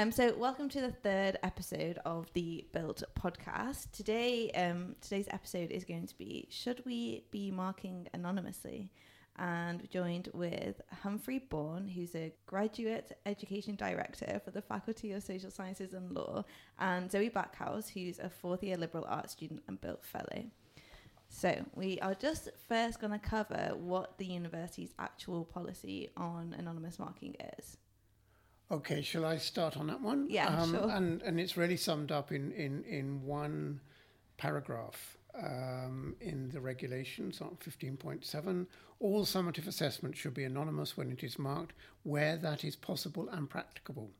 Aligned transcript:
Um, 0.00 0.10
so 0.10 0.34
welcome 0.34 0.70
to 0.70 0.80
the 0.80 0.92
third 0.92 1.38
episode 1.42 1.98
of 2.06 2.32
the 2.32 2.64
BILT 2.72 3.02
podcast. 3.20 3.90
Today, 3.92 4.50
um, 4.52 4.96
today's 5.02 5.28
episode 5.30 5.70
is 5.70 5.84
going 5.84 6.06
to 6.06 6.16
be: 6.16 6.48
Should 6.48 6.82
we 6.86 7.26
be 7.30 7.50
marking 7.50 8.08
anonymously? 8.14 8.90
And 9.36 9.90
joined 9.90 10.30
with 10.32 10.80
Humphrey 11.02 11.40
Bourne, 11.40 11.86
who's 11.86 12.14
a 12.14 12.32
graduate 12.46 13.12
education 13.26 13.74
director 13.74 14.40
for 14.42 14.52
the 14.52 14.62
Faculty 14.62 15.12
of 15.12 15.22
Social 15.22 15.50
Sciences 15.50 15.92
and 15.92 16.12
Law, 16.12 16.46
and 16.78 17.10
Zoe 17.10 17.28
Backhouse, 17.28 17.90
who's 17.90 18.18
a 18.20 18.30
fourth 18.30 18.62
year 18.62 18.78
liberal 18.78 19.04
arts 19.06 19.32
student 19.32 19.62
and 19.68 19.78
BILT 19.82 20.02
fellow. 20.02 20.44
So, 21.28 21.62
we 21.74 21.98
are 22.00 22.14
just 22.14 22.48
first 22.70 23.02
going 23.02 23.12
to 23.12 23.18
cover 23.18 23.72
what 23.76 24.16
the 24.16 24.24
university's 24.24 24.94
actual 24.98 25.44
policy 25.44 26.08
on 26.16 26.54
anonymous 26.58 26.98
marking 26.98 27.36
is. 27.58 27.76
Okay, 28.70 29.02
shall 29.02 29.24
I 29.24 29.36
start 29.38 29.76
on 29.76 29.88
that 29.88 30.00
one? 30.00 30.26
Yeah, 30.28 30.46
um, 30.46 30.70
sure. 30.70 30.90
And, 30.90 31.22
and 31.22 31.40
it's 31.40 31.56
really 31.56 31.76
summed 31.76 32.12
up 32.12 32.30
in, 32.30 32.52
in, 32.52 32.84
in 32.84 33.22
one 33.24 33.80
paragraph 34.36 35.16
um, 35.36 36.14
in 36.20 36.50
the 36.50 36.60
regulations 36.60 37.40
on 37.40 37.56
15.7. 37.64 38.66
All 39.00 39.24
summative 39.24 39.66
assessment 39.66 40.16
should 40.16 40.34
be 40.34 40.44
anonymous 40.44 40.96
when 40.96 41.10
it 41.10 41.24
is 41.24 41.38
marked 41.38 41.74
where 42.04 42.36
that 42.36 42.64
is 42.64 42.76
possible 42.76 43.28
and 43.30 43.50
practicable. 43.50 44.10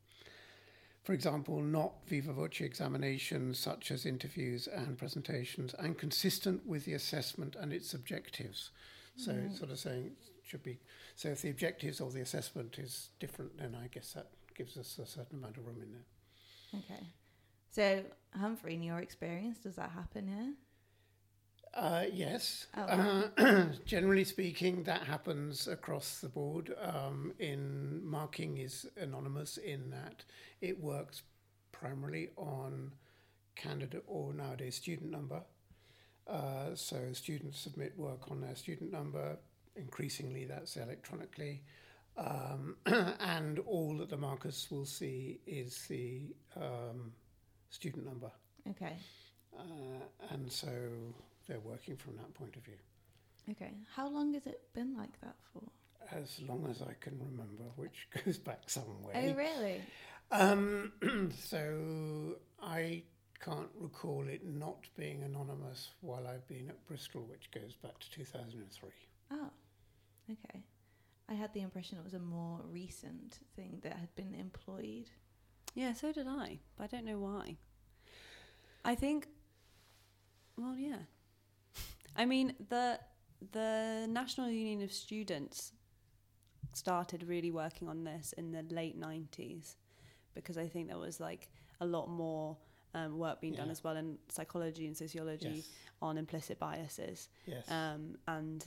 For 1.04 1.12
example, 1.12 1.62
not 1.62 1.92
viva 2.06 2.32
voce 2.32 2.60
examinations 2.60 3.59
such 3.59 3.90
as 3.90 4.04
interviews 4.04 4.66
and 4.66 4.98
presentations, 4.98 5.74
and 5.78 5.96
consistent 5.96 6.66
with 6.66 6.84
the 6.84 6.92
assessment 6.92 7.56
and 7.59 7.73
its 7.73 7.95
objectives. 7.95 8.70
So 9.16 9.32
it's 9.32 9.59
sort 9.59 9.70
of 9.70 9.78
saying 9.78 10.12
should 10.45 10.62
be. 10.62 10.78
So 11.14 11.28
if 11.28 11.42
the 11.42 11.51
objectives 11.51 12.01
or 12.01 12.10
the 12.10 12.20
assessment 12.20 12.78
is 12.78 13.10
different, 13.18 13.56
then 13.59 13.76
I 13.80 13.87
guess 13.87 14.12
that 14.12 14.28
gives 14.60 14.77
us 14.77 14.98
a 14.98 15.06
certain 15.06 15.38
amount 15.38 15.56
of 15.56 15.66
room 15.66 15.80
in 15.82 15.91
there. 15.91 16.80
Okay. 16.80 17.06
So, 17.70 18.02
Humphrey, 18.38 18.74
in 18.74 18.82
your 18.82 18.98
experience, 18.98 19.57
does 19.57 19.76
that 19.76 19.88
happen 19.90 20.29
here? 20.29 20.52
Uh, 21.73 22.04
yes. 22.12 22.66
Oh. 22.76 22.82
Uh, 23.38 23.65
generally 23.87 24.24
speaking, 24.24 24.82
that 24.82 25.04
happens 25.04 25.66
across 25.66 26.21
the 26.21 26.29
board. 26.29 26.74
Um, 26.82 27.32
in 27.38 28.04
marking 28.04 28.59
is 28.59 28.87
anonymous 28.99 29.57
in 29.57 29.88
that 29.90 30.24
it 30.60 30.79
works 30.79 31.23
primarily 31.73 32.29
on 32.37 32.93
candidate 33.56 34.04
or 34.06 34.34
nowadays 34.34 34.74
student 34.74 35.10
number. 35.10 35.40
Uh, 36.27 36.74
so 36.74 36.99
students 37.15 37.59
submit 37.59 37.96
work 37.96 38.30
on 38.30 38.43
their 38.43 38.56
student 38.56 38.93
number. 38.93 39.38
Increasingly, 39.74 40.45
that's 40.45 40.77
electronically. 40.77 41.62
Um, 42.21 42.76
and 43.21 43.59
all 43.60 43.96
that 43.96 44.10
the 44.10 44.16
markers 44.16 44.68
will 44.71 44.85
see 44.85 45.40
is 45.46 45.87
the 45.88 46.35
um, 46.57 47.12
student 47.71 48.04
number. 48.04 48.30
Okay. 48.68 48.93
Uh, 49.59 50.04
and 50.30 50.51
so 50.51 50.68
they're 51.49 51.60
working 51.60 51.96
from 51.96 52.16
that 52.16 52.32
point 52.35 52.57
of 52.57 52.62
view. 52.62 52.74
Okay. 53.51 53.73
How 53.95 54.09
long 54.09 54.35
has 54.35 54.46
it 54.46 54.60
been 54.74 54.96
like 54.96 55.18
that 55.23 55.35
for? 55.52 55.62
As 56.12 56.40
long 56.46 56.66
as 56.71 56.82
I 56.82 56.93
can 57.01 57.18
remember, 57.18 57.65
which 57.77 58.09
goes 58.24 58.37
back 58.37 58.68
some 58.68 59.02
way. 59.02 59.12
Oh, 59.15 59.34
really? 59.34 59.80
Um, 60.30 60.93
so 61.38 62.37
I 62.62 63.02
can't 63.43 63.71
recall 63.79 64.27
it 64.28 64.44
not 64.44 64.87
being 64.97 65.22
anonymous 65.22 65.91
while 66.03 66.27
I've 66.27 66.47
been 66.47 66.69
at 66.69 66.87
Bristol, 66.87 67.22
which 67.22 67.50
goes 67.50 67.75
back 67.82 67.99
to 67.99 68.10
2003. 68.10 68.91
Oh, 69.32 69.50
okay. 70.31 70.62
I 71.31 71.34
had 71.34 71.53
the 71.54 71.60
impression 71.60 71.97
it 71.98 72.04
was 72.04 72.14
a 72.14 72.19
more 72.19 72.60
recent 72.70 73.38
thing 73.54 73.78
that 73.82 73.92
had 73.92 74.14
been 74.16 74.34
employed. 74.34 75.09
Yeah, 75.75 75.92
so 75.92 76.12
did 76.12 76.26
I, 76.26 76.59
but 76.76 76.84
I 76.84 76.87
don't 76.88 77.04
know 77.04 77.19
why. 77.19 77.56
I 78.84 78.94
think, 78.97 79.28
well, 80.56 80.76
yeah. 80.76 80.97
I 82.16 82.25
mean, 82.26 82.54
the 82.69 82.98
the 83.53 84.06
National 84.09 84.50
Union 84.50 84.82
of 84.82 84.93
Students 84.93 85.72
started 86.72 87.25
really 87.28 87.50
working 87.50 87.88
on 87.88 88.05
this 88.05 88.32
in 88.37 88.53
the 88.53 88.62
late 88.75 88.97
nineties 88.99 89.76
because 90.34 90.59
I 90.59 90.66
think 90.66 90.88
there 90.88 90.99
was 90.99 91.21
like 91.21 91.49
a 91.81 91.87
lot 91.87 92.09
more 92.10 92.56
um, 92.94 93.19
work 93.19 93.41
being 93.41 93.55
done 93.55 93.71
as 93.71 93.82
well 93.84 93.97
in 93.97 94.19
psychology 94.28 94.87
and 94.87 94.97
sociology 94.97 95.49
Yes. 95.56 95.69
on 96.03 96.19
implicit 96.19 96.59
biases. 96.59 97.28
Yes. 97.47 97.71
um, 97.71 98.16
and 98.26 98.65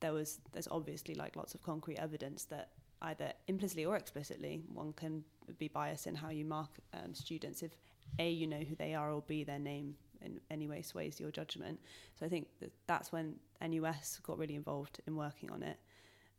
there 0.00 0.12
was 0.12 0.40
there's 0.52 0.68
obviously 0.70 1.14
like 1.14 1.36
lots 1.36 1.54
of 1.54 1.62
concrete 1.62 1.98
evidence 1.98 2.44
that 2.44 2.70
either 3.02 3.32
implicitly 3.48 3.84
or 3.84 3.96
explicitly 3.96 4.62
one 4.72 4.92
can 4.92 5.24
be 5.58 5.68
biased 5.68 6.06
in 6.06 6.14
how 6.14 6.28
you 6.28 6.44
mark 6.44 6.70
um, 6.92 7.14
students 7.14 7.62
if 7.62 7.72
a 8.18 8.30
you 8.30 8.46
know 8.46 8.58
who 8.60 8.74
they 8.74 8.94
are 8.94 9.12
or 9.12 9.22
b 9.26 9.44
their 9.44 9.58
name 9.58 9.94
in 10.22 10.38
any 10.50 10.66
way 10.66 10.82
sways 10.82 11.18
your 11.18 11.30
judgment. 11.30 11.80
So 12.18 12.26
i 12.26 12.28
think 12.28 12.48
that 12.60 12.72
that's 12.86 13.10
when 13.12 13.36
nus 13.60 14.20
got 14.22 14.38
really 14.38 14.54
involved 14.54 15.00
in 15.06 15.16
working 15.16 15.50
on 15.50 15.62
it. 15.62 15.78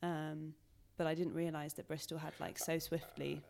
Um, 0.03 0.53
but 0.97 1.07
i 1.07 1.13
didn't 1.15 1.33
realize 1.33 1.73
that 1.75 1.87
bristol 1.87 2.17
had 2.17 2.33
like 2.39 2.59
so 2.59 2.77
swiftly 2.77 3.41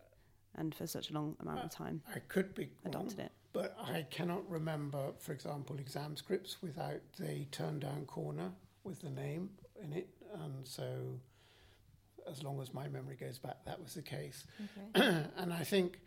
and 0.56 0.74
for 0.74 0.86
such 0.86 1.10
a 1.10 1.14
long 1.14 1.34
amount 1.40 1.60
of 1.64 1.70
time 1.70 2.02
I 2.14 2.18
could 2.20 2.54
be 2.54 2.64
wrong, 2.84 2.94
adopted 2.94 3.18
it. 3.20 3.32
but 3.52 3.76
I 3.82 4.06
cannot 4.10 4.48
remember, 4.50 5.12
for 5.18 5.32
example, 5.32 5.78
exam 5.78 6.16
scripts 6.16 6.58
without 6.62 7.00
the 7.18 7.44
turn 7.50 7.78
down 7.78 8.04
corner 8.06 8.50
with 8.84 9.00
the 9.00 9.10
name 9.10 9.50
in 9.82 9.92
it. 9.92 10.08
And 10.34 10.66
so, 10.66 11.20
as 12.30 12.42
long 12.42 12.60
as 12.60 12.72
my 12.72 12.88
memory 12.88 13.16
goes 13.16 13.38
back, 13.38 13.64
that 13.66 13.82
was 13.82 13.94
the 13.94 14.02
case. 14.02 14.44
Okay. 14.96 15.24
and 15.36 15.52
I 15.52 15.64
think 15.64 15.98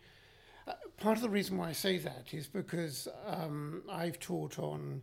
uh, 0.66 0.72
part 0.96 1.16
of 1.16 1.22
the 1.22 1.30
reason 1.30 1.56
why 1.56 1.68
I 1.68 1.72
say 1.72 1.98
that 1.98 2.32
is 2.32 2.46
because 2.46 3.08
um, 3.26 3.82
I've 3.90 4.18
taught 4.18 4.58
on 4.58 5.02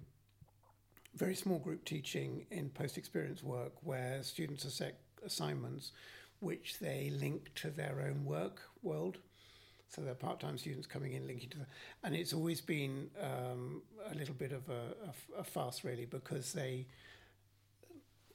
very 1.15 1.35
small 1.35 1.59
group 1.59 1.85
teaching 1.85 2.45
in 2.49 2.69
post 2.69 2.97
experience 2.97 3.43
work 3.43 3.73
where 3.83 4.23
students 4.23 4.65
are 4.65 4.71
set 4.71 4.99
assignments 5.23 5.91
which 6.39 6.77
they 6.79 7.11
link 7.19 7.51
to 7.55 7.69
their 7.69 8.01
own 8.05 8.25
work 8.25 8.61
world. 8.81 9.17
So 9.87 10.01
they're 10.01 10.15
part 10.15 10.39
time 10.39 10.57
students 10.57 10.87
coming 10.87 11.13
in, 11.13 11.25
linking 11.27 11.49
to 11.51 11.59
the. 11.59 11.65
And 12.03 12.15
it's 12.15 12.33
always 12.33 12.59
been 12.61 13.09
um, 13.21 13.83
a 14.11 14.15
little 14.15 14.33
bit 14.33 14.51
of 14.51 14.63
a 15.37 15.43
farce, 15.43 15.83
really, 15.83 16.05
because 16.05 16.51
they 16.51 16.87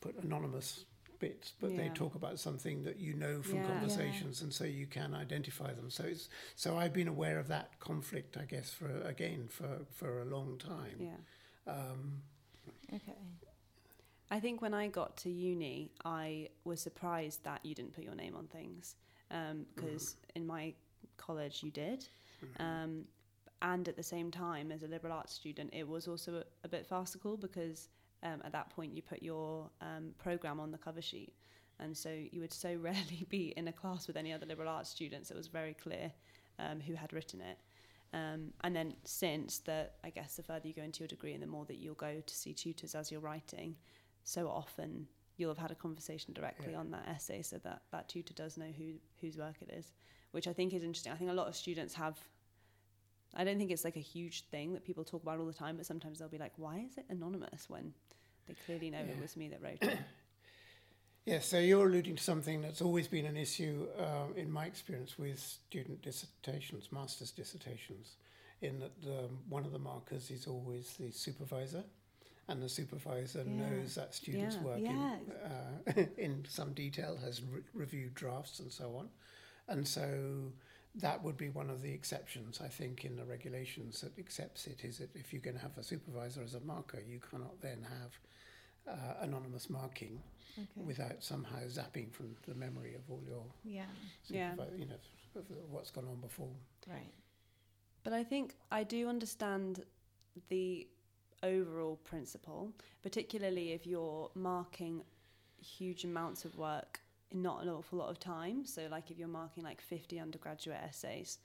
put 0.00 0.16
anonymous 0.22 0.84
bits, 1.18 1.52
but 1.60 1.76
they 1.76 1.88
talk 1.88 2.14
about 2.14 2.38
something 2.38 2.82
that 2.84 2.98
you 2.98 3.14
know 3.14 3.42
from 3.42 3.54
Yeah. 3.54 3.60
Yeah. 3.60 3.74
conversations, 3.74 4.42
and 4.42 4.52
so 4.52 4.64
you 4.64 4.86
can 4.86 5.14
identify 5.14 5.72
them. 5.72 5.90
So 5.90 6.04
it's 6.04 6.28
so 6.56 6.76
I've 6.76 6.92
been 6.92 7.08
aware 7.08 7.38
of 7.38 7.48
that 7.48 7.78
conflict, 7.80 8.36
I 8.36 8.44
guess, 8.44 8.72
for 8.72 8.90
again 9.02 9.48
for 9.48 9.86
for 9.92 10.22
a 10.22 10.24
long 10.24 10.58
time. 10.58 10.98
yeah 11.00 11.16
Um, 11.66 12.22
Okay. 12.94 13.12
I 14.30 14.40
think 14.40 14.60
when 14.60 14.74
I 14.74 14.88
got 14.88 15.16
to 15.18 15.30
uni, 15.30 15.90
I 16.04 16.48
was 16.64 16.80
surprised 16.80 17.44
that 17.44 17.64
you 17.64 17.74
didn't 17.74 17.94
put 17.94 18.04
your 18.04 18.14
name 18.14 18.36
on 18.36 18.46
things 18.46 18.96
because 19.74 20.16
in 20.34 20.46
my 20.46 20.74
college 21.16 21.62
you 21.62 21.70
did. 21.70 22.06
Um, 22.60 23.04
and 23.62 23.88
at 23.88 23.96
the 23.96 24.02
same 24.02 24.30
time, 24.30 24.70
as 24.70 24.82
a 24.82 24.86
liberal 24.86 25.12
arts 25.12 25.32
student, 25.32 25.70
it 25.72 25.86
was 25.86 26.06
also 26.06 26.36
a, 26.36 26.44
a 26.64 26.68
bit 26.68 26.86
farcical 26.86 27.36
because 27.36 27.88
um, 28.22 28.42
at 28.44 28.52
that 28.52 28.70
point 28.70 28.94
you 28.94 29.02
put 29.02 29.22
your 29.22 29.70
um, 29.80 30.10
program 30.18 30.60
on 30.60 30.70
the 30.70 30.78
cover 30.78 31.02
sheet. 31.02 31.32
And 31.80 31.96
so 31.96 32.10
you 32.10 32.40
would 32.40 32.52
so 32.52 32.74
rarely 32.80 33.26
be 33.28 33.52
in 33.56 33.68
a 33.68 33.72
class 33.72 34.06
with 34.06 34.16
any 34.16 34.32
other 34.32 34.46
liberal 34.46 34.68
arts 34.68 34.90
students. 34.90 35.30
It 35.30 35.36
was 35.36 35.46
very 35.46 35.74
clear 35.74 36.12
um, 36.58 36.80
who 36.80 36.94
had 36.94 37.12
written 37.12 37.40
it. 37.40 37.58
Um, 38.12 38.52
and 38.64 38.74
then 38.74 38.94
since 39.04 39.58
that, 39.60 39.96
I 40.02 40.10
guess 40.10 40.36
the 40.36 40.42
further 40.42 40.66
you 40.66 40.74
go 40.74 40.82
into 40.82 41.00
your 41.00 41.08
degree 41.08 41.34
and 41.34 41.42
the 41.42 41.46
more 41.46 41.66
that 41.66 41.76
you'll 41.76 41.94
go 41.94 42.22
to 42.26 42.34
see 42.34 42.54
tutors 42.54 42.94
as 42.94 43.10
you're 43.12 43.20
writing, 43.20 43.76
so 44.24 44.48
often 44.48 45.06
you'll 45.36 45.50
have 45.50 45.58
had 45.58 45.70
a 45.70 45.74
conversation 45.74 46.32
directly 46.32 46.72
Yeah. 46.72 46.78
on 46.78 46.90
that 46.90 47.06
essay 47.06 47.42
so 47.42 47.58
that 47.58 47.82
that 47.92 48.08
tutor 48.08 48.34
does 48.34 48.56
know 48.56 48.72
who 48.76 48.94
whose 49.20 49.36
work 49.36 49.56
it 49.60 49.70
is, 49.72 49.92
which 50.32 50.48
I 50.48 50.52
think 50.52 50.72
is 50.72 50.82
interesting. 50.82 51.12
I 51.12 51.16
think 51.16 51.30
a 51.30 51.34
lot 51.34 51.48
of 51.48 51.54
students 51.54 51.94
have. 51.94 52.18
I 53.34 53.44
don't 53.44 53.58
think 53.58 53.70
it's 53.70 53.84
like 53.84 53.96
a 53.96 54.00
huge 54.00 54.44
thing 54.50 54.72
that 54.72 54.84
people 54.84 55.04
talk 55.04 55.22
about 55.22 55.38
all 55.38 55.46
the 55.46 55.52
time, 55.52 55.76
but 55.76 55.86
sometimes 55.86 56.18
they'll 56.18 56.28
be 56.28 56.38
like, 56.38 56.52
"Why 56.56 56.78
is 56.88 56.96
it 56.98 57.04
anonymous?" 57.08 57.68
When 57.68 57.92
they 58.46 58.54
clearly 58.66 58.90
know 58.90 59.00
it 59.00 59.18
was 59.20 59.36
me 59.36 59.48
that 59.48 59.62
wrote 59.62 59.82
it. 59.82 59.98
Yes, 61.24 61.44
so 61.46 61.58
you're 61.58 61.86
alluding 61.86 62.16
to 62.16 62.22
something 62.22 62.62
that's 62.62 62.80
always 62.80 63.06
been 63.06 63.26
an 63.26 63.36
issue 63.36 63.86
uh, 63.98 64.32
in 64.34 64.50
my 64.50 64.64
experience 64.64 65.18
with 65.18 65.38
student 65.38 66.00
dissertations, 66.00 66.90
master's 66.90 67.32
dissertations, 67.32 68.16
in 68.62 68.78
that 68.80 68.98
the, 69.02 69.28
one 69.46 69.66
of 69.66 69.72
the 69.72 69.78
markers 69.78 70.30
is 70.30 70.46
always 70.46 70.94
the 70.98 71.10
supervisor, 71.12 71.84
and 72.48 72.62
the 72.62 72.68
supervisor 72.68 73.44
Yeah. 73.44 73.68
knows 73.68 73.94
that 73.96 74.14
student's 74.14 74.56
Yeah. 74.56 74.62
work 74.62 74.80
Yeah. 74.80 75.18
in, 75.18 75.32
uh, 76.00 76.04
in 76.16 76.46
some 76.48 76.72
detail, 76.72 77.18
has 77.18 77.42
re- 77.42 77.60
reviewed 77.74 78.14
drafts 78.14 78.60
and 78.60 78.72
so 78.72 78.96
on. 78.96 79.10
And 79.68 79.86
so 79.86 80.50
that 80.98 81.22
would 81.22 81.36
be 81.36 81.48
one 81.48 81.70
of 81.70 81.82
the 81.82 81.92
exceptions, 81.92 82.60
I 82.62 82.68
think, 82.68 83.04
in 83.04 83.16
the 83.16 83.24
regulations 83.24 84.00
that 84.00 84.18
accepts 84.18 84.66
it, 84.66 84.84
is 84.84 84.98
that 84.98 85.14
if 85.14 85.32
you're 85.32 85.42
going 85.42 85.56
to 85.56 85.62
have 85.62 85.76
a 85.78 85.82
supervisor 85.82 86.42
as 86.42 86.54
a 86.54 86.60
marker, 86.60 87.00
you 87.06 87.20
cannot 87.20 87.60
then 87.60 87.86
have 87.88 88.18
uh, 88.96 89.14
anonymous 89.24 89.68
marking 89.70 90.20
Okay. 90.58 90.86
without 90.86 91.22
somehow 91.22 91.58
zapping 91.68 92.12
from 92.12 92.34
the 92.48 92.54
memory 92.54 92.94
of 92.94 93.02
all 93.08 93.22
your 93.24 93.44
yeah. 93.62 93.84
Yeah. 94.26 94.54
you 94.76 94.86
know 94.86 94.96
of 95.36 95.44
what's 95.70 95.92
gone 95.92 96.06
on 96.08 96.16
before. 96.20 96.50
Right. 96.88 97.12
But 98.02 98.12
I 98.12 98.24
think 98.24 98.54
I 98.72 98.82
do 98.82 99.08
understand 99.08 99.84
the 100.48 100.88
overall 101.44 101.96
principle, 102.04 102.72
particularly 103.02 103.72
if 103.72 103.86
you're 103.86 104.30
marking 104.34 105.02
huge 105.60 106.04
amounts 106.04 106.44
of 106.44 106.56
work 106.56 106.98
in 106.98 107.07
not 107.32 107.62
an 107.62 107.68
awful 107.68 107.98
lot 107.98 108.10
of 108.10 108.18
time. 108.18 108.64
So, 108.64 108.88
like 108.90 109.10
if 109.10 109.18
you're 109.18 109.28
marking 109.28 109.64
like 109.64 109.80
50 109.80 110.18
undergraduate 110.18 110.78
essays, 110.82 111.38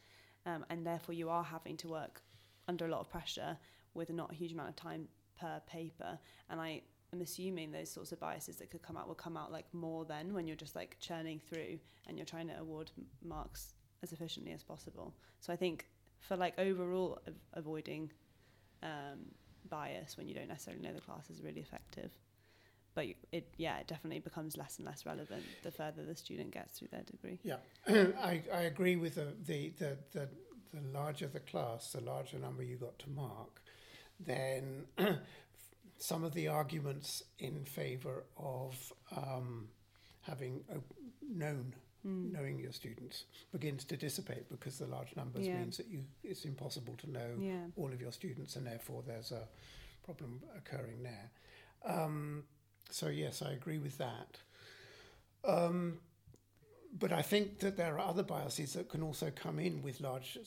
um, 0.46 0.66
and 0.70 0.86
therefore 0.86 1.16
you 1.16 1.30
are 1.30 1.44
having 1.44 1.78
to 1.78 1.88
work 1.88 2.22
under 2.68 2.86
a 2.86 2.90
lot 2.90 3.02
of 3.02 3.10
pressure 3.10 3.58
with 3.94 4.10
not 4.10 4.32
a 4.32 4.36
huge 4.36 4.54
amount 4.54 4.70
of 4.70 4.76
time 4.76 5.08
per 5.40 5.62
paper. 5.68 6.18
And 6.50 6.60
I 6.60 6.82
am 7.14 7.22
assuming 7.22 7.72
those 7.72 7.92
sorts 7.92 8.12
of 8.12 8.20
biases 8.20 8.58
that 8.58 8.72
could 8.72 8.82
come 8.82 8.98
out 8.98 9.08
will 9.08 9.16
come 9.16 9.38
out 9.38 9.52
like 9.52 9.66
more 9.74 10.06
then 10.06 10.34
when 10.34 10.48
you're 10.48 10.56
just 10.56 10.76
like 10.76 10.98
churning 11.00 11.40
through 11.48 11.80
and 12.08 12.18
you're 12.18 12.26
trying 12.26 12.48
to 12.48 12.60
award 12.60 12.92
marks 13.24 13.74
as 14.02 14.12
efficiently 14.12 14.52
as 14.52 14.64
possible. 14.64 15.14
So 15.40 15.54
I 15.54 15.56
think 15.56 15.88
for 16.20 16.36
like 16.36 16.58
overall 16.58 17.20
av- 17.28 17.34
avoiding 17.54 18.12
um, 18.82 19.20
bias 19.70 20.18
when 20.18 20.28
you 20.28 20.34
don't 20.34 20.48
necessarily 20.48 20.82
know 20.82 20.94
the 20.94 21.02
class 21.02 21.30
is 21.30 21.42
really 21.42 21.62
effective. 21.62 22.12
But 22.96 23.08
it, 23.32 23.48
yeah, 23.58 23.78
it 23.80 23.88
definitely 23.88 24.20
becomes 24.20 24.56
less 24.58 24.78
and 24.78 24.86
less 24.86 25.06
relevant 25.06 25.44
the 25.64 25.72
further 25.72 26.04
the 26.04 26.16
student 26.16 26.52
gets 26.52 26.78
through 26.78 26.90
their 26.92 27.02
degree. 27.04 27.40
Yeah, 27.44 27.58
I, 27.88 28.44
I 28.54 28.62
agree 28.64 28.96
with 28.96 29.16
the, 29.16 29.34
the, 29.46 29.72
the, 29.80 29.98
the, 30.12 30.30
the 30.74 30.82
larger 30.94 31.28
the 31.28 31.40
class, 31.40 31.92
the 31.92 32.02
larger 32.02 32.38
number 32.38 32.62
you 32.64 32.78
got 32.78 33.00
to 33.00 33.10
mark, 33.10 33.62
then 34.20 34.86
some 35.98 36.24
of 36.24 36.34
the 36.34 36.48
arguments 36.48 37.24
in 37.40 37.64
favour 37.66 38.26
of 38.38 38.94
um, 39.16 39.68
having 40.22 40.64
a 40.70 40.78
known 41.28 41.74
Mm. 42.06 42.34
knowing 42.34 42.60
your 42.60 42.74
students 42.74 43.24
begins 43.54 43.86
to 43.86 43.96
dissipate 43.96 44.50
because 44.50 44.78
the 44.78 44.86
large 44.88 45.16
numbers 45.16 45.48
Yeah. 45.48 45.60
means 45.60 45.78
that 45.78 45.88
you 45.88 46.04
it's 46.22 46.44
impossible 46.44 46.96
to 46.98 47.10
know 47.10 47.38
Yeah. 47.40 47.68
all 47.78 47.94
of 47.94 48.02
your 48.02 48.12
students 48.12 48.58
and 48.58 48.68
therefore 48.68 49.04
there's 49.08 49.32
a 49.32 49.48
problem 50.04 50.42
occurring 50.54 51.02
there. 51.02 51.32
Um, 51.86 52.44
so 52.90 53.08
yes, 53.08 53.42
I 53.42 53.52
agree 53.52 53.78
with 53.80 53.98
that. 53.98 54.38
Um, 55.46 56.00
but 57.00 57.12
I 57.12 57.24
think 57.24 57.58
that 57.60 57.76
there 57.76 57.96
are 57.98 58.00
other 58.08 58.22
biases 58.22 58.74
that 58.74 58.88
can 58.88 59.02
also 59.02 59.32
come 59.36 59.58
in 59.58 59.82
with 59.82 60.00
large, 60.00 60.38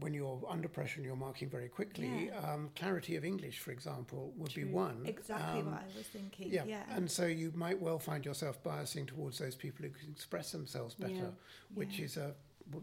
when 0.00 0.12
you're 0.12 0.38
under 0.46 0.68
pressure 0.68 0.96
and 0.98 1.06
you're 1.06 1.16
marking 1.16 1.48
very 1.48 1.68
quickly. 1.68 2.26
Yeah. 2.26 2.38
Um, 2.52 2.68
clarity 2.76 3.16
of 3.16 3.24
English, 3.24 3.60
for 3.60 3.70
example, 3.70 4.34
would 4.36 4.52
be 4.54 4.64
one. 4.64 5.04
Exactly 5.06 5.60
Um, 5.60 5.72
what 5.72 5.80
I 5.82 5.96
was 5.96 6.06
thinking. 6.08 6.52
yeah. 6.52 6.64
Yeah. 6.66 6.82
and 6.90 7.10
so 7.10 7.24
you 7.26 7.52
might 7.54 7.80
well 7.80 7.98
find 7.98 8.22
yourself 8.24 8.62
biasing 8.62 9.06
towards 9.06 9.38
those 9.38 9.54
people 9.56 9.86
who 9.86 9.90
can 9.92 10.10
express 10.10 10.52
themselves 10.52 10.94
better, 10.94 11.14
Yeah. 11.14 11.30
which 11.74 12.00
is 12.00 12.16
a 12.18 12.34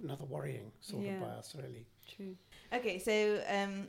another 0.03 0.25
worrying 0.25 0.71
sort 0.79 1.05
of 1.07 1.19
bias, 1.19 1.55
really. 1.55 1.85
True. 2.07 2.35
Okay, 2.73 2.97
so 2.99 3.41
um, 3.49 3.87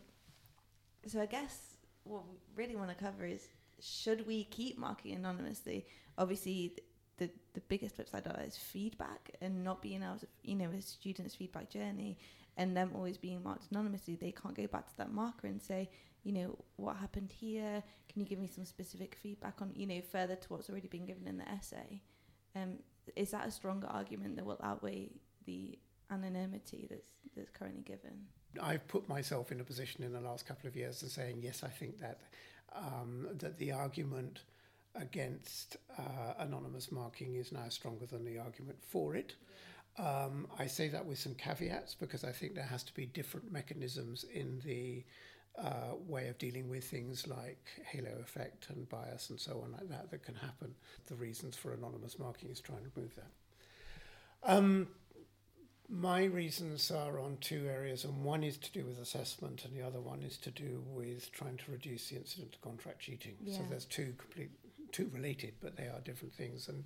so 1.07 1.21
I 1.21 1.27
guess 1.27 1.77
what 2.05 2.23
we 2.29 2.37
really 2.55 2.77
want 2.77 2.91
to 2.91 2.95
cover 2.97 3.25
is 3.27 3.49
should 3.83 4.27
we 4.27 4.45
keep 4.45 4.79
marking 4.79 5.15
anonymously? 5.15 5.87
Obviously, 6.17 6.77
the 7.19 7.31
the 7.55 7.61
biggest 7.63 7.97
flip 7.97 8.09
side 8.09 8.27
of 8.27 8.37
that 8.37 8.45
is 8.47 8.57
feedback 8.57 9.33
and 9.41 9.63
not 9.63 9.83
being 9.83 10.03
able 10.03 10.19
to, 10.19 10.27
you 10.43 10.55
know, 10.55 10.71
a 10.71 10.81
student's 10.81 11.35
feedback 11.35 11.69
journey 11.69 12.19
and 12.57 12.77
them 12.77 12.91
always 12.95 13.17
being 13.19 13.43
marked 13.43 13.71
anonymously. 13.71 14.17
They 14.17 14.33
can't 14.33 14.55
go 14.55 14.67
back 14.67 14.89
to 14.89 14.97
that 14.99 15.13
marker 15.13 15.47
and 15.47 15.61
say, 15.61 15.91
you 16.23 16.33
know, 16.33 16.59
what 16.77 16.97
happened 16.97 17.33
here? 17.33 17.83
Can 18.09 18.21
you 18.21 18.27
give 18.27 18.39
me 18.39 18.47
some 18.47 18.65
specific 18.65 19.17
feedback 19.21 19.61
on, 19.61 19.73
you 19.75 19.87
know, 19.87 20.01
further 20.01 20.37
to 20.37 20.49
what's 20.49 20.71
already 20.71 20.89
been 20.89 21.07
given 21.07 21.27
in 21.27 21.39
the 21.39 21.49
essay? 21.49 22.03
Um, 22.55 22.79
is 23.17 23.31
that 23.33 23.47
a 23.47 23.51
stronger 23.51 23.89
argument 23.89 24.37
that 24.37 24.45
will 24.45 24.61
outweigh 24.63 25.11
the 25.45 25.79
anonymity 26.11 26.87
that's 26.89 27.09
that's 27.37 27.51
currently 27.51 27.83
given? 27.83 28.27
I've 28.61 28.87
put 28.89 29.09
myself 29.09 29.53
in 29.53 29.61
a 29.61 29.65
position 29.65 30.05
in 30.05 30.13
the 30.13 30.21
last 30.21 30.47
couple 30.47 30.69
of 30.69 30.77
years 30.77 31.03
of 31.03 31.11
saying 31.11 31.39
yes. 31.43 31.63
I 31.63 31.69
think 31.69 31.99
that 32.01 32.21
um, 32.75 33.29
that 33.39 33.59
the 33.59 33.73
argument 33.73 34.41
against 34.95 35.77
uh, 35.99 36.35
anonymous 36.39 36.93
marking 36.93 37.37
is 37.37 37.53
now 37.53 37.69
stronger 37.69 38.07
than 38.07 38.25
the 38.25 38.39
argument 38.39 38.79
for 38.83 39.15
it. 39.15 39.35
Um, 39.99 40.47
I 40.59 40.67
say 40.67 40.89
that 40.89 41.05
with 41.05 41.19
some 41.19 41.35
caveats 41.35 41.95
because 41.95 42.25
I 42.25 42.33
think 42.33 42.55
there 42.55 42.65
has 42.65 42.83
to 42.85 42.95
be 42.95 43.07
different 43.07 43.53
mechanisms 43.53 44.25
in 44.33 44.61
the 44.65 45.05
uh, 45.59 45.95
way 46.07 46.29
of 46.29 46.39
dealing 46.39 46.69
with 46.71 46.85
things 46.85 47.27
like 47.27 47.69
halo 47.85 48.13
effect 48.23 48.69
and 48.71 48.89
bias 48.89 49.29
and 49.29 49.39
so 49.39 49.61
on 49.63 49.73
like 49.73 49.89
that 49.91 50.11
that 50.11 50.23
can 50.23 50.35
happen. 50.35 50.75
The 51.07 51.15
reasons 51.15 51.57
for 51.57 51.75
anonymous 51.75 52.19
marking 52.19 52.51
is 52.51 52.61
trying 52.61 52.85
to 52.85 52.91
remove 52.95 53.15
that. 53.17 53.31
Um, 54.45 54.89
my 55.93 56.25
reasons 56.25 56.91
are 56.91 57.21
on 57.21 57.37
two 57.43 57.67
areas, 57.69 58.05
and 58.05 58.25
one 58.25 58.43
is 58.43 58.57
to 58.57 58.73
do 58.73 58.87
with 58.87 58.99
assessment, 58.99 59.67
and 59.67 59.77
the 59.77 59.87
other 59.87 60.01
one 60.01 60.23
is 60.23 60.39
to 60.39 60.51
do 60.51 60.83
with 60.87 61.31
trying 61.33 61.59
to 61.59 61.71
reduce 61.71 62.09
the 62.09 62.17
incident 62.17 62.55
of 62.55 62.63
contract 62.63 63.01
cheating. 63.01 63.35
So 63.47 63.61
there's 63.69 63.85
two 63.85 64.15
complete, 64.17 64.51
two 64.91 65.11
related, 65.13 65.53
but 65.61 65.77
they 65.77 65.85
are 65.85 66.01
different 66.03 66.33
things. 66.35 66.69
And 66.69 66.85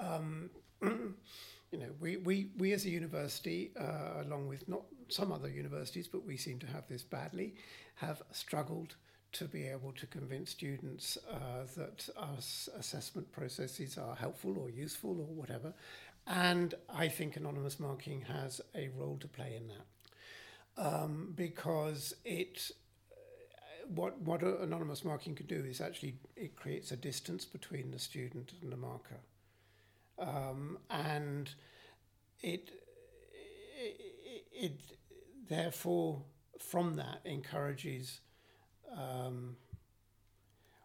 um, 0.00 0.50
you 0.82 1.78
know, 1.78 1.90
we, 2.00 2.16
we, 2.16 2.50
we 2.58 2.72
as 2.72 2.84
a 2.86 2.90
university, 2.90 3.70
uh, 3.78 4.24
along 4.26 4.48
with 4.48 4.68
not 4.68 4.82
some 5.08 5.30
other 5.30 5.48
universities, 5.48 6.08
but 6.08 6.26
we 6.26 6.36
seem 6.36 6.58
to 6.58 6.66
have 6.66 6.88
this 6.88 7.04
badly, 7.04 7.54
have 7.96 8.20
struggled 8.32 8.96
to 9.32 9.44
be 9.44 9.66
able 9.66 9.92
to 9.92 10.06
convince 10.06 10.50
students 10.50 11.16
uh, 11.30 11.64
that 11.76 12.08
our 12.16 12.36
assessment 12.78 13.30
processes 13.30 13.96
are 13.96 14.16
helpful 14.16 14.58
or 14.58 14.70
useful 14.70 15.10
or 15.10 15.34
whatever. 15.34 15.72
And 16.30 16.74
I 16.88 17.08
think 17.08 17.36
anonymous 17.36 17.80
marking 17.80 18.22
has 18.22 18.60
a 18.74 18.88
role 18.96 19.18
to 19.18 19.28
play 19.28 19.54
in 19.56 19.68
that 19.68 19.86
um, 20.86 21.32
because 21.36 22.14
it. 22.24 22.70
uh, 23.12 23.86
What 23.94 24.20
what 24.20 24.42
anonymous 24.42 25.04
marking 25.04 25.34
can 25.36 25.46
do 25.46 25.64
is 25.64 25.80
actually 25.80 26.14
it 26.36 26.56
creates 26.56 26.92
a 26.92 26.96
distance 26.96 27.44
between 27.46 27.90
the 27.90 27.98
student 27.98 28.52
and 28.62 28.72
the 28.72 28.76
marker, 28.76 29.20
um, 30.18 30.78
and 30.90 31.54
it, 32.42 32.70
it 33.78 34.00
it 34.52 34.80
therefore 35.48 36.22
from 36.58 36.96
that 36.96 37.20
encourages 37.24 38.20
um, 38.96 39.56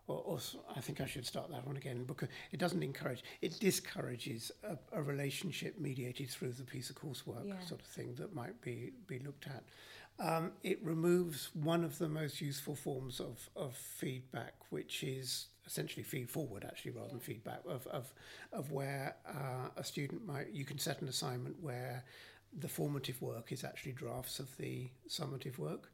or, 0.07 0.21
or 0.25 0.39
I 0.75 0.81
think 0.81 1.01
I 1.01 1.05
should 1.05 1.25
start 1.25 1.49
that 1.51 1.65
one 1.65 1.77
again 1.77 2.03
because 2.03 2.29
it 2.51 2.59
doesn't 2.59 2.83
encourage, 2.83 3.23
it 3.41 3.59
discourages 3.59 4.51
a, 4.63 4.77
a 4.97 5.01
relationship 5.01 5.79
mediated 5.79 6.29
through 6.29 6.53
the 6.53 6.63
piece 6.63 6.89
of 6.89 6.95
coursework 6.95 7.47
Yeah. 7.47 7.59
sort 7.61 7.81
of 7.81 7.87
thing 7.87 8.15
that 8.15 8.33
might 8.33 8.61
be, 8.61 8.91
be 9.07 9.19
looked 9.19 9.47
at. 9.47 9.63
Um, 10.17 10.51
it 10.63 10.79
removes 10.81 11.49
one 11.53 11.83
of 11.83 11.97
the 11.97 12.07
most 12.07 12.39
useful 12.39 12.75
forms 12.75 13.19
of, 13.19 13.49
of 13.55 13.75
feedback, 13.75 14.53
which 14.69 15.03
is 15.03 15.47
essentially 15.65 16.03
feed 16.03 16.29
forward, 16.29 16.63
actually, 16.63 16.91
rather 16.91 17.09
than 17.09 17.19
feedback, 17.19 17.59
of, 17.67 17.85
of, 17.87 18.13
of 18.53 18.71
where 18.71 19.15
uh, 19.27 19.69
a 19.75 19.83
student 19.83 20.25
might, 20.25 20.51
you 20.53 20.63
can 20.63 20.77
set 20.77 21.01
an 21.01 21.09
assignment 21.09 21.61
where 21.61 22.03
the 22.57 22.67
formative 22.69 23.21
work 23.21 23.51
is 23.51 23.65
actually 23.65 23.91
drafts 23.91 24.39
of 24.39 24.55
the 24.57 24.89
summative 25.09 25.57
work. 25.57 25.91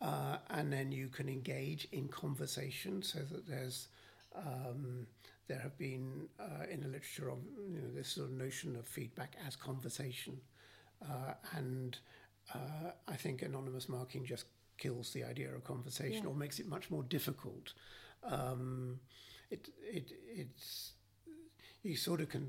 Uh, 0.00 0.38
and 0.50 0.72
then 0.72 0.90
you 0.90 1.08
can 1.08 1.28
engage 1.28 1.86
in 1.92 2.08
conversation 2.08 3.02
so 3.02 3.18
that 3.30 3.46
there's 3.46 3.88
um, 4.34 5.06
there 5.46 5.58
have 5.58 5.76
been 5.76 6.28
uh, 6.38 6.64
in 6.70 6.80
the 6.80 6.86
literature 6.88 7.28
of 7.28 7.38
you 7.68 7.80
know 7.80 7.90
this 7.94 8.08
sort 8.08 8.28
of 8.28 8.32
notion 8.32 8.76
of 8.76 8.86
feedback 8.86 9.34
as 9.46 9.56
conversation 9.56 10.40
uh, 11.02 11.34
and 11.56 11.98
uh, 12.54 12.92
I 13.08 13.16
think 13.16 13.42
anonymous 13.42 13.88
marking 13.88 14.24
just 14.24 14.46
kills 14.78 15.12
the 15.12 15.24
idea 15.24 15.52
of 15.54 15.64
conversation 15.64 16.22
Yeah. 16.24 16.30
or 16.30 16.34
makes 16.34 16.58
it 16.60 16.66
much 16.66 16.90
more 16.90 17.02
difficult 17.02 17.74
um, 18.24 19.00
it, 19.50 19.68
it 19.82 20.12
it's 20.34 20.92
you 21.82 21.96
sort 21.96 22.20
of 22.20 22.28
can 22.28 22.48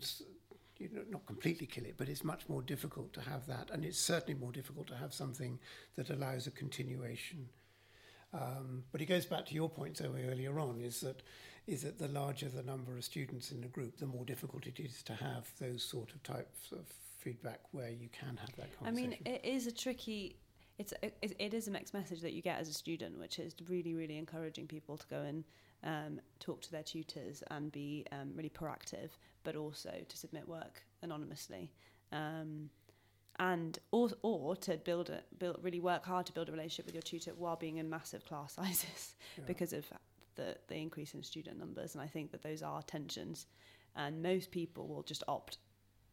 you 0.82 0.90
know, 0.92 1.04
not 1.10 1.26
completely 1.26 1.68
kill 1.68 1.86
it, 1.86 1.96
but 1.98 2.10
it's 2.10 2.24
much 2.24 2.50
more 2.50 2.62
difficult 2.62 3.14
to 3.14 3.22
have 3.22 3.46
that, 3.48 3.70
and 3.72 3.86
it's 3.86 4.00
certainly 4.00 4.40
more 4.40 4.52
difficult 4.52 4.88
to 4.88 4.96
have 4.96 5.14
something 5.14 5.60
that 5.96 6.10
allows 6.10 6.48
a 6.48 6.52
continuation. 6.52 7.48
Um, 8.34 8.84
but 8.92 9.02
it 9.02 9.06
goes 9.06 9.26
back 9.26 9.46
to 9.48 9.54
your 9.54 9.70
point 9.70 9.98
so 9.98 10.16
earlier 10.30 10.60
on: 10.60 10.82
is 10.82 11.02
that 11.02 11.22
is 11.68 11.84
that 11.84 12.00
the 12.00 12.08
larger 12.08 12.50
the 12.50 12.64
number 12.64 12.98
of 12.98 13.04
students 13.04 13.52
in 13.52 13.62
the 13.62 13.68
group, 13.68 13.98
the 13.98 14.06
more 14.06 14.26
difficult 14.26 14.66
it 14.66 14.80
is 14.80 15.04
to 15.04 15.14
have 15.14 15.48
those 15.60 15.84
sort 15.84 16.12
of 16.14 16.24
types 16.24 16.72
of 16.72 16.86
feedback 17.20 17.60
where 17.72 17.92
you 17.92 18.10
can 18.12 18.38
have 18.38 18.56
that 18.56 18.70
I 18.84 18.92
mean, 18.92 19.16
it 19.26 19.42
is 19.44 19.68
a 19.68 19.72
tricky. 19.72 20.38
It's 20.80 20.94
it, 21.04 21.16
it 21.38 21.54
is 21.54 21.68
a 21.68 21.72
mixed 21.72 21.94
message 21.94 22.22
that 22.22 22.34
you 22.34 22.42
get 22.42 22.60
as 22.60 22.70
a 22.70 22.74
student, 22.74 23.20
which 23.20 23.38
is 23.38 23.54
really 23.70 23.94
really 23.94 24.18
encouraging 24.18 24.68
people 24.68 24.98
to 24.98 25.08
go 25.08 25.22
and 25.22 25.44
um, 25.84 26.20
talk 26.40 26.62
to 26.62 26.72
their 26.72 26.84
tutors 26.84 27.44
and 27.50 27.72
be 27.72 28.06
um, 28.12 28.32
really 28.36 28.50
proactive, 28.50 29.10
but 29.44 29.56
also 29.56 29.92
to 30.08 30.18
submit 30.18 30.48
work 30.48 30.84
anonymously, 31.02 31.72
um, 32.12 32.70
and 33.40 33.80
or 33.92 34.10
or 34.22 34.56
to 34.58 34.78
build 34.78 35.10
a 35.10 35.22
build 35.40 35.58
really 35.64 35.80
work 35.80 36.06
hard 36.06 36.26
to 36.28 36.34
build 36.34 36.50
a 36.50 36.52
relationship 36.52 36.86
with 36.86 36.94
your 36.96 37.02
tutor 37.02 37.32
while 37.36 37.56
being 37.56 37.78
in 37.78 37.90
massive 37.90 38.24
class 38.26 38.54
sizes 38.56 39.16
Yeah. 39.38 39.44
because 39.48 39.74
of 39.74 39.86
the 40.36 40.56
the 40.68 40.76
increase 40.76 41.14
in 41.14 41.24
student 41.24 41.58
numbers. 41.58 41.96
And 41.96 42.04
I 42.04 42.08
think 42.08 42.32
that 42.32 42.44
those 42.44 42.62
are 42.62 42.82
tensions, 42.84 43.48
and 43.96 44.22
most 44.22 44.52
people 44.52 44.88
will 44.88 45.04
just 45.04 45.24
opt 45.28 45.58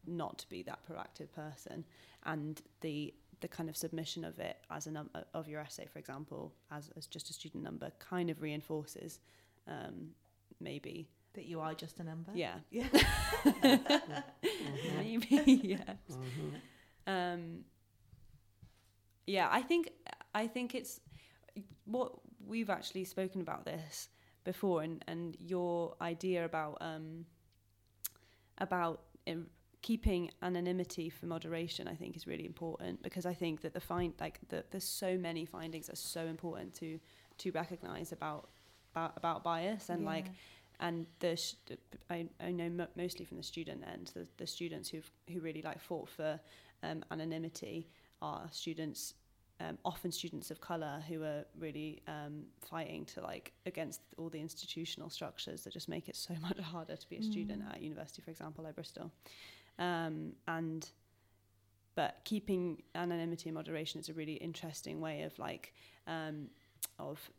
not 0.07 0.39
to 0.39 0.49
be 0.49 0.63
that 0.63 0.79
proactive 0.89 1.31
person 1.33 1.83
and 2.25 2.61
the 2.81 3.13
the 3.41 3.47
kind 3.47 3.69
of 3.69 3.77
submission 3.77 4.23
of 4.25 4.39
it 4.39 4.57
as 4.71 4.87
a 4.87 4.91
num- 4.91 5.09
of 5.33 5.47
your 5.47 5.59
essay 5.61 5.85
for 5.91 5.99
example 5.99 6.53
as, 6.71 6.89
as 6.97 7.05
just 7.05 7.29
a 7.29 7.33
student 7.33 7.63
number 7.63 7.91
kind 7.99 8.29
of 8.29 8.41
reinforces 8.41 9.19
um, 9.69 10.09
maybe 10.59 11.09
that 11.33 11.45
you 11.45 11.59
are 11.61 11.73
just 11.75 11.99
a 11.99 12.03
number. 12.03 12.31
yeah 12.33 12.55
Yeah. 12.71 12.87
Mm-hmm. 13.45 14.97
maybe 14.97 15.61
yes 15.63 15.97
Mhm. 16.09 16.53
um, 17.07 17.63
yeah 19.27 19.47
i 19.51 19.61
think 19.61 19.89
i 20.33 20.47
think 20.47 20.73
it's 20.75 20.99
what 21.85 22.13
we've 22.45 22.69
actually 22.69 23.03
spoken 23.05 23.41
about 23.41 23.63
this 23.65 24.09
before 24.43 24.81
and 24.83 25.03
and 25.07 25.35
your 25.39 25.95
idea 26.01 26.45
about 26.45 26.77
um 26.81 27.25
about 28.57 29.01
um, 29.27 29.47
keeping 29.81 30.29
anonymity 30.41 31.09
for 31.09 31.25
moderation 31.25 31.87
i 31.87 31.95
think 31.95 32.15
is 32.15 32.27
really 32.27 32.45
important 32.45 33.01
because 33.01 33.25
i 33.25 33.33
think 33.33 33.61
that 33.61 33.73
the 33.73 33.79
find 33.79 34.13
like 34.19 34.39
the, 34.49 34.63
there's 34.71 34.83
so 34.83 35.17
many 35.17 35.45
findings 35.45 35.87
that 35.87 35.93
are 35.93 35.95
so 36.19 36.25
important 36.25 36.73
to 36.73 36.99
to 37.37 37.51
recognize 37.51 38.11
about 38.11 38.49
about, 38.99 39.17
about 39.17 39.43
bias 39.43 39.89
and 39.89 40.05
like 40.05 40.25
and 40.81 41.05
the 41.19 41.35
sh- 41.35 41.55
I, 42.09 42.27
I 42.39 42.51
know 42.51 42.69
mo- 42.69 42.87
mostly 42.95 43.25
from 43.25 43.37
the 43.37 43.43
student 43.43 43.83
end 43.91 44.11
the, 44.13 44.27
the 44.37 44.47
students 44.47 44.89
who've 44.89 45.09
who 45.31 45.39
really 45.39 45.61
like 45.61 45.79
fought 45.79 46.09
for 46.09 46.39
um, 46.83 47.03
anonymity 47.11 47.87
are 48.21 48.47
students 48.51 49.13
um, 49.61 49.77
often 49.83 50.09
students 50.11 50.51
of 50.51 50.61
color 50.61 51.03
who 51.09 51.21
are 51.23 51.43
really 51.59 52.01
um, 52.07 52.43
fighting 52.61 53.03
to 53.05 53.21
like 53.21 53.51
against 53.65 53.99
all 54.17 54.29
the 54.29 54.39
institutional 54.39 55.09
structures 55.09 55.63
that 55.63 55.73
just 55.73 55.89
make 55.89 56.07
it 56.07 56.15
so 56.15 56.33
much 56.41 56.57
harder 56.59 56.95
to 56.95 57.09
be 57.09 57.17
a 57.17 57.23
student 57.23 57.61
Mm. 57.63 57.75
at 57.75 57.81
university 57.81 58.21
for 58.21 58.31
example 58.31 58.63
like 58.63 58.75
Bristol 58.75 59.11
um, 59.79 60.33
and 60.47 60.89
but 61.95 62.21
keeping 62.23 62.81
anonymity 62.95 63.49
and 63.49 63.55
moderation 63.55 63.99
is 63.99 64.07
a 64.09 64.13
really 64.13 64.35
interesting 64.35 65.01
way 65.01 65.23
of 65.23 65.37
like 65.37 65.73
um, 66.07 66.47
of 66.97 67.29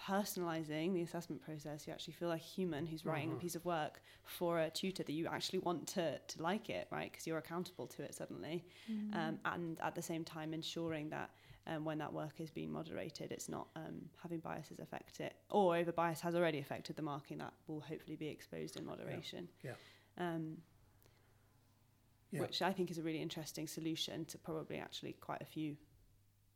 personalizing 0.00 0.94
the 0.94 1.02
assessment 1.02 1.42
process 1.42 1.86
you 1.86 1.92
actually 1.92 2.14
feel 2.14 2.28
like 2.28 2.40
a 2.40 2.44
human 2.44 2.86
who's 2.86 3.04
writing 3.04 3.30
Mhm. 3.30 3.36
a 3.36 3.40
piece 3.40 3.54
of 3.54 3.64
work 3.64 4.00
for 4.24 4.58
a 4.60 4.70
tutor 4.70 5.02
that 5.02 5.12
you 5.12 5.26
actually 5.26 5.58
want 5.58 5.86
to 5.88 6.18
to 6.18 6.42
like 6.42 6.70
it 6.70 6.88
right 6.90 7.10
because 7.12 7.26
you're 7.26 7.38
accountable 7.38 7.86
to 7.86 8.02
it 8.02 8.14
suddenly 8.14 8.64
Mm. 8.88 9.14
um, 9.14 9.40
and 9.44 9.80
at 9.80 9.94
the 9.94 10.02
same 10.02 10.24
time 10.24 10.54
ensuring 10.54 11.10
that 11.10 11.30
um, 11.66 11.84
when 11.84 11.98
that 11.98 12.12
work 12.12 12.40
is 12.40 12.50
being 12.50 12.72
moderated 12.72 13.30
it's 13.30 13.48
not 13.48 13.68
um, 13.76 14.08
having 14.22 14.40
biases 14.40 14.78
affect 14.80 15.20
it 15.20 15.34
or 15.50 15.76
if 15.76 15.86
a 15.88 15.92
bias 15.92 16.20
has 16.20 16.34
already 16.34 16.58
affected 16.58 16.96
the 16.96 17.02
marking 17.02 17.36
that 17.38 17.52
will 17.66 17.80
hopefully 17.80 18.16
be 18.16 18.28
exposed 18.28 18.76
in 18.76 18.84
moderation 18.86 19.48
Yeah. 19.62 19.74
Um, 20.16 20.62
Yeah. 22.30 22.40
which 22.42 22.62
I 22.62 22.72
think 22.72 22.90
is 22.90 22.98
a 22.98 23.02
really 23.02 23.20
interesting 23.20 23.66
solution 23.66 24.24
to 24.26 24.38
probably 24.38 24.78
actually 24.78 25.14
quite 25.14 25.42
a 25.42 25.44
few 25.44 25.76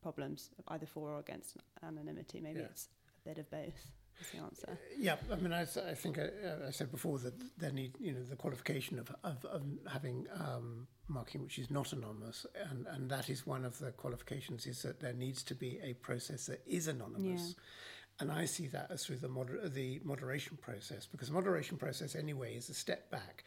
problems 0.01 0.51
either 0.69 0.87
for 0.87 1.11
or 1.13 1.19
against 1.19 1.57
anonymity 1.83 2.41
maybe 2.41 2.61
Yeah. 2.61 2.67
it's 2.67 2.89
bit 3.25 3.39
of 3.39 3.51
both 3.51 3.91
is 4.21 4.31
the 4.33 4.39
answer 4.39 4.79
Yeah, 4.99 5.17
I 5.31 5.37
mean, 5.37 5.53
I 5.53 5.65
think 5.65 6.19
I, 6.19 6.29
I 6.69 6.71
said 6.71 6.91
before 6.91 7.19
that 7.19 7.35
there 7.59 7.73
need, 7.73 7.95
you 7.99 8.13
know, 8.13 8.23
the 8.23 8.37
qualification 8.37 8.99
of, 8.99 9.15
of, 9.25 9.45
of 9.45 9.63
having 9.91 10.27
um, 10.39 10.87
marking 11.09 11.43
which 11.43 11.59
is 11.59 11.71
not 11.71 11.93
anonymous, 11.93 12.47
and, 12.71 12.87
and 12.87 13.11
that 13.11 13.29
is 13.29 13.47
one 13.47 13.65
of 13.65 13.79
the 13.79 13.91
qualifications 13.93 14.67
is 14.67 14.83
that 14.83 15.01
there 15.01 15.13
needs 15.13 15.43
to 15.45 15.55
be 15.55 15.81
a 15.83 15.95
process 15.95 16.47
that 16.47 16.63
is 16.67 16.89
anonymous. 16.89 17.57
Yeah. 17.57 17.63
And 18.21 18.31
I 18.31 18.45
see 18.45 18.69
that 18.69 18.91
as 18.91 19.05
through 19.05 19.17
the, 19.17 19.29
moder- 19.29 19.69
the 19.69 20.01
moderation 20.05 20.57
process, 20.61 21.07
because 21.07 21.29
the 21.29 21.35
moderation 21.35 21.77
process 21.77 22.15
anyway 22.15 22.55
is 22.55 22.71
a 22.71 22.75
step 22.75 23.11
back. 23.11 23.43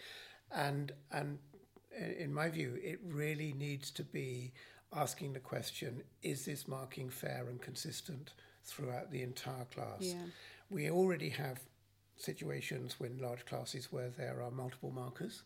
And, 0.52 0.92
and 1.12 1.40
in 2.20 2.34
my 2.34 2.50
view, 2.50 2.78
it 2.84 3.00
really 3.06 3.54
needs 3.54 3.92
to 3.92 4.04
be 4.04 4.52
asking 4.94 5.34
the 5.34 5.40
question, 5.40 6.04
is 6.22 6.46
this 6.46 6.68
marking 6.68 7.10
fair 7.10 7.48
and 7.50 7.62
consistent 7.62 8.34
throughout 8.68 9.12
the 9.12 9.24
entire 9.24 9.66
class? 9.74 10.02
yeah 10.02 10.26
We 10.70 10.92
already 10.92 11.30
have 11.30 11.60
situations 12.18 13.00
when 13.00 13.18
large 13.20 13.46
classes 13.46 13.92
where 13.92 14.10
there 14.10 14.42
are 14.42 14.52
multiple 14.52 14.92
markers. 14.92 15.44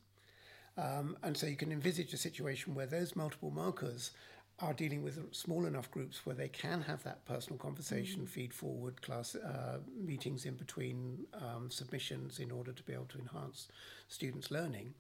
Um, 0.77 1.17
and 1.21 1.35
so 1.35 1.47
you 1.47 1.57
can 1.57 1.71
envisage 1.71 2.13
a 2.13 2.17
situation 2.17 2.73
where 2.73 2.85
those 2.85 3.15
multiple 3.15 3.51
markers 3.51 4.11
are 4.59 4.73
dealing 4.73 5.03
with 5.03 5.33
small 5.33 5.65
enough 5.65 5.89
groups 5.91 6.25
where 6.25 6.35
they 6.35 6.47
can 6.47 6.81
have 6.81 7.03
that 7.03 7.25
personal 7.25 7.57
conversation, 7.57 8.27
feed 8.27 8.53
forward 8.53 9.01
class 9.01 9.35
uh, 9.35 9.79
meetings 9.99 10.45
in 10.45 10.55
between 10.55 11.25
um, 11.33 11.69
submissions 11.69 12.39
in 12.39 12.51
order 12.51 12.71
to 12.71 12.83
be 12.83 12.93
able 12.93 13.05
to 13.05 13.17
enhance 13.17 13.67
students' 14.07 14.51
learning. 14.51 14.93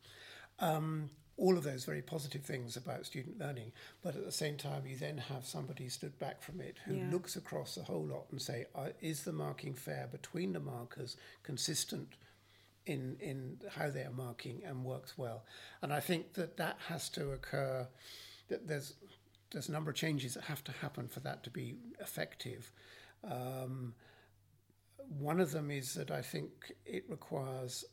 Um, 0.59 1.09
all 1.41 1.57
of 1.57 1.63
those 1.63 1.85
very 1.85 2.03
positive 2.03 2.43
things 2.43 2.77
about 2.77 3.03
student 3.03 3.39
learning, 3.39 3.71
but 4.03 4.15
at 4.15 4.23
the 4.23 4.31
same 4.31 4.57
time, 4.57 4.85
you 4.85 4.95
then 4.95 5.17
have 5.17 5.43
somebody 5.43 5.89
stood 5.89 6.17
back 6.19 6.43
from 6.43 6.61
it 6.61 6.77
who 6.85 6.93
Yeah. 6.93 7.09
looks 7.09 7.35
across 7.35 7.73
the 7.73 7.83
whole 7.83 8.05
lot 8.05 8.27
and 8.31 8.39
say, 8.39 8.67
uh, 8.75 8.89
is 9.01 9.23
the 9.23 9.33
marking 9.33 9.73
fair 9.73 10.05
between 10.07 10.53
the 10.53 10.59
markers 10.59 11.17
consistent 11.41 12.15
in 12.85 13.17
in 13.19 13.59
how 13.71 13.89
they 13.89 14.03
are 14.03 14.11
marking 14.11 14.63
and 14.63 14.85
works 14.85 15.17
well? 15.17 15.43
And 15.81 15.91
I 15.91 15.99
think 15.99 16.33
that 16.33 16.57
that 16.57 16.77
has 16.87 17.09
to 17.09 17.31
occur. 17.31 17.87
That 18.49 18.67
there's 18.67 18.93
there's 19.49 19.67
a 19.67 19.71
number 19.71 19.89
of 19.89 19.97
changes 19.97 20.35
that 20.35 20.43
have 20.43 20.63
to 20.65 20.71
happen 20.71 21.07
for 21.07 21.21
that 21.21 21.43
to 21.43 21.49
be 21.49 21.75
effective. 21.99 22.71
Um, 23.23 23.95
one 25.19 25.39
of 25.39 25.51
them 25.51 25.71
is 25.71 25.95
that 25.95 26.11
I 26.11 26.21
think 26.21 26.73
it 26.85 27.09
requires 27.09 27.83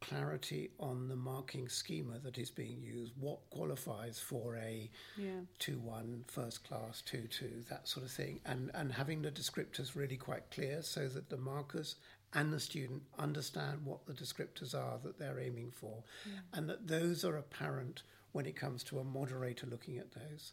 clarity 0.00 0.70
on 0.78 1.08
the 1.08 1.16
marking 1.16 1.68
schema 1.68 2.18
that 2.20 2.38
is 2.38 2.50
being 2.50 2.80
used. 2.82 3.12
What 3.18 3.38
qualifies 3.50 4.18
for 4.18 4.56
a 4.56 4.90
yeah 5.16 5.40
2 5.58 5.78
1 5.78 6.24
first 6.26 6.64
class 6.64 7.02
2 7.02 7.28
2 7.28 7.64
that 7.68 7.88
sort 7.88 8.04
of 8.06 8.12
thing 8.12 8.40
and 8.44 8.70
and 8.74 8.92
having 8.92 9.22
the 9.22 9.30
descriptors 9.30 9.94
really 9.94 10.16
quite 10.16 10.50
clear 10.50 10.82
so 10.82 11.08
that 11.08 11.28
the 11.28 11.36
markers 11.36 11.96
and 12.32 12.52
the 12.52 12.60
student 12.60 13.02
understand 13.18 13.84
what 13.84 14.06
the 14.06 14.12
descriptors 14.12 14.74
are 14.74 14.98
that 15.02 15.18
they're 15.18 15.40
aiming 15.40 15.70
for 15.70 16.04
and 16.52 16.68
that 16.68 16.86
those 16.86 17.24
are 17.24 17.36
apparent 17.36 18.02
when 18.32 18.46
it 18.46 18.54
comes 18.54 18.84
to 18.84 19.00
a 19.00 19.04
moderator 19.04 19.66
looking 19.66 19.98
at 19.98 20.12
those 20.12 20.52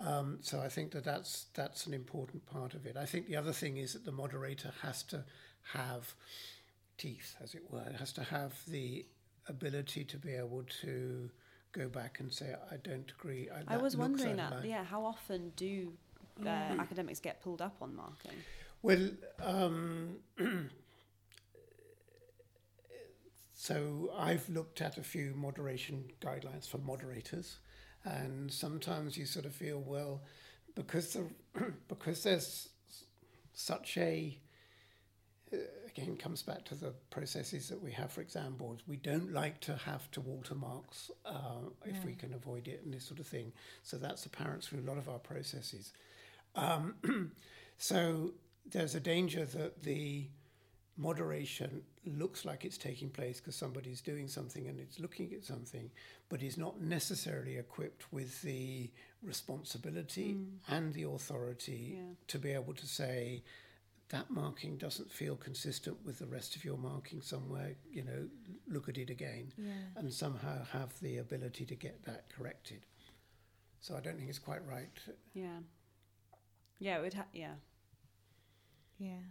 um, 0.00 0.38
so 0.40 0.60
I 0.60 0.68
think 0.68 0.92
that 0.92 1.04
that's 1.04 1.46
that's 1.54 1.86
an 1.86 1.94
important 1.94 2.44
part 2.46 2.74
of 2.74 2.86
it. 2.86 2.96
I 2.96 3.06
think 3.06 3.28
the 3.28 3.36
other 3.36 3.52
thing 3.52 3.76
is 3.76 3.92
that 3.92 4.04
the 4.04 4.12
moderator 4.12 4.72
has 4.82 5.02
to 5.04 5.24
have 5.74 6.14
teeth, 7.02 7.34
as 7.42 7.54
it 7.54 7.62
were. 7.70 7.82
It 7.82 7.96
has 7.96 8.12
to 8.14 8.22
have 8.22 8.54
the 8.68 9.04
ability 9.48 10.04
to 10.04 10.16
be 10.16 10.32
able 10.34 10.64
to 10.82 11.30
go 11.72 11.88
back 11.88 12.20
and 12.20 12.32
say, 12.32 12.54
"I 12.70 12.76
don't 12.76 13.10
agree." 13.18 13.48
I, 13.50 13.74
I 13.74 13.76
was 13.76 13.96
wondering 13.96 14.36
that 14.36 14.52
line." 14.52 14.66
yeah 14.74 14.84
how 14.84 15.04
often 15.04 15.52
do 15.56 15.92
uh, 16.44 16.48
academics 16.84 17.20
get 17.20 17.42
pulled 17.42 17.62
up 17.62 17.76
on 17.80 17.94
marking 17.94 18.38
Well, 18.82 19.10
um, 19.40 20.16
so 23.54 24.10
I've 24.16 24.48
looked 24.48 24.80
at 24.80 24.98
a 24.98 25.02
few 25.02 25.34
moderation 25.36 26.04
guidelines 26.20 26.68
for 26.68 26.78
moderators, 26.78 27.58
and 28.04 28.52
sometimes 28.52 29.16
you 29.16 29.26
sort 29.26 29.46
of 29.46 29.54
feel, 29.54 29.80
well, 29.80 30.22
because 30.74 31.12
the 31.12 31.24
because 31.88 32.22
there's 32.22 32.68
such 33.52 33.98
a 33.98 34.38
uh, 35.52 35.56
again 35.96 36.16
comes 36.16 36.42
back 36.42 36.64
to 36.66 36.74
the 36.74 36.92
processes 37.10 37.68
that 37.68 37.82
we 37.82 37.92
have 37.92 38.10
for 38.10 38.20
exam 38.20 38.54
boards. 38.54 38.82
We 38.86 38.96
don't 38.96 39.32
like 39.32 39.60
to 39.62 39.76
have 39.76 40.10
to 40.12 40.22
alter 40.22 40.54
marks 40.54 41.10
uh, 41.26 41.68
if 41.84 42.04
we 42.04 42.14
can 42.14 42.32
avoid 42.34 42.68
it 42.68 42.82
and 42.84 42.92
this 42.92 43.04
sort 43.04 43.20
of 43.20 43.26
thing. 43.26 43.52
So 43.82 43.96
that's 43.98 44.24
apparent 44.26 44.64
through 44.64 44.80
a 44.80 44.88
lot 44.88 44.98
of 44.98 45.08
our 45.08 45.18
processes. 45.18 45.92
Um, 46.54 46.94
so 47.78 48.32
there's 48.70 48.94
a 48.94 49.00
danger 49.00 49.44
that 49.44 49.82
the 49.82 50.28
moderation 50.96 51.82
looks 52.04 52.44
like 52.44 52.64
it's 52.64 52.76
taking 52.78 53.08
place 53.08 53.38
because 53.40 53.56
somebody's 53.56 54.00
doing 54.00 54.28
something 54.28 54.66
and 54.68 54.78
it's 54.78 54.98
looking 55.00 55.32
at 55.34 55.44
something, 55.44 55.90
but 56.28 56.42
is 56.42 56.58
not 56.58 56.80
necessarily 56.80 57.56
equipped 57.56 58.12
with 58.12 58.42
the 58.42 58.90
responsibility 59.22 60.36
and 60.68 60.92
the 60.94 61.04
authority 61.04 61.96
Yeah. 61.96 62.14
to 62.28 62.38
be 62.38 62.52
able 62.52 62.74
to 62.74 62.86
say 62.86 63.42
that 64.12 64.30
marking 64.30 64.76
doesn't 64.76 65.10
feel 65.10 65.34
consistent 65.36 65.96
with 66.06 66.18
the 66.20 66.26
rest 66.26 66.54
of 66.54 66.64
your 66.64 66.76
marking 66.78 67.20
somewhere, 67.20 67.74
you 67.90 68.04
know, 68.04 68.28
look 68.68 68.88
at 68.88 68.96
it 68.98 69.10
again 69.10 69.52
Yeah. 69.58 69.72
and 69.96 70.12
somehow 70.12 70.64
have 70.66 70.98
the 71.00 71.18
ability 71.18 71.64
to 71.66 71.74
get 71.74 72.04
that 72.04 72.28
corrected. 72.30 72.86
So 73.80 73.96
I 73.96 74.00
don't 74.00 74.16
think 74.16 74.28
it's 74.28 74.38
quite 74.38 74.64
right. 74.66 74.90
yeah 75.34 75.58
yeah 76.78 76.98
it 76.98 77.02
would 77.02 77.14
ha- 77.14 77.26
yeah 77.32 77.54
Yeah. 78.98 79.22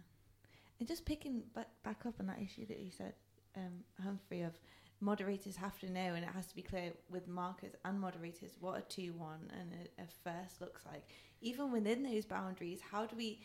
And 0.78 0.88
just 0.88 1.04
picking 1.04 1.42
back, 1.54 1.68
back 1.84 2.04
up 2.06 2.14
on 2.20 2.26
that 2.26 2.40
issue 2.42 2.66
that 2.66 2.80
you 2.80 2.90
said, 2.90 3.14
um, 3.56 3.84
Humphrey, 4.02 4.42
of 4.42 4.58
moderators 5.00 5.56
have 5.56 5.78
to 5.80 5.90
know, 5.90 6.14
and 6.14 6.24
it 6.24 6.30
has 6.34 6.46
to 6.46 6.54
be 6.56 6.62
clear 6.62 6.92
with 7.08 7.28
markers 7.28 7.72
and 7.84 8.00
moderators 8.00 8.56
what 8.60 8.78
a 8.78 8.82
2 8.82 9.12
1 9.12 9.50
and 9.60 9.72
a, 9.72 10.02
a 10.02 10.06
first 10.24 10.60
looks 10.60 10.84
like. 10.84 11.04
Even 11.40 11.70
within 11.72 12.02
those 12.02 12.24
boundaries, 12.24 12.80
how 12.90 13.06
do 13.06 13.14
we 13.16 13.40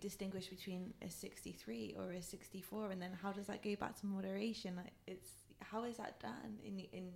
distinguish 0.00 0.46
between 0.48 0.94
a 1.02 1.10
63 1.10 1.96
or 1.98 2.12
a 2.12 2.22
64? 2.22 2.90
And 2.90 3.00
then 3.02 3.12
how 3.22 3.32
does 3.32 3.46
that 3.46 3.62
go 3.62 3.74
back 3.76 3.98
to 4.00 4.06
moderation? 4.06 4.76
Like, 4.76 4.92
It's 5.06 5.28
How 5.60 5.84
is 5.84 5.96
that 5.96 6.20
done 6.20 6.58
in, 6.64 6.78
in 6.92 7.12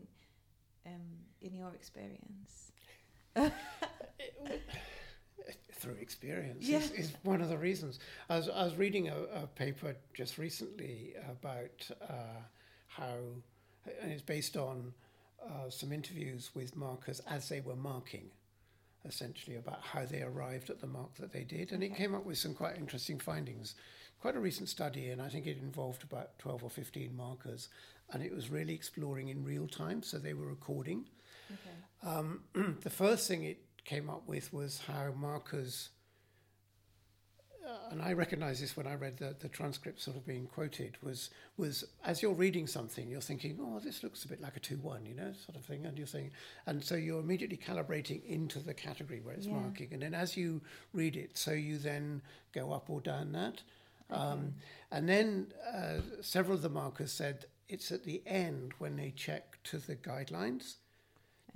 um, 0.87 1.01
in 1.41 1.55
your 1.55 1.73
experience? 1.75 2.73
through 5.73 5.95
experience 5.95 6.67
Yeah. 6.69 6.79
is, 6.79 6.91
is 6.93 7.13
one 7.23 7.41
of 7.41 7.49
the 7.49 7.59
reasons. 7.59 7.99
I 8.29 8.39
was, 8.39 8.49
I 8.49 8.65
was 8.65 8.77
reading 8.77 9.09
a, 9.09 9.17
a 9.35 9.47
paper 9.47 9.95
just 10.15 10.39
recently 10.39 11.15
about 11.31 11.89
uh, 12.09 12.41
how, 12.87 13.19
and 14.03 14.11
it's 14.11 14.23
based 14.23 14.57
on 14.57 14.93
uh, 15.45 15.69
some 15.71 15.93
interviews 15.93 16.51
with 16.55 16.75
markers 16.77 17.21
as 17.29 17.49
they 17.49 17.61
were 17.61 17.77
marking, 17.77 18.31
essentially 19.07 19.57
about 19.57 19.81
how 19.83 20.05
they 20.05 20.23
arrived 20.23 20.71
at 20.71 20.81
the 20.81 20.87
mark 20.87 21.15
that 21.17 21.33
they 21.33 21.45
did. 21.45 21.73
And 21.73 21.83
it 21.83 21.97
came 21.97 22.15
up 22.15 22.25
with 22.25 22.39
some 22.39 22.55
quite 22.55 22.77
interesting 22.77 23.19
findings. 23.19 23.75
Quite 24.21 24.37
a 24.37 24.41
recent 24.41 24.69
study, 24.69 25.11
and 25.11 25.21
I 25.21 25.29
think 25.29 25.47
it 25.47 25.59
involved 25.59 26.03
about 26.03 26.39
12 26.39 26.65
or 26.65 26.71
15 26.71 27.15
markers. 27.15 27.69
And 28.13 28.23
it 28.23 28.35
was 28.35 28.51
really 28.51 28.75
exploring 28.75 29.29
in 29.29 29.45
real 29.45 29.67
time, 29.67 30.03
so 30.03 30.19
they 30.19 30.35
were 30.35 30.47
recording. 30.47 31.07
Okay. 31.51 32.11
Um, 32.11 32.41
the 32.83 32.91
first 32.91 33.29
thing 33.29 33.45
it 33.45 33.59
came 33.85 34.11
up 34.11 34.27
with 34.27 34.53
was 34.53 34.83
how 34.87 35.13
markers, 35.17 35.91
and 37.91 38.03
I 38.03 38.13
recognise 38.13 38.61
this 38.61 38.77
when 38.77 38.87
I 38.87 38.95
read 38.95 39.17
the, 39.19 39.35
the 39.39 39.49
transcript 39.49 40.01
sort 40.01 40.17
of 40.17 40.27
being 40.27 40.47
quoted, 40.47 40.97
was 41.03 41.31
was 41.57 41.85
as 42.05 42.23
you're 42.23 42.35
reading 42.35 42.67
something, 42.67 43.09
you're 43.09 43.21
thinking, 43.21 43.59
oh, 43.61 43.79
this 43.81 44.03
looks 44.03 44.25
a 44.25 44.29
bit 44.29 44.41
like 44.41 44.57
a 44.57 44.61
two 44.61 44.77
one, 44.77 45.05
you 45.07 45.15
know, 45.15 45.33
sort 45.45 45.57
of 45.57 45.65
thing, 45.65 45.87
and 45.87 45.97
you're 45.99 46.07
saying, 46.07 46.31
and 46.67 46.83
so 46.83 46.95
you're 46.95 47.21
immediately 47.21 47.57
calibrating 47.57 48.25
into 48.27 48.59
the 48.59 48.75
category 48.75 49.21
where 49.21 49.35
it's 49.35 49.47
Yeah. 49.47 49.55
marking, 49.55 49.93
and 49.93 50.03
then 50.03 50.15
as 50.15 50.37
you 50.37 50.61
read 50.93 51.17
it, 51.17 51.37
so 51.37 51.53
you 51.53 51.79
then 51.79 52.23
go 52.53 52.73
up 52.73 52.89
or 52.91 53.01
down 53.01 53.33
that. 53.33 53.63
Um, 54.09 54.55
and 54.93 55.09
then 55.09 55.53
uh, 55.75 56.01
several 56.21 56.55
of 56.55 56.63
the 56.63 56.69
markers 56.69 57.11
said 57.13 57.47
it's 57.69 57.91
at 57.91 58.05
the 58.05 58.23
end 58.25 58.73
when 58.79 58.95
they 58.95 59.11
check 59.11 59.59
to 59.65 59.79
the 59.79 59.97
guidelines 59.97 60.77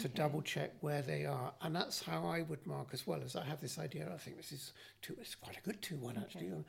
to 0.00 0.08
double 0.08 0.42
check 0.42 0.72
where 0.80 1.02
they 1.02 1.24
are, 1.26 1.52
and 1.62 1.74
that's 1.76 2.02
how 2.02 2.26
I 2.26 2.42
would 2.42 2.66
mark 2.66 2.88
as 2.92 3.06
well. 3.06 3.20
As 3.24 3.36
I 3.36 3.44
have 3.44 3.60
this 3.60 3.78
idea, 3.78 4.10
I 4.12 4.18
think 4.18 4.36
this 4.38 4.52
is 4.52 4.72
two. 5.02 5.16
It's 5.20 5.34
quite 5.34 5.56
a 5.56 5.60
good 5.62 5.80
two 5.82 5.96
one 5.96 6.16
actually. 6.16 6.46
Okay. 6.48 6.62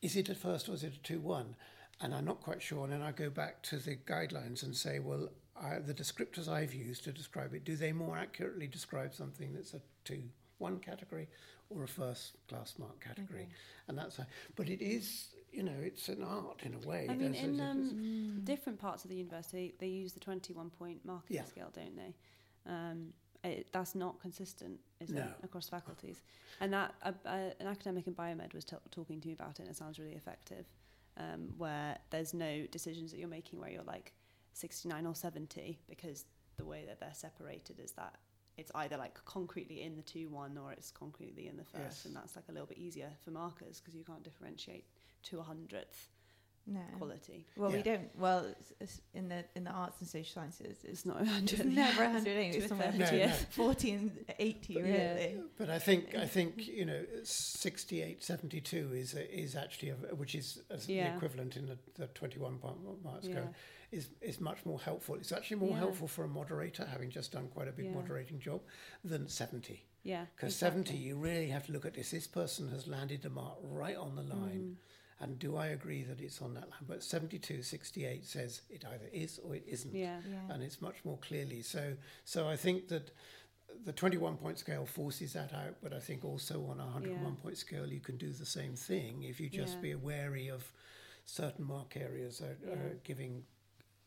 Is 0.00 0.16
it 0.16 0.28
a 0.28 0.34
first 0.34 0.68
or 0.68 0.74
is 0.74 0.84
it 0.84 0.94
a 0.94 1.02
two 1.02 1.20
one? 1.20 1.56
And 2.00 2.14
I'm 2.14 2.24
not 2.24 2.40
quite 2.40 2.62
sure. 2.62 2.84
And 2.84 2.92
then 2.92 3.02
I 3.02 3.10
go 3.10 3.28
back 3.28 3.60
to 3.64 3.76
the 3.78 3.96
guidelines 3.96 4.62
and 4.62 4.74
say, 4.76 5.00
well, 5.00 5.28
I, 5.60 5.80
the 5.80 5.92
descriptors 5.92 6.46
I've 6.48 6.72
used 6.72 7.02
to 7.04 7.12
describe 7.12 7.52
it, 7.54 7.64
do 7.64 7.74
they 7.74 7.92
more 7.92 8.16
accurately 8.16 8.68
describe 8.68 9.12
something 9.12 9.52
that's 9.52 9.74
a 9.74 9.80
two 10.04 10.22
one 10.58 10.78
category 10.78 11.26
or 11.70 11.82
a 11.82 11.88
first 11.88 12.36
class 12.48 12.74
mark 12.78 13.00
category? 13.04 13.42
Okay. 13.42 13.48
And 13.88 13.98
that's 13.98 14.20
a, 14.20 14.26
but 14.54 14.68
it 14.68 14.80
is, 14.80 15.30
you 15.52 15.64
know, 15.64 15.74
it's 15.82 16.08
an 16.08 16.22
art 16.22 16.60
in 16.62 16.74
a 16.74 16.86
way. 16.86 17.08
I 17.10 17.14
mean, 17.16 17.32
There's- 17.32 17.44
in 17.44 17.56
there's- 17.56 17.72
um, 17.76 18.40
different 18.44 18.78
parts 18.78 19.02
of 19.02 19.10
the 19.10 19.16
university, 19.16 19.74
they 19.80 19.88
use 19.88 20.12
the 20.12 20.20
21 20.20 20.70
point 20.70 21.04
marking 21.04 21.34
Yeah. 21.36 21.44
scale, 21.46 21.72
don't 21.74 21.96
they? 21.96 22.14
Um, 22.68 23.12
it, 23.44 23.68
that's 23.72 23.94
not 23.94 24.20
consistent, 24.20 24.80
is 25.00 25.10
No. 25.10 25.22
it, 25.22 25.28
across 25.44 25.68
faculties? 25.68 26.20
And 26.60 26.72
that 26.72 26.94
uh, 27.02 27.12
uh, 27.24 27.50
an 27.60 27.66
academic 27.68 28.06
in 28.06 28.14
biomed 28.14 28.52
was 28.52 28.64
t- 28.64 28.76
talking 28.90 29.20
to 29.20 29.28
me 29.28 29.32
about 29.34 29.58
it, 29.58 29.60
and 29.60 29.68
it 29.68 29.76
sounds 29.76 29.98
really 29.98 30.14
effective. 30.14 30.66
Um, 31.16 31.48
where 31.56 31.98
there's 32.10 32.32
no 32.34 32.66
decisions 32.70 33.10
that 33.10 33.18
you're 33.18 33.28
making 33.28 33.58
where 33.60 33.70
you're 33.70 33.82
like 33.84 34.12
69 34.52 35.06
or 35.06 35.14
70, 35.14 35.78
because 35.88 36.26
the 36.56 36.64
way 36.64 36.84
that 36.86 37.00
they're 37.00 37.14
separated 37.14 37.80
is 37.80 37.92
that 37.92 38.14
it's 38.56 38.70
either 38.74 38.96
like 38.96 39.24
concretely 39.24 39.82
in 39.82 39.94
the 39.96 40.02
2 40.02 40.28
1 40.28 40.58
or 40.58 40.72
it's 40.72 40.90
concretely 40.90 41.46
in 41.48 41.56
the 41.56 41.64
first, 41.64 41.78
Yes. 41.78 42.04
and 42.06 42.14
that's 42.16 42.34
like 42.36 42.44
a 42.48 42.52
little 42.52 42.66
bit 42.66 42.78
easier 42.78 43.10
for 43.24 43.30
markers 43.30 43.80
because 43.80 43.94
you 43.94 44.04
can't 44.04 44.22
differentiate 44.24 44.84
to 45.24 45.38
a 45.38 45.42
hundredth 45.42 46.08
No. 46.70 46.80
quality. 46.98 47.46
Well, 47.56 47.70
we 47.70 47.80
don't. 47.82 48.10
Well, 48.18 48.44
it's, 48.58 48.72
it's 48.80 49.00
in 49.14 49.28
the 49.30 49.42
in 49.54 49.64
the 49.64 49.70
arts 49.70 49.96
and 50.00 50.08
social 50.08 50.34
sciences, 50.42 50.66
it's, 50.66 50.84
It's 50.84 51.06
not 51.06 51.22
a 51.22 51.24
hundred. 51.24 51.60
it's 51.60 51.64
never 51.64 52.02
a 52.04 52.10
hundred 52.10 52.36
anyway. 52.36 52.52
To 52.52 52.56
It's 52.58 52.66
a 52.66 52.68
somewhere 52.68 52.90
third, 52.92 52.98
No, 53.00 53.04
between 53.06 53.28
no. 53.28 53.34
forty 53.50 53.90
and 53.92 54.24
eighty, 54.38 54.74
Yeah. 54.74 54.82
really. 54.82 55.40
But 55.56 55.70
I 55.70 55.78
think 55.78 56.14
I 56.14 56.26
think 56.26 56.66
you 56.66 56.84
know 56.84 57.02
68, 57.24 58.22
72 58.22 58.90
is 58.94 59.14
a, 59.14 59.38
is 59.44 59.54
actually 59.56 59.90
a, 59.90 59.94
which 60.14 60.34
is 60.34 60.60
as 60.70 60.86
the 60.86 61.00
equivalent 61.00 61.56
in 61.56 61.66
the, 61.66 61.78
the 61.94 62.06
twenty 62.08 62.38
one 62.38 62.58
mark 63.02 63.20
Yeah. 63.22 63.30
scale 63.30 63.54
is 63.90 64.10
is 64.20 64.40
much 64.40 64.64
more 64.66 64.78
helpful. 64.80 65.14
It's 65.14 65.32
actually 65.32 65.56
more 65.58 65.70
Yeah. 65.70 65.78
helpful 65.78 66.08
for 66.08 66.24
a 66.24 66.28
moderator 66.28 66.84
having 66.84 67.10
just 67.10 67.32
done 67.32 67.48
quite 67.48 67.68
a 67.68 67.72
big 67.72 67.86
Yeah. 67.86 67.92
moderating 67.92 68.38
job 68.40 68.60
than 69.04 69.28
seventy. 69.28 69.84
Yeah. 70.08 70.24
Because 70.34 70.54
exactly. 70.54 70.84
seventy, 70.84 70.96
you 71.04 71.16
really 71.16 71.48
have 71.48 71.66
to 71.66 71.72
look 71.72 71.84
at 71.84 71.94
this. 71.94 72.10
This 72.10 72.26
person 72.26 72.68
has 72.70 72.86
landed 72.86 73.22
the 73.22 73.28
mark 73.30 73.58
right 73.62 73.96
on 73.96 74.16
the 74.16 74.22
line. 74.22 74.76
Mm. 74.76 74.84
And 75.20 75.38
do 75.38 75.56
I 75.56 75.66
agree 75.68 76.02
that 76.04 76.20
it's 76.20 76.40
on 76.40 76.54
that 76.54 76.70
line? 76.70 76.84
But 76.86 77.02
72, 77.02 77.62
68 77.62 78.24
says 78.24 78.62
it 78.70 78.84
either 78.86 79.08
is 79.12 79.38
or 79.40 79.56
it 79.56 79.64
isn't 79.66 79.92
Yeah. 79.94 80.20
Yeah. 80.30 80.54
and 80.54 80.62
it's 80.62 80.80
much 80.80 81.04
more 81.04 81.18
clearly. 81.18 81.60
So, 81.62 81.94
so 82.24 82.48
I 82.48 82.56
think 82.56 82.88
that 82.88 83.10
the 83.84 83.92
21 83.92 84.36
point 84.36 84.58
scale 84.58 84.86
forces 84.86 85.32
that 85.32 85.52
out, 85.52 85.74
but 85.82 85.92
I 85.92 85.98
think 85.98 86.24
also 86.24 86.64
on 86.66 86.78
a 86.80 86.86
101 86.86 87.34
Yeah. 87.34 87.42
point 87.42 87.58
scale, 87.58 87.86
you 87.92 88.00
can 88.00 88.16
do 88.16 88.32
the 88.32 88.46
same 88.46 88.76
thing 88.76 89.24
if 89.24 89.40
you 89.40 89.50
just 89.50 89.74
Yeah. 89.74 89.80
be 89.80 89.94
wary 89.96 90.48
of 90.48 90.72
certain 91.24 91.64
mark 91.66 91.96
areas 91.96 92.40
are, 92.40 92.56
Yeah. 92.64 92.74
are 92.74 92.94
giving 93.04 93.44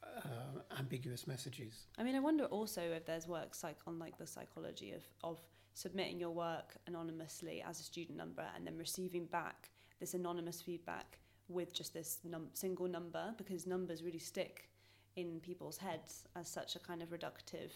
uh, 0.03 0.61
ambiguous 0.77 1.25
messages. 1.27 1.87
I 1.97 2.03
mean, 2.03 2.15
I 2.15 2.19
wonder 2.19 2.45
also 2.45 2.81
if 2.81 3.05
there's 3.05 3.27
work 3.27 3.55
psych 3.55 3.77
on 3.87 3.97
like 3.99 4.17
the 4.17 4.27
psychology 4.27 4.91
of 4.91 5.03
of 5.23 5.39
submitting 5.73 6.19
your 6.19 6.31
work 6.31 6.75
anonymously 6.87 7.63
as 7.67 7.79
a 7.79 7.83
student 7.83 8.17
number 8.17 8.45
and 8.55 8.65
then 8.65 8.77
receiving 8.77 9.25
back 9.25 9.69
this 9.99 10.13
anonymous 10.13 10.61
feedback 10.61 11.17
with 11.47 11.73
just 11.73 11.93
this 11.93 12.19
num- 12.23 12.49
single 12.53 12.87
number 12.87 13.33
because 13.37 13.67
numbers 13.67 14.03
really 14.03 14.19
stick 14.19 14.69
in 15.15 15.39
people's 15.41 15.77
heads 15.77 16.23
as 16.35 16.47
such 16.47 16.75
a 16.75 16.79
kind 16.79 17.01
of 17.01 17.09
reductive 17.09 17.71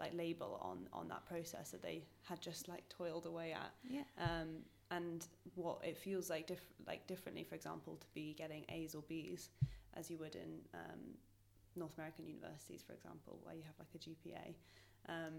like 0.00 0.14
label 0.14 0.58
on 0.62 0.88
on 0.92 1.08
that 1.08 1.24
process 1.26 1.70
that 1.70 1.82
they 1.82 2.02
had 2.22 2.40
just 2.40 2.68
like 2.68 2.88
toiled 2.88 3.26
away 3.26 3.52
at 3.52 3.72
yeah. 3.88 4.02
um, 4.18 4.48
and 4.90 5.26
what 5.54 5.78
it 5.82 5.96
feels 5.96 6.30
like 6.30 6.46
diff- 6.46 6.72
like 6.86 7.06
differently 7.06 7.44
for 7.44 7.54
example 7.54 7.96
to 7.96 8.06
be 8.14 8.34
getting 8.38 8.64
A's 8.68 8.94
or 8.94 9.02
B's 9.02 9.50
as 9.94 10.10
you 10.10 10.16
would 10.18 10.34
in 10.34 10.60
um, 10.74 11.00
North 11.76 11.96
American 11.98 12.26
universities 12.26 12.82
for 12.86 12.92
example 12.92 13.40
where 13.42 13.54
you 13.54 13.62
have 13.64 13.74
like 13.78 13.88
a 13.94 13.98
GPA 13.98 14.54
um, 15.08 15.34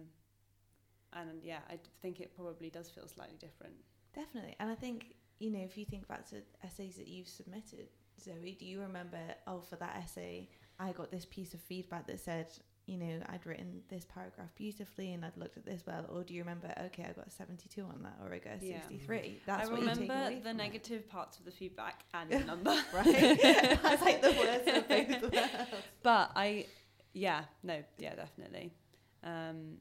and 1.13 1.41
yeah 1.43 1.59
I 1.69 1.79
think 2.01 2.19
it 2.19 2.35
probably 2.35 2.69
does 2.69 2.89
feel 2.89 3.07
slightly 3.07 3.37
different 3.39 3.73
Definitely. 4.15 4.55
And 4.59 4.71
I 4.71 4.75
think, 4.75 5.13
you 5.37 5.51
know, 5.51 5.59
if 5.59 5.77
you 5.77 5.85
think 5.85 6.07
back 6.07 6.27
to 6.31 6.37
essays 6.63 6.95
that 6.95 7.07
you've 7.07 7.27
submitted, 7.27 7.87
Zoe, 8.19 8.57
do 8.59 8.65
you 8.65 8.81
remember, 8.81 9.19
oh, 9.45 9.61
for 9.61 9.75
that 9.75 9.97
essay, 10.03 10.49
I 10.79 10.91
got 10.93 11.11
this 11.11 11.25
piece 11.25 11.53
of 11.53 11.59
feedback 11.61 12.07
that 12.07 12.19
said, 12.19 12.47
you 12.87 12.97
know, 12.97 13.19
I'd 13.29 13.45
written 13.45 13.81
this 13.87 14.05
paragraph 14.05 14.49
beautifully 14.55 15.13
and 15.13 15.23
I'd 15.23 15.37
looked 15.37 15.57
at 15.57 15.65
this 15.65 15.83
well? 15.85 16.05
Or 16.11 16.23
do 16.23 16.33
you 16.33 16.41
remember, 16.41 16.73
okay, 16.85 17.03
I 17.07 17.11
got 17.13 17.27
a 17.27 17.29
72 17.29 17.83
on 17.83 18.01
that 18.01 18.17
or 18.25 18.33
I 18.33 18.39
got 18.39 18.63
a 18.63 18.65
Yeah. 18.65 18.81
63? 18.81 19.41
That's 19.45 19.69
I 19.69 19.71
what 19.71 19.79
you 19.81 19.87
take 19.89 19.99
remember 19.99 20.29
the 20.35 20.41
from 20.41 20.47
it. 20.49 20.53
negative 20.55 21.07
parts 21.07 21.37
of 21.37 21.45
the 21.45 21.51
feedback 21.51 22.03
and 22.15 22.31
the 22.31 22.39
number 22.39 22.75
Right? 22.91 23.05
That's 23.83 24.01
like 24.01 24.21
the 24.23 24.31
worst 24.31 24.67
of 24.69 24.87
both 24.89 25.21
worlds. 25.21 25.69
but 26.01 26.31
I, 26.35 26.65
yeah, 27.13 27.43
no, 27.61 27.83
yeah, 27.99 28.15
definitely. 28.15 28.73
Um, 29.23 29.77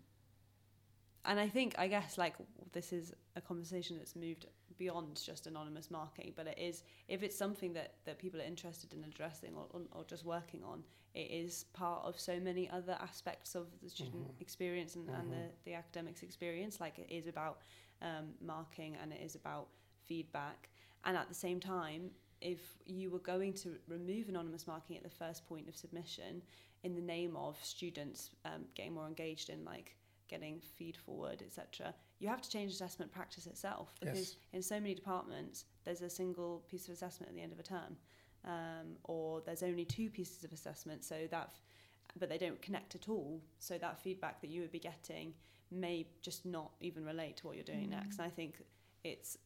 and 1.28 1.38
I 1.38 1.48
think, 1.48 1.74
I 1.78 1.86
guess, 1.88 2.18
like 2.18 2.34
this 2.72 2.92
is 2.92 3.12
a 3.36 3.40
conversation 3.40 3.98
that's 3.98 4.16
moved 4.16 4.46
beyond 4.78 5.20
just 5.24 5.46
anonymous 5.46 5.90
marking, 5.90 6.32
but 6.36 6.46
it 6.46 6.58
is 6.58 6.82
if 7.08 7.22
it's 7.22 7.36
something 7.36 7.74
that 7.74 7.94
that 8.06 8.18
people 8.18 8.40
are 8.40 8.44
interested 8.44 8.92
in 8.94 9.04
addressing 9.04 9.54
or 9.54 9.66
or, 9.70 9.82
or 9.92 10.04
just 10.04 10.24
working 10.24 10.64
on, 10.64 10.82
it 11.14 11.30
is 11.30 11.64
part 11.74 12.04
of 12.04 12.18
so 12.18 12.40
many 12.40 12.68
other 12.70 12.96
aspects 13.00 13.54
of 13.54 13.66
the 13.82 13.90
student 13.90 14.26
Mhm. 14.28 14.40
experience 14.40 14.96
and, 14.96 15.10
and 15.10 15.30
the 15.32 15.36
Mhm. 15.36 15.52
the 15.64 15.74
academics 15.74 16.22
experience. 16.22 16.80
Like 16.80 16.98
it 16.98 17.10
is 17.10 17.26
about 17.26 17.60
um, 18.02 18.34
marking 18.40 18.96
and 18.96 19.12
it 19.12 19.20
is 19.20 19.34
about 19.34 19.68
feedback, 20.04 20.70
and 21.04 21.16
at 21.16 21.28
the 21.28 21.34
same 21.34 21.60
time, 21.60 22.10
if 22.40 22.78
you 22.86 23.10
were 23.10 23.18
going 23.32 23.52
to 23.52 23.78
remove 23.88 24.28
anonymous 24.28 24.66
marking 24.66 24.96
at 24.96 25.02
the 25.02 25.10
first 25.24 25.46
point 25.46 25.68
of 25.68 25.76
submission 25.76 26.42
in 26.84 26.94
the 26.94 27.02
name 27.02 27.36
of 27.36 27.62
students 27.62 28.30
um, 28.44 28.64
getting 28.74 28.94
more 28.94 29.06
engaged 29.08 29.50
in 29.50 29.64
like 29.64 29.96
getting 30.28 30.60
feed 30.76 30.96
forward 30.96 31.42
etc 31.44 31.94
you 32.20 32.28
have 32.28 32.40
to 32.42 32.50
change 32.50 32.72
assessment 32.72 33.10
practice 33.12 33.46
itself 33.46 33.94
because 34.00 34.18
Yes. 34.18 34.36
in 34.52 34.62
so 34.62 34.78
many 34.80 34.94
departments 34.94 35.64
there's 35.84 36.02
a 36.02 36.10
single 36.10 36.64
piece 36.68 36.86
of 36.88 36.94
assessment 36.94 37.30
at 37.30 37.34
the 37.36 37.42
end 37.42 37.52
of 37.52 37.58
a 37.58 37.62
term 37.62 37.96
um, 38.44 38.96
or 39.04 39.40
there's 39.44 39.62
only 39.62 39.84
two 39.84 40.08
pieces 40.10 40.44
of 40.44 40.52
assessment 40.52 41.04
so 41.04 41.26
that 41.30 41.48
f- 41.52 41.62
but 42.18 42.28
they 42.28 42.38
don't 42.38 42.60
connect 42.62 42.94
at 42.94 43.08
all 43.08 43.40
so 43.58 43.76
that 43.78 43.98
feedback 43.98 44.40
that 44.40 44.50
you 44.50 44.60
would 44.62 44.72
be 44.72 44.78
getting 44.78 45.34
may 45.70 46.06
just 46.22 46.44
not 46.46 46.70
even 46.80 47.04
relate 47.04 47.36
to 47.36 47.46
what 47.46 47.54
you're 47.56 47.64
doing 47.64 47.86
Mm. 47.88 47.90
next 47.90 48.18
and 48.18 48.26
i 48.26 48.30
think 48.30 48.62
it's 49.04 49.36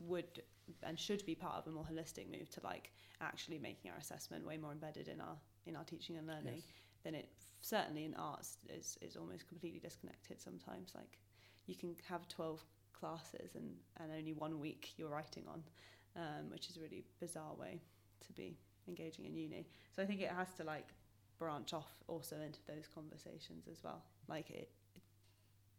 would 0.00 0.42
and 0.84 0.98
should 0.98 1.24
be 1.26 1.34
part 1.34 1.56
of 1.56 1.66
a 1.66 1.70
more 1.70 1.84
holistic 1.84 2.30
move 2.30 2.48
to 2.50 2.60
like 2.62 2.92
actually 3.20 3.58
making 3.58 3.90
our 3.90 3.98
assessment 3.98 4.46
way 4.46 4.56
more 4.56 4.72
embedded 4.72 5.08
in 5.08 5.20
our 5.20 5.36
in 5.66 5.76
our 5.76 5.84
teaching 5.84 6.16
and 6.16 6.26
learning 6.26 6.54
Yes. 6.56 6.62
Then 7.04 7.14
it 7.14 7.28
certainly 7.60 8.04
in 8.04 8.14
arts 8.14 8.58
is 8.68 8.98
is 9.02 9.16
almost 9.16 9.46
completely 9.48 9.80
disconnected 9.80 10.40
sometimes 10.40 10.92
like 10.94 11.18
you 11.66 11.74
can 11.74 11.94
have 12.08 12.26
12 12.28 12.62
classes 12.92 13.54
and 13.54 13.74
and 14.00 14.10
only 14.12 14.32
one 14.32 14.58
week 14.58 14.92
you're 14.96 15.10
writing 15.10 15.44
on 15.48 15.62
um, 16.16 16.50
which 16.50 16.68
is 16.68 16.76
a 16.76 16.80
really 16.80 17.04
bizarre 17.20 17.54
way 17.54 17.80
to 18.26 18.32
be 18.32 18.56
engaging 18.88 19.24
in 19.24 19.34
uni 19.34 19.66
so 19.94 20.02
i 20.02 20.06
think 20.06 20.20
it 20.20 20.30
has 20.30 20.48
to 20.56 20.64
like 20.64 20.88
branch 21.40 21.72
off 21.72 21.90
also 22.06 22.36
into 22.36 22.60
those 22.68 22.86
conversations 22.94 23.66
as 23.68 23.82
well. 23.82 24.04
Like 24.28 24.50
it, 24.50 24.70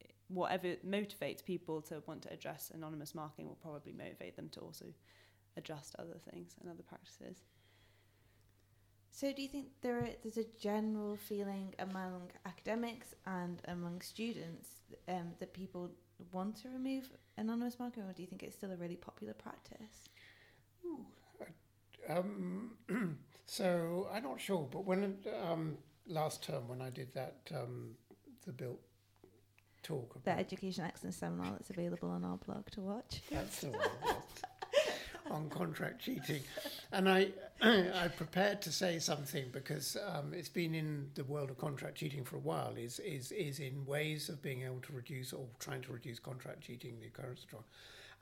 it, 0.01 0.11
whatever 0.27 0.75
motivates 0.85 1.45
people 1.45 1.81
to 1.83 2.03
want 2.07 2.23
to 2.23 2.33
address 2.33 2.71
anonymous 2.73 3.15
marking 3.15 3.45
will 3.47 3.59
probably 3.61 3.93
motivate 3.93 4.35
them 4.35 4.49
to 4.49 4.59
also 4.59 4.85
adjust 5.55 5.95
other 5.99 6.17
things 6.29 6.55
and 6.59 6.69
other 6.69 6.83
practices. 6.83 7.43
So, 9.13 9.31
do 9.33 9.41
you 9.41 9.49
think 9.49 9.67
there 9.81 9.97
are, 9.97 10.09
there's 10.23 10.37
a 10.37 10.45
general 10.59 11.17
feeling 11.17 11.75
among 11.79 12.29
academics 12.45 13.13
and 13.25 13.61
among 13.67 14.01
students 14.01 14.69
um, 15.09 15.33
that 15.39 15.53
people 15.53 15.91
want 16.31 16.55
to 16.61 16.69
remove 16.69 17.09
anonymous 17.37 17.77
marking, 17.77 18.03
or 18.03 18.13
do 18.13 18.21
you 18.21 18.27
think 18.27 18.41
it's 18.41 18.55
still 18.55 18.71
a 18.71 18.77
really 18.77 18.95
popular 18.95 19.33
practice? 19.33 20.09
Um, 22.09 22.71
so 23.45 24.07
I'm 24.13 24.23
not 24.23 24.39
sure, 24.39 24.67
but 24.71 24.85
when 24.85 25.17
um, 25.43 25.77
last 26.07 26.43
term 26.43 26.67
when 26.67 26.81
I 26.81 26.89
did 26.89 27.13
that 27.13 27.37
um, 27.53 27.91
the 28.45 28.53
BILT 28.53 28.79
talk 29.83 30.23
The 30.23 30.31
Education 30.31 30.85
Excellence 30.85 31.17
Seminar 31.17 31.51
that's 31.51 31.69
available 31.69 32.09
on 32.09 32.23
our 32.23 32.37
blog 32.37 32.69
to 32.71 32.81
watch. 32.81 33.21
that's 33.29 33.61
the 33.61 33.67
one 33.67 33.89
on 35.31 35.49
contract 35.49 36.01
cheating, 36.01 36.41
and 36.91 37.09
I 37.09 37.29
I 37.61 38.07
prepared 38.15 38.61
to 38.63 38.71
say 38.71 38.99
something 38.99 39.45
because 39.51 39.97
um, 40.13 40.33
it's 40.33 40.49
been 40.49 40.75
in 40.75 41.09
the 41.15 41.23
world 41.23 41.49
of 41.49 41.57
contract 41.57 41.95
cheating 41.95 42.23
for 42.23 42.35
a 42.37 42.39
while. 42.39 42.73
Is 42.77 42.99
is 42.99 43.31
is 43.31 43.59
in 43.59 43.85
ways 43.85 44.29
of 44.29 44.41
being 44.41 44.63
able 44.63 44.81
to 44.81 44.93
reduce 44.93 45.33
or 45.33 45.45
trying 45.59 45.81
to 45.83 45.93
reduce 45.93 46.19
contract 46.19 46.61
cheating, 46.61 46.99
the 46.99 47.07
occurrence 47.07 47.45
of 47.53 47.63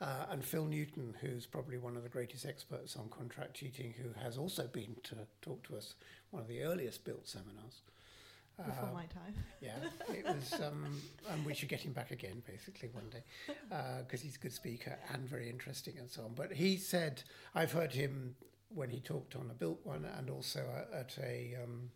uh, 0.00 0.24
and 0.30 0.44
Phil 0.44 0.64
Newton, 0.64 1.14
who's 1.20 1.46
probably 1.46 1.76
one 1.76 1.96
of 1.96 2.02
the 2.02 2.08
greatest 2.08 2.46
experts 2.46 2.96
on 2.96 3.08
contract 3.10 3.54
cheating, 3.54 3.94
who 4.02 4.18
has 4.22 4.38
also 4.38 4.66
been 4.66 4.96
to 5.02 5.14
talk 5.42 5.62
to 5.64 5.76
us 5.76 5.94
one 6.30 6.42
of 6.42 6.48
the 6.48 6.62
earliest 6.62 7.04
BILT 7.04 7.28
seminars. 7.28 7.82
Before 8.66 8.88
Uh, 8.88 8.92
my 8.92 9.06
time. 9.06 9.34
yeah, 9.60 9.76
it 10.10 10.24
was, 10.26 10.60
um, 10.60 11.00
and 11.30 11.44
we 11.46 11.54
should 11.54 11.68
get 11.68 11.80
him 11.80 11.92
back 11.92 12.10
again, 12.10 12.42
basically, 12.46 12.88
one 12.90 13.08
day, 13.10 13.24
because 14.02 14.20
he's 14.20 14.36
a 14.36 14.38
good 14.38 14.52
speaker 14.52 14.98
and 15.12 15.28
very 15.28 15.48
interesting 15.48 15.98
and 15.98 16.10
so 16.10 16.24
on. 16.24 16.34
But 16.34 16.52
he 16.52 16.76
said, 16.76 17.22
I've 17.54 17.72
heard 17.72 17.92
him 17.92 18.36
when 18.68 18.90
he 18.90 19.00
talked 19.00 19.34
on 19.36 19.50
a 19.50 19.54
BILT 19.54 19.84
one 19.84 20.04
and 20.04 20.30
also 20.30 20.64
at 20.92 21.16
a 21.22 21.56
um, 21.62 21.90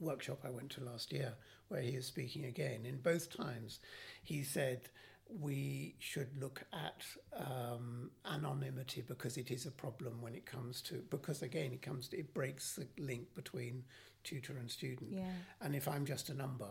workshop 0.00 0.40
I 0.44 0.50
went 0.50 0.70
to 0.70 0.84
last 0.84 1.12
year 1.12 1.34
where 1.68 1.80
he 1.82 1.90
is 1.90 2.06
speaking 2.06 2.44
again. 2.46 2.84
In 2.86 2.96
both 2.98 3.34
times, 3.36 3.78
he 4.22 4.42
said, 4.42 4.88
we 5.28 5.94
should 5.98 6.28
look 6.40 6.62
at 6.72 7.04
um, 7.36 8.10
anonymity 8.24 9.02
because 9.06 9.36
it 9.36 9.50
is 9.50 9.66
a 9.66 9.70
problem 9.70 10.20
when 10.22 10.34
it 10.34 10.46
comes 10.46 10.80
to 10.82 11.02
because 11.10 11.42
again 11.42 11.72
it 11.72 11.82
comes 11.82 12.08
to, 12.08 12.18
it 12.18 12.32
breaks 12.32 12.74
the 12.76 12.86
link 13.02 13.34
between 13.34 13.84
tutor 14.24 14.56
and 14.58 14.70
student 14.70 15.10
Yeah. 15.12 15.30
and 15.60 15.74
if 15.76 15.86
I'm 15.86 16.04
just 16.06 16.30
a 16.30 16.34
number 16.34 16.70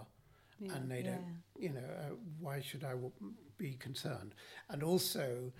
Yeah. 0.60 0.74
and 0.76 0.90
they 0.92 1.02
yeah. 1.04 1.12
don't, 1.12 1.44
you 1.60 1.70
know, 1.74 1.82
uh, 2.00 2.16
why 2.40 2.62
should 2.62 2.84
I 2.84 2.92
w- 2.92 3.12
be 3.58 3.74
concerned? 3.76 4.34
And 4.70 4.82
also, 4.84 5.52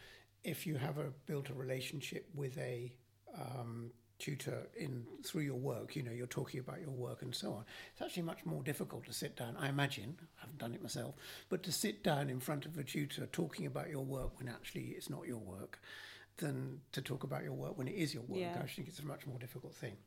if 0.44 0.66
you 0.66 0.76
have 0.78 0.98
a, 0.98 1.12
built 1.28 1.50
a 1.50 1.54
relationship 1.54 2.28
with 2.34 2.58
a 2.58 2.92
um, 3.40 3.92
tutor 4.20 4.68
in 4.76 5.06
through 5.24 5.44
your 5.44 5.56
work, 5.56 5.96
you 5.96 6.04
know, 6.04 6.12
you're 6.12 6.28
talking 6.28 6.60
about 6.60 6.82
your 6.82 6.90
work 6.90 7.22
and 7.22 7.34
so 7.34 7.54
on. 7.54 7.66
It's 7.94 8.02
actually 8.02 8.24
much 8.24 8.46
more 8.46 8.64
difficult 8.64 9.06
to 9.06 9.14
sit 9.14 9.36
down. 9.36 9.56
I 9.58 9.70
imagine, 9.70 10.18
I 10.38 10.42
haven't 10.42 10.60
done 10.60 10.74
it 10.74 10.82
myself, 10.82 11.16
but 11.50 11.64
to 11.64 11.72
sit 11.72 12.04
down 12.04 12.30
in 12.30 12.40
front 12.40 12.66
of 12.66 12.78
a 12.78 12.84
tutor 12.84 13.26
talking 13.28 13.66
about 13.66 13.90
your 13.90 14.04
work 14.04 14.40
when 14.40 14.48
actually 14.48 14.96
it's 14.98 15.10
not 15.10 15.28
your 15.28 15.38
work, 15.40 15.80
than 16.38 16.82
to 16.92 17.02
talk 17.02 17.24
about 17.24 17.44
your 17.44 17.54
work 17.54 17.78
when 17.78 17.88
it 17.88 17.96
is 17.96 18.14
your 18.14 18.24
work. 18.24 18.40
Yeah. 18.40 18.62
I 18.64 18.68
think 18.68 18.88
it's 18.88 19.00
a 19.00 19.06
much 19.06 19.26
more 19.26 19.40
difficult 19.40 19.74
thing. 19.74 19.98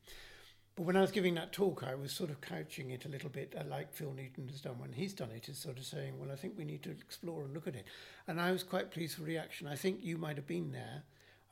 But 0.75 0.83
when 0.83 0.95
I 0.95 1.01
was 1.01 1.11
giving 1.11 1.35
that 1.35 1.51
talk, 1.51 1.83
I 1.83 1.95
was 1.95 2.13
sort 2.13 2.29
of 2.29 2.39
couching 2.39 2.91
it 2.91 3.05
a 3.05 3.09
little 3.09 3.29
bit 3.29 3.53
uh, 3.57 3.63
like 3.69 3.93
Phil 3.93 4.13
Newton 4.13 4.47
has 4.47 4.61
done 4.61 4.79
when 4.79 4.93
he's 4.93 5.13
done 5.13 5.31
it, 5.31 5.49
is 5.49 5.57
sort 5.57 5.77
of 5.77 5.85
saying, 5.85 6.17
well, 6.17 6.31
I 6.31 6.35
think 6.35 6.57
we 6.57 6.63
need 6.63 6.83
to 6.83 6.91
explore 6.91 7.43
and 7.43 7.53
look 7.53 7.67
at 7.67 7.75
it. 7.75 7.85
And 8.27 8.39
I 8.39 8.51
was 8.51 8.63
quite 8.63 8.91
pleased 8.91 9.17
with 9.17 9.27
the 9.27 9.33
reaction. 9.33 9.67
I 9.67 9.75
think 9.75 9.99
you 10.01 10.17
might 10.17 10.37
have 10.37 10.47
been 10.47 10.71
there, 10.71 11.03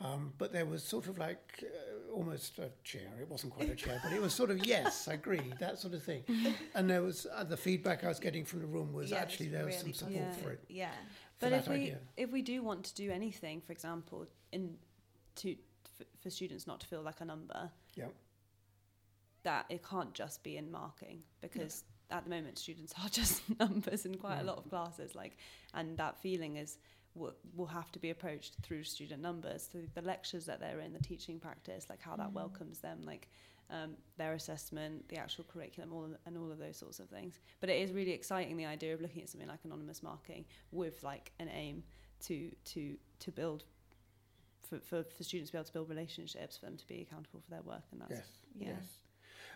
um, 0.01 0.33
but 0.37 0.51
there 0.53 0.65
was 0.65 0.83
sort 0.83 1.07
of 1.07 1.17
like 1.17 1.63
uh, 1.63 2.11
almost 2.13 2.57
a 2.59 2.71
chair. 2.83 3.09
It 3.21 3.27
wasn't 3.29 3.53
quite 3.53 3.69
a 3.69 3.75
chair, 3.75 3.99
but 4.03 4.13
it 4.13 4.21
was 4.21 4.33
sort 4.33 4.49
of, 4.49 4.65
yes, 4.65 5.07
I 5.07 5.13
agree, 5.13 5.51
that 5.59 5.77
sort 5.79 5.93
of 5.93 6.03
thing. 6.03 6.23
And 6.75 6.89
there 6.89 7.01
was 7.01 7.27
uh, 7.35 7.43
the 7.43 7.57
feedback 7.57 8.03
I 8.03 8.07
was 8.07 8.19
getting 8.19 8.45
from 8.45 8.59
the 8.61 8.67
room 8.67 8.93
was 8.93 9.11
Yeah, 9.11 9.17
actually 9.17 9.49
there 9.49 9.65
was 9.65 9.77
really 9.81 9.93
some 9.93 10.09
support 10.09 10.25
positive. 10.27 10.43
for 10.43 10.51
it. 10.51 10.63
Yeah. 10.69 10.91
For 10.91 11.45
But 11.45 11.49
that 11.51 11.59
if 11.59 11.67
we 11.67 11.75
idea. 11.75 11.97
if 12.17 12.31
we 12.31 12.41
do 12.41 12.63
want 12.63 12.83
to 12.85 12.95
do 12.95 13.11
anything, 13.11 13.61
for 13.61 13.71
example, 13.73 14.25
in 14.51 14.75
to 15.35 15.51
f- 15.99 16.07
for 16.21 16.29
students 16.29 16.65
not 16.67 16.79
to 16.81 16.87
feel 16.87 17.01
like 17.01 17.21
a 17.21 17.25
number, 17.25 17.71
Yeah. 17.95 18.07
that 19.43 19.65
it 19.69 19.81
can't 19.87 20.13
just 20.13 20.43
be 20.43 20.57
in 20.57 20.69
marking 20.71 21.23
because 21.41 21.83
at 22.11 22.23
the 22.23 22.29
moment 22.29 22.57
students 22.57 22.93
are 23.03 23.09
just 23.09 23.41
numbers 23.59 24.05
in 24.05 24.15
quite 24.15 24.39
a 24.39 24.43
lot 24.43 24.57
of 24.57 24.69
classes 24.69 25.15
like 25.15 25.37
and 25.73 25.97
that 25.97 26.17
feeling 26.21 26.57
is 26.57 26.77
will, 27.15 27.33
will 27.55 27.65
have 27.65 27.91
to 27.91 27.99
be 27.99 28.09
approached 28.09 28.55
through 28.61 28.83
student 28.83 29.21
numbers 29.21 29.63
through 29.63 29.87
the 29.93 30.01
lectures 30.01 30.45
that 30.45 30.59
they're 30.59 30.79
in 30.79 30.93
the 30.93 30.99
teaching 30.99 31.39
practice 31.39 31.87
like 31.89 32.01
how 32.01 32.15
that 32.15 32.31
welcomes 32.33 32.79
them 32.79 32.99
like 33.05 33.27
um, 33.71 33.91
their 34.17 34.33
assessment 34.33 35.07
the 35.09 35.17
actual 35.17 35.43
curriculum 35.43 35.93
all 35.93 36.05
of, 36.05 36.15
and 36.25 36.37
all 36.37 36.51
of 36.51 36.57
those 36.57 36.77
sorts 36.77 36.99
of 36.99 37.07
things 37.09 37.39
but 37.59 37.69
it 37.69 37.81
is 37.81 37.91
really 37.91 38.11
exciting 38.11 38.57
the 38.57 38.65
idea 38.65 38.93
of 38.93 39.01
looking 39.01 39.21
at 39.21 39.29
something 39.29 39.47
like 39.49 39.59
anonymous 39.63 40.01
marking 40.01 40.45
with 40.71 41.03
like 41.03 41.31
an 41.39 41.49
aim 41.49 41.83
to 42.19 42.51
to 42.65 42.95
to 43.19 43.31
build 43.31 43.63
for, 44.67 44.79
for, 44.79 45.03
for 45.03 45.23
students 45.23 45.49
to 45.49 45.53
be 45.53 45.57
able 45.57 45.65
to 45.65 45.73
build 45.73 45.89
relationships 45.89 46.57
for 46.57 46.65
them 46.65 46.77
to 46.77 46.87
be 46.87 47.01
accountable 47.01 47.39
for 47.39 47.49
their 47.49 47.61
work 47.61 47.83
and 47.91 48.01
that's 48.01 48.11
Yes. 48.11 48.27
Yeah. 48.55 48.67
Yes. 48.69 48.85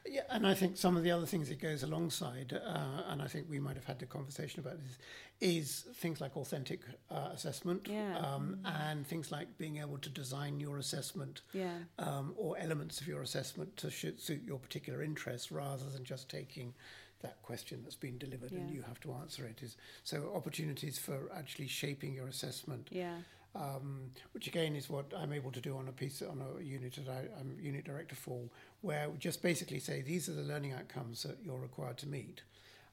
Yeah, 0.06 0.22
and 0.30 0.46
I 0.46 0.54
think 0.54 0.76
some 0.78 0.98
of 0.98 1.04
the 1.04 1.12
other 1.12 1.26
things 1.26 1.50
it 1.50 1.62
goes 1.62 1.82
alongside, 1.84 2.54
uh, 2.54 3.04
and 3.08 3.22
I 3.22 3.28
think 3.28 3.48
we 3.50 3.60
might 3.60 3.76
have 3.76 3.86
had 3.86 4.00
the 4.00 4.06
conversation 4.06 4.60
about 4.60 4.78
this, 4.84 4.98
is 5.40 5.86
things 5.96 6.20
like 6.20 6.36
authentic 6.36 6.82
uh, 7.10 7.30
assessment, 7.34 7.88
Yeah. 7.90 8.18
um, 8.18 8.58
and 8.66 9.08
things 9.08 9.32
like 9.32 9.58
being 9.58 9.78
able 9.78 9.98
to 10.00 10.10
design 10.10 10.60
your 10.60 10.78
assessment 10.78 11.42
yeah 11.54 11.78
um, 12.00 12.34
or 12.38 12.58
elements 12.58 13.00
of 13.02 13.08
your 13.08 13.22
assessment 13.22 13.78
to 13.78 13.90
sh- 13.90 14.18
suit 14.18 14.42
your 14.46 14.60
particular 14.60 15.02
interests, 15.04 15.52
rather 15.52 15.90
than 15.90 16.04
just 16.04 16.30
taking 16.30 16.74
that 17.22 17.42
question 17.42 17.80
that's 17.84 17.96
been 17.96 18.18
delivered 18.18 18.52
and 18.52 18.70
you 18.70 18.82
have 18.82 19.00
to 19.00 19.14
answer 19.14 19.46
it. 19.46 19.64
Is 19.64 19.78
so 20.04 20.34
opportunities 20.36 21.00
for 21.00 21.32
actually 21.34 21.68
shaping 21.68 22.14
your 22.14 22.28
assessment 22.28 22.90
yeah 22.92 23.20
um, 23.56 24.10
which 24.34 24.48
again 24.48 24.76
is 24.76 24.90
what 24.90 25.06
I'm 25.16 25.32
able 25.32 25.52
to 25.52 25.62
do 25.62 25.78
on 25.78 25.88
a 25.88 25.92
piece 25.92 26.22
on 26.22 26.42
a 26.42 26.62
unit 26.62 26.96
that 27.06 27.08
I, 27.10 27.40
I'm 27.40 27.56
unit 27.62 27.86
director 27.86 28.16
for, 28.16 28.42
where 28.84 29.10
we 29.10 29.18
just 29.18 29.42
basically 29.42 29.80
say 29.80 30.02
these 30.02 30.28
are 30.28 30.34
the 30.34 30.42
learning 30.44 30.74
outcomes 30.74 31.24
that 31.24 31.38
you're 31.42 31.58
required 31.60 31.98
to 31.98 32.08
meet. 32.08 32.42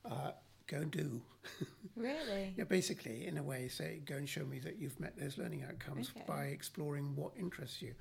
Uh, 0.09 0.31
go 0.67 0.79
and 0.79 0.91
do. 0.91 1.21
Really? 1.97 2.55
Yeah, 2.57 2.65
basically, 2.65 3.27
in 3.27 3.37
a 3.37 3.43
way, 3.43 3.69
say 3.69 4.01
go 4.07 4.15
and 4.15 4.27
show 4.29 4.45
me 4.45 4.59
that 4.61 4.79
you've 4.79 4.99
met 5.01 5.19
those 5.19 5.37
learning 5.37 5.65
outcomes 5.69 6.11
Okay. 6.17 6.25
by 6.27 6.45
exploring 6.45 7.15
what 7.17 7.33
interests 7.39 7.83
you. 7.83 7.95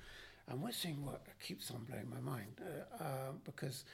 And 0.48 0.62
we're 0.62 0.72
seeing 0.72 1.04
what 1.04 1.22
keeps 1.44 1.70
on 1.70 1.84
blowing 1.84 2.08
my 2.08 2.20
mind 2.20 2.60
uh, 2.62 3.02
uh, 3.04 3.32
because 3.44 3.84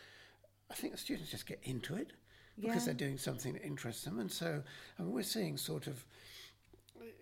I 0.71 0.75
think 0.75 0.93
the 0.93 0.99
students 0.99 1.31
just 1.31 1.47
get 1.47 1.61
into 1.65 1.97
it 1.97 2.13
because 2.61 2.83
Yeah. 2.83 2.85
they're 2.93 3.09
doing 3.09 3.19
something 3.19 3.55
that 3.55 3.65
interests 3.65 4.05
them, 4.05 4.19
and 4.21 4.31
so 4.31 4.63
and 4.99 5.13
we're 5.13 5.23
seeing 5.25 5.57
sort 5.57 5.87
of 5.87 6.05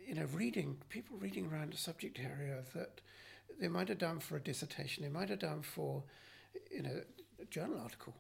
you 0.07 0.15
know 0.15 0.27
reading 0.35 0.77
people 0.89 1.17
reading 1.19 1.47
around 1.51 1.73
a 1.73 1.77
subject 1.79 2.19
area 2.19 2.63
that 2.75 3.01
they 3.61 3.69
might 3.69 3.89
have 3.89 3.99
done 3.99 4.19
for 4.21 4.37
a 4.37 4.41
dissertation, 4.41 5.05
they 5.05 5.09
might 5.11 5.29
have 5.31 5.39
done 5.39 5.63
for 5.63 6.03
you 6.71 6.83
know 6.83 7.01
a 7.41 7.45
journal 7.47 7.79
article, 7.81 8.15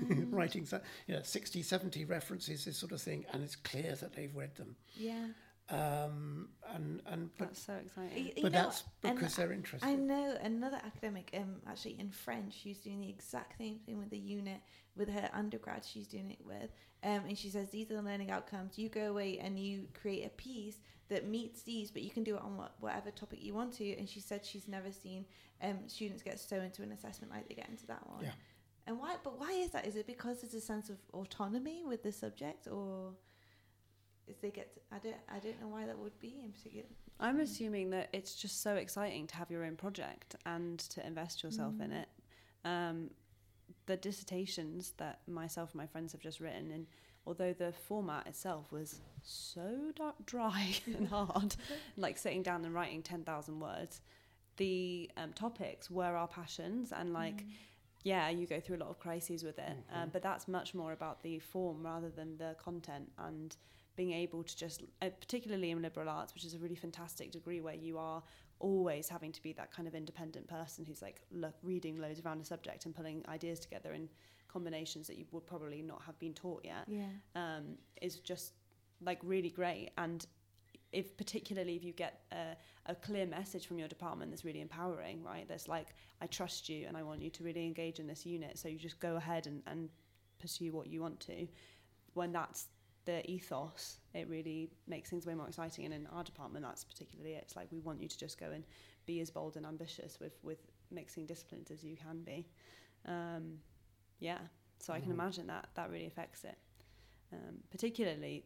writing 0.30 0.66
so, 0.66 0.80
you 1.06 1.14
know 1.14 1.22
60, 1.22 1.62
70 1.62 2.04
references, 2.04 2.64
this 2.64 2.76
sort 2.76 2.92
of 2.92 3.00
thing, 3.00 3.24
and 3.32 3.42
it's 3.42 3.56
clear 3.56 3.94
that 3.96 4.14
they've 4.14 4.34
read 4.34 4.54
them. 4.56 4.76
Yeah. 4.94 5.26
Um, 5.70 6.50
and 6.74 7.00
and 7.06 7.30
but 7.38 7.48
that's 7.48 7.62
so 7.64 7.72
exciting 7.72 8.24
Y- 8.26 8.32
you 8.36 8.42
but 8.42 8.52
know, 8.52 8.62
that's 8.64 8.84
and 9.02 9.18
because 9.18 9.34
they're 9.36 9.50
interested. 9.52 9.88
I 9.88 9.94
know 9.94 10.36
another 10.42 10.78
academic, 10.84 11.30
um, 11.34 11.56
actually 11.66 11.96
in 11.98 12.10
French, 12.10 12.52
she's 12.62 12.78
doing 12.80 13.00
the 13.00 13.08
exact 13.08 13.56
same 13.56 13.78
thing 13.78 13.96
with 13.98 14.10
the 14.10 14.18
unit 14.18 14.60
with 14.94 15.08
her 15.08 15.30
undergrad. 15.32 15.82
She's 15.82 16.06
doing 16.06 16.30
it 16.30 16.44
with, 16.44 16.70
um, 17.02 17.22
and 17.26 17.38
she 17.38 17.48
says 17.48 17.70
these 17.70 17.90
are 17.90 17.94
the 17.94 18.02
learning 18.02 18.30
outcomes. 18.30 18.78
You 18.78 18.90
go 18.90 19.08
away 19.08 19.38
and 19.38 19.58
you 19.58 19.88
create 19.98 20.26
a 20.26 20.30
piece 20.30 20.76
that 21.08 21.26
meets 21.28 21.62
these, 21.62 21.90
but 21.90 22.02
you 22.02 22.10
can 22.10 22.24
do 22.24 22.36
it 22.36 22.42
on 22.42 22.56
what, 22.56 22.72
whatever 22.80 23.10
topic 23.10 23.40
you 23.42 23.54
want 23.54 23.74
to. 23.74 23.96
And 23.98 24.08
she 24.08 24.20
said 24.20 24.44
she's 24.44 24.68
never 24.68 24.90
seen 24.90 25.26
um, 25.62 25.78
students 25.86 26.22
get 26.22 26.40
so 26.40 26.56
into 26.56 26.82
an 26.82 26.92
assessment 26.92 27.32
like 27.32 27.48
they 27.48 27.54
get 27.54 27.68
into 27.68 27.86
that 27.86 28.08
one. 28.08 28.24
Yeah. 28.24 28.30
And 28.86 28.98
why? 28.98 29.16
But 29.22 29.38
why 29.38 29.52
is 29.52 29.70
that? 29.70 29.86
Is 29.86 29.96
it 29.96 30.06
because 30.06 30.42
there's 30.42 30.54
a 30.54 30.60
sense 30.60 30.90
of 30.90 30.98
autonomy 31.14 31.82
with 31.86 32.02
the 32.02 32.12
subject, 32.12 32.68
or 32.68 33.12
is 34.26 34.36
they 34.42 34.50
get? 34.50 34.76
I 34.92 34.98
don't. 34.98 35.16
I 35.28 35.38
don't 35.38 35.58
know 35.60 35.68
why 35.68 35.86
that 35.86 35.98
would 35.98 36.18
be 36.20 36.40
in 36.44 36.52
particular. 36.52 36.86
I'm 37.18 37.40
assuming 37.40 37.90
that 37.90 38.10
it's 38.12 38.34
just 38.34 38.62
so 38.62 38.74
exciting 38.74 39.26
to 39.28 39.36
have 39.36 39.50
your 39.50 39.64
own 39.64 39.76
project 39.76 40.34
and 40.44 40.78
to 40.80 41.06
invest 41.06 41.42
yourself 41.42 41.74
in 41.80 41.92
it. 41.92 42.08
Um, 42.64 43.10
the 43.86 43.96
dissertations 43.96 44.92
that 44.98 45.20
myself 45.26 45.70
and 45.72 45.78
my 45.80 45.86
friends 45.86 46.12
have 46.12 46.20
just 46.20 46.40
written, 46.40 46.70
and 46.70 46.86
although 47.26 47.54
the 47.54 47.72
format 47.72 48.26
itself 48.26 48.70
was 48.70 49.00
so 49.24 49.92
dry 50.26 50.74
and 50.86 51.08
hard, 51.08 51.56
like 51.96 52.18
sitting 52.18 52.42
down 52.42 52.64
and 52.64 52.74
writing 52.74 53.02
10,000 53.02 53.58
words, 53.60 54.00
the 54.56 55.10
um, 55.16 55.32
topics 55.32 55.90
were 55.90 56.16
our 56.16 56.28
passions 56.28 56.92
and 56.92 57.12
like 57.12 57.44
yeah, 58.06 58.28
you 58.28 58.46
go 58.46 58.60
through 58.60 58.76
a 58.76 58.82
lot 58.84 58.90
of 58.90 58.98
crises 58.98 59.42
with 59.42 59.58
it. 59.58 59.76
Um, 59.90 60.08
Mhm. 60.08 60.12
but 60.12 60.20
that's 60.22 60.46
much 60.46 60.74
more 60.74 60.92
about 60.92 61.22
the 61.22 61.38
form 61.38 61.82
rather 61.82 62.10
than 62.10 62.36
the 62.36 62.54
content 62.58 63.10
and 63.16 63.56
being 63.96 64.12
able 64.12 64.42
to 64.44 64.54
just, 64.54 64.82
uh, 65.00 65.08
particularly 65.20 65.70
in 65.70 65.80
liberal 65.80 66.10
arts, 66.10 66.34
which 66.34 66.44
is 66.44 66.52
a 66.52 66.58
really 66.58 66.74
fantastic 66.74 67.30
degree 67.30 67.62
where 67.62 67.74
you 67.74 67.96
are 67.96 68.22
always 68.58 69.08
having 69.08 69.32
to 69.32 69.42
be 69.42 69.54
that 69.54 69.72
kind 69.72 69.88
of 69.88 69.94
independent 69.94 70.46
person 70.48 70.84
who's 70.84 71.00
like 71.00 71.22
look, 71.30 71.54
reading 71.62 71.96
loads 71.98 72.20
around 72.20 72.42
a 72.42 72.44
subject 72.44 72.84
and 72.84 72.94
pulling 72.94 73.24
ideas 73.26 73.58
together 73.58 73.92
in 73.94 74.06
combinations 74.48 75.06
that 75.06 75.16
you 75.16 75.24
would 75.32 75.46
probably 75.46 75.80
not 75.80 76.02
have 76.02 76.18
been 76.18 76.34
taught 76.34 76.62
yet 76.62 76.86
Yeah. 76.86 77.08
um, 77.34 77.78
is 78.02 78.16
just 78.20 78.52
like 79.04 79.20
really 79.22 79.50
great. 79.50 79.90
And 79.98 80.26
if 80.92 81.16
particularly 81.16 81.74
if 81.76 81.84
you 81.84 81.92
get 81.92 82.22
a, 82.32 82.56
a 82.86 82.94
clear 82.94 83.26
message 83.26 83.66
from 83.66 83.78
your 83.78 83.88
department 83.88 84.30
that's 84.30 84.44
really 84.44 84.60
empowering 84.60 85.24
right 85.24 85.44
that's 85.48 85.66
like 85.66 85.88
i 86.20 86.26
trust 86.28 86.68
you 86.68 86.86
and 86.86 86.96
i 86.96 87.02
want 87.02 87.20
you 87.20 87.28
to 87.30 87.42
really 87.42 87.66
engage 87.66 87.98
in 87.98 88.06
this 88.06 88.24
unit 88.24 88.56
so 88.56 88.68
you 88.68 88.78
just 88.78 89.00
go 89.00 89.16
ahead 89.16 89.48
and, 89.48 89.60
and 89.66 89.88
pursue 90.44 90.72
what 90.72 90.86
you 90.88 91.00
want 91.00 91.18
to. 91.20 91.48
When 92.12 92.32
that's 92.32 92.68
the 93.06 93.28
ethos 93.30 93.98
it 94.14 94.28
really 94.28 94.70
makes 94.86 95.10
things 95.10 95.26
way 95.26 95.34
more 95.34 95.48
exciting. 95.48 95.84
And 95.86 95.94
in 95.94 96.06
our 96.08 96.24
department 96.24 96.64
that's 96.64 96.84
particularly 96.84 97.34
it. 97.34 97.42
It's 97.44 97.56
like 97.56 97.68
we 97.70 97.80
want 97.80 98.00
you 98.00 98.08
to 98.08 98.18
just 98.18 98.38
go 98.38 98.50
and 98.50 98.64
be 99.06 99.20
as 99.20 99.30
bold 99.30 99.56
and 99.56 99.66
ambitious 99.66 100.18
with 100.20 100.38
with 100.42 100.58
mixing 100.90 101.26
disciplines 101.26 101.70
as 101.70 101.82
you 101.82 101.96
can 101.96 102.22
be. 102.22 102.46
Um, 103.06 103.58
yeah. 104.20 104.38
So 104.80 104.92
i 104.92 105.00
can 105.00 105.10
Mhm. 105.10 105.14
imagine 105.14 105.46
that 105.46 105.68
that 105.74 105.90
really 105.90 106.06
affects 106.06 106.44
it. 106.44 106.58
Um, 107.32 107.62
particularly 107.70 108.44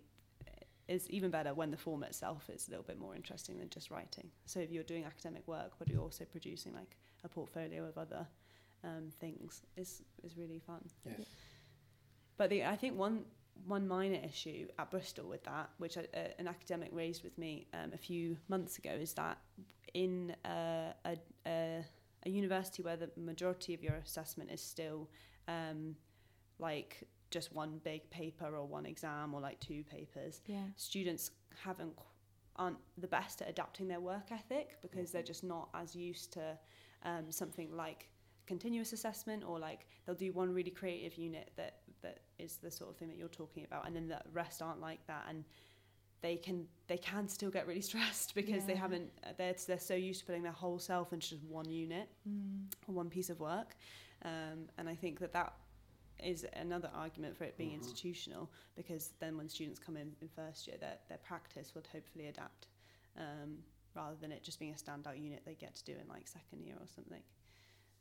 is 0.89 1.09
even 1.11 1.31
better 1.31 1.55
when 1.55 1.71
the 1.71 1.77
form 1.77 2.03
itself 2.03 2.49
is 2.49 2.67
a 2.69 2.71
little 2.71 2.85
bit 2.85 2.99
more 2.99 3.15
interesting 3.15 3.59
than 3.59 3.69
just 3.69 3.91
writing. 3.91 4.31
So 4.47 4.61
if 4.61 4.71
you're 4.71 4.83
doing 4.83 5.05
academic 5.05 5.47
work, 5.47 5.73
but 5.79 5.89
you're 5.89 6.03
also 6.03 6.25
producing 6.25 6.75
like 6.75 6.97
a 7.25 7.29
portfolio 7.29 7.85
of 7.85 7.99
other 7.99 8.27
um, 8.85 9.11
things, 9.21 9.63
is 9.77 10.03
is 10.23 10.37
really 10.37 10.61
fun. 10.67 10.83
Yes. 11.05 11.27
But 12.37 12.51
the, 12.51 12.65
I 12.65 12.77
think 12.77 12.99
one 12.99 13.25
one 13.67 13.87
minor 13.87 14.21
issue 14.25 14.69
at 14.79 14.91
Bristol 14.91 15.29
with 15.29 15.45
that, 15.45 15.71
which 15.79 15.99
uh, 15.99 16.03
an 16.39 16.49
academic 16.49 16.91
raised 16.93 17.23
with 17.25 17.37
me 17.37 17.67
um, 17.75 17.93
a 17.93 17.99
few 17.99 18.37
months 18.49 18.79
ago, 18.79 18.91
is 18.91 19.13
that 19.15 19.39
in 19.95 20.35
uh, 20.45 20.93
a, 21.05 21.17
a 21.47 21.85
a 22.27 22.31
university 22.31 22.83
where 22.83 22.97
the 22.97 23.11
majority 23.17 23.75
of 23.75 23.83
your 23.83 23.95
assessment 23.95 24.51
is 24.51 24.61
still 24.61 25.09
um, 25.47 25.97
like 26.59 27.05
just 27.31 27.53
one 27.53 27.81
big 27.85 28.09
paper 28.11 28.57
or 28.57 28.65
one 28.67 28.87
exam 28.87 29.35
or 29.35 29.41
like 29.41 29.61
two 29.61 29.85
papers, 29.85 30.41
Yeah. 30.47 30.63
students 30.77 31.31
haven't 31.65 31.93
aren't 32.57 32.79
the 32.99 33.07
best 33.07 33.41
at 33.41 33.49
adapting 33.49 33.87
their 33.87 34.01
work 34.01 34.33
ethic 34.33 34.77
because 34.83 35.13
they're 35.13 35.23
just 35.23 35.45
not 35.45 35.69
as 35.75 35.95
used 35.95 36.33
to 36.33 36.59
um, 37.05 37.31
something 37.31 37.71
like 37.77 38.09
continuous 38.47 38.93
assessment 38.93 39.45
or 39.47 39.61
like 39.61 39.87
they'll 40.05 40.15
do 40.17 40.33
one 40.33 40.53
really 40.53 40.71
creative 40.71 41.15
unit 41.17 41.53
that 41.57 41.77
that 42.03 42.19
is 42.41 42.57
the 42.57 42.71
sort 42.71 42.91
of 42.91 42.97
thing 42.97 43.07
that 43.09 43.17
you're 43.17 43.29
talking 43.29 43.63
about 43.65 43.87
and 43.87 43.95
then 43.95 44.09
the 44.09 44.21
rest 44.33 44.61
aren't 44.61 44.81
like 44.81 45.07
that 45.07 45.25
and 45.29 45.45
they 46.21 46.37
can 46.37 46.67
they 46.89 46.97
can 46.99 47.29
still 47.29 47.51
get 47.51 47.65
really 47.69 47.81
stressed 47.93 48.35
because 48.35 48.65
they 48.65 48.73
Yeah. 48.73 48.79
haven't 48.81 49.11
uh, 49.25 49.29
they're 49.37 49.55
they're 49.69 49.79
so 49.79 49.95
used 49.95 50.21
to 50.21 50.27
putting 50.27 50.43
their 50.43 50.51
whole 50.51 50.81
self 50.81 51.13
into 51.13 51.29
just 51.31 51.45
one 51.45 51.69
unit 51.71 52.09
Mm. 52.29 52.65
or 52.89 52.95
one 52.95 53.09
piece 53.09 53.31
of 53.31 53.39
work 53.39 53.77
um, 54.25 54.69
and 54.79 54.89
I 54.89 54.97
think 54.97 55.21
that 55.21 55.33
that 55.35 55.53
is 56.23 56.45
another 56.55 56.91
argument 56.95 57.37
for 57.37 57.45
it 57.45 57.57
being 57.57 57.71
Mhm. 57.71 57.81
institutional 57.83 58.51
because 58.77 59.13
then 59.21 59.37
when 59.37 59.49
students 59.49 59.79
come 59.79 59.97
in 59.97 60.15
in 60.21 60.29
first 60.29 60.67
year 60.67 60.77
their, 60.79 60.99
their 61.09 61.19
practice 61.19 61.75
would 61.75 61.87
hopefully 61.87 62.27
adapt 62.27 62.67
um, 63.17 63.63
rather 63.95 64.17
than 64.17 64.33
it 64.33 64.43
just 64.43 64.59
being 64.59 64.73
a 64.73 64.77
standout 64.77 65.21
unit 65.21 65.43
they 65.45 65.55
get 65.55 65.75
to 65.75 65.85
do 65.85 65.93
in 65.99 66.09
like 66.09 66.27
second 66.29 66.63
year 66.65 66.77
or 66.81 66.87
something 66.87 67.23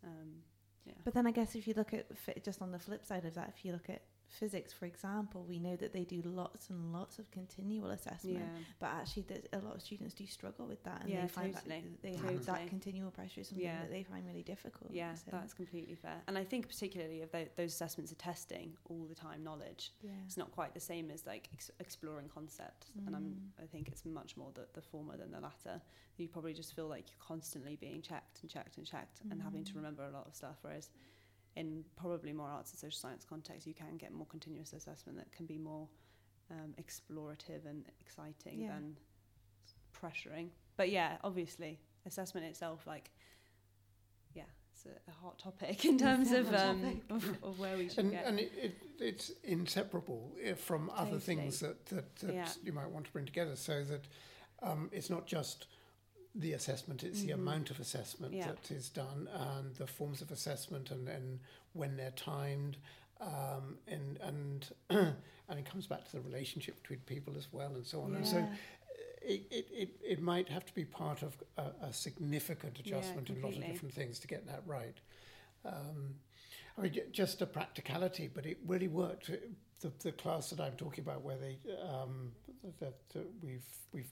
um, 0.03 0.43
yeah 0.85 0.93
But 1.03 1.13
then 1.13 1.27
I 1.27 1.31
guess 1.31 1.55
if 1.55 1.67
you 1.67 1.73
look 1.75 1.93
at 1.93 2.07
just 2.43 2.61
on 2.61 2.71
the 2.71 2.79
flip 2.79 3.05
side 3.05 3.25
of 3.25 3.33
that, 3.35 3.49
if 3.55 3.65
you 3.65 3.71
look 3.71 3.89
at 3.89 4.01
physics, 4.29 4.73
for 4.73 4.85
example, 4.85 5.45
we 5.47 5.57
know 5.59 5.75
that 5.77 5.93
they 5.93 6.03
do 6.03 6.21
lots 6.23 6.69
and 6.69 6.91
lots 6.93 7.17
of 7.19 7.29
continual 7.31 7.89
assessment. 7.91 8.37
yeah 8.39 8.61
But 8.79 8.87
actually, 8.87 9.23
there's 9.27 9.45
a 9.53 9.59
lot 9.59 9.75
of 9.75 9.81
students 9.81 10.13
do 10.13 10.25
struggle 10.27 10.65
with 10.67 10.83
that, 10.83 11.01
and 11.01 11.09
Yeah, 11.09 11.21
they 11.21 11.27
find 11.27 11.53
totally, 11.55 11.81
that 11.81 12.01
they 12.01 12.11
totally. 12.13 12.33
have 12.33 12.45
that 12.45 12.67
continual 12.67 13.11
pressure 13.11 13.41
is 13.41 13.47
something 13.49 13.65
Yeah. 13.65 13.81
that 13.81 13.89
they 13.91 14.03
find 14.03 14.25
really 14.27 14.43
difficult. 14.43 14.91
yeah 14.91 15.13
so, 15.15 15.31
that's 15.31 15.53
completely 15.53 15.95
fair 15.95 16.21
and 16.27 16.37
I 16.37 16.43
think 16.43 16.67
particularly 16.67 17.21
if 17.21 17.31
tho- 17.31 17.47
those 17.55 17.73
assessments 17.73 18.11
are 18.11 18.15
testing 18.15 18.75
all 18.89 19.05
the 19.05 19.15
time 19.15 19.43
knowledge 19.43 19.91
yeah. 20.01 20.11
it's 20.25 20.37
not 20.37 20.51
quite 20.51 20.73
the 20.73 20.79
same 20.79 21.09
as 21.11 21.25
like 21.25 21.49
ex- 21.53 21.71
exploring 21.79 22.29
concepts 22.29 22.91
and 23.05 23.15
I'm 23.15 23.23
Mm. 23.27 23.63
I 23.63 23.67
think 23.67 23.87
it's 23.87 24.05
much 24.05 24.37
more 24.37 24.51
the, 24.53 24.67
the 24.73 24.81
former 24.81 25.17
than 25.17 25.31
the 25.31 25.39
latter 25.39 25.81
you 26.17 26.27
probably 26.27 26.53
just 26.53 26.73
feel 26.75 26.87
like 26.87 27.05
you're 27.09 27.25
constantly 27.27 27.75
being 27.75 28.01
checked 28.01 28.41
and 28.41 28.49
checked 28.49 28.77
and 28.77 28.85
checked 28.85 29.21
and 29.29 29.41
having 29.41 29.63
to 29.65 29.73
Mm. 29.73 29.75
remember 29.77 30.03
a 30.03 30.11
lot 30.11 30.25
of 30.27 30.35
stuff 30.35 30.57
whereas 30.61 30.89
in 31.57 31.83
probably 31.95 32.31
more 32.31 32.47
arts 32.47 32.71
and 32.71 32.79
social 32.79 32.97
science 32.97 33.25
context 33.27 33.65
you 33.65 33.73
can 33.73 33.97
get 33.97 34.13
more 34.13 34.27
continuous 34.27 34.73
assessment 34.73 35.17
that 35.17 35.31
can 35.31 35.45
be 35.45 35.57
more 35.57 35.87
um, 36.51 36.73
explorative 36.81 37.65
and 37.65 37.85
exciting 37.99 38.61
Yeah. 38.61 38.69
than 38.73 38.97
pressuring 39.93 40.49
but 40.77 40.89
yeah 40.89 41.17
obviously 41.23 41.79
assessment 42.05 42.45
itself 42.45 42.85
like 42.85 43.09
yeah 44.35 44.43
it's 44.71 44.85
a, 44.85 45.09
a 45.09 45.13
hot 45.23 45.39
topic 45.39 45.83
in 45.85 45.95
It's 45.99 46.03
a 46.03 46.05
terms 46.05 46.31
of, 46.31 46.53
um, 46.53 47.01
of 47.09 47.37
of 47.43 47.59
where 47.59 47.75
we 47.75 47.89
should 47.89 47.99
And, 47.99 48.11
get 48.11 48.25
and 48.25 48.39
it, 48.39 48.51
it, 48.55 48.75
it's 48.99 49.31
inseparable 49.43 50.35
uh, 50.47 50.53
from 50.55 50.89
other 50.91 51.03
Totally. 51.05 51.19
things 51.21 51.59
that, 51.61 51.85
that, 51.87 52.15
that 52.17 52.33
Yeah. 52.33 52.47
you 52.63 52.71
might 52.73 52.89
want 52.89 53.05
to 53.07 53.11
bring 53.11 53.25
together 53.25 53.55
so 53.55 53.83
that 53.83 54.07
um, 54.61 54.89
it's 54.91 55.09
not 55.09 55.25
just 55.25 55.65
the 56.35 56.53
assessment, 56.53 57.03
it's 57.03 57.21
the 57.23 57.31
Mhm. 57.31 57.35
amount 57.35 57.71
of 57.71 57.79
assessment 57.79 58.33
Yeah. 58.33 58.47
that 58.47 58.71
is 58.71 58.89
done 58.89 59.27
and 59.27 59.75
the 59.75 59.87
forms 59.87 60.21
of 60.21 60.31
assessment 60.31 60.91
and, 60.91 61.07
and 61.07 61.39
when 61.73 61.95
they're 61.97 62.11
timed. 62.11 62.77
Um, 63.19 63.79
and 63.87 64.17
and 64.21 64.69
and 64.89 65.59
it 65.59 65.65
comes 65.65 65.87
back 65.87 66.05
to 66.05 66.11
the 66.11 66.21
relationship 66.21 66.79
between 66.81 66.99
people 67.01 67.35
as 67.37 67.51
well 67.51 67.73
and 67.75 67.85
so 67.85 68.01
on. 68.01 68.13
And 68.15 68.27
so 68.27 68.47
it, 69.23 69.41
it, 69.51 69.67
it, 69.71 69.89
it 70.03 70.21
might 70.21 70.47
have 70.49 70.65
to 70.65 70.73
be 70.75 70.85
part 70.85 71.23
of 71.23 71.35
a, 71.57 71.71
a 71.87 71.91
significant 71.93 72.77
Yeah, 72.83 72.97
adjustment 72.97 73.29
in 73.29 73.37
a 73.37 73.45
lot 73.45 73.55
of 73.57 73.65
different 73.65 73.93
things 73.95 74.19
to 74.19 74.27
get 74.27 74.45
that 74.47 74.61
right. 74.67 74.97
Um, 75.65 76.15
I 76.77 76.81
mean, 76.83 77.01
just 77.11 77.41
a 77.41 77.45
practicality, 77.45 78.29
but 78.33 78.45
it 78.45 78.57
really 78.65 78.87
worked. 78.87 79.29
The, 79.79 79.91
the 79.99 80.11
class 80.11 80.49
that 80.49 80.59
I'm 80.59 80.75
talking 80.75 81.03
about, 81.03 81.21
where 81.23 81.37
they 81.37 81.59
um, 81.87 82.31
that, 82.79 82.95
that 83.13 83.27
we've 83.43 83.65
we've 83.93 84.09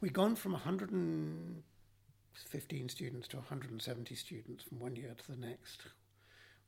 we've 0.00 0.12
gone 0.12 0.34
from 0.34 0.52
115 0.52 2.88
students 2.88 3.28
to 3.28 3.36
170 3.36 4.14
students 4.14 4.64
from 4.64 4.80
one 4.80 4.96
year 4.96 5.14
to 5.16 5.30
the 5.32 5.36
next, 5.46 5.82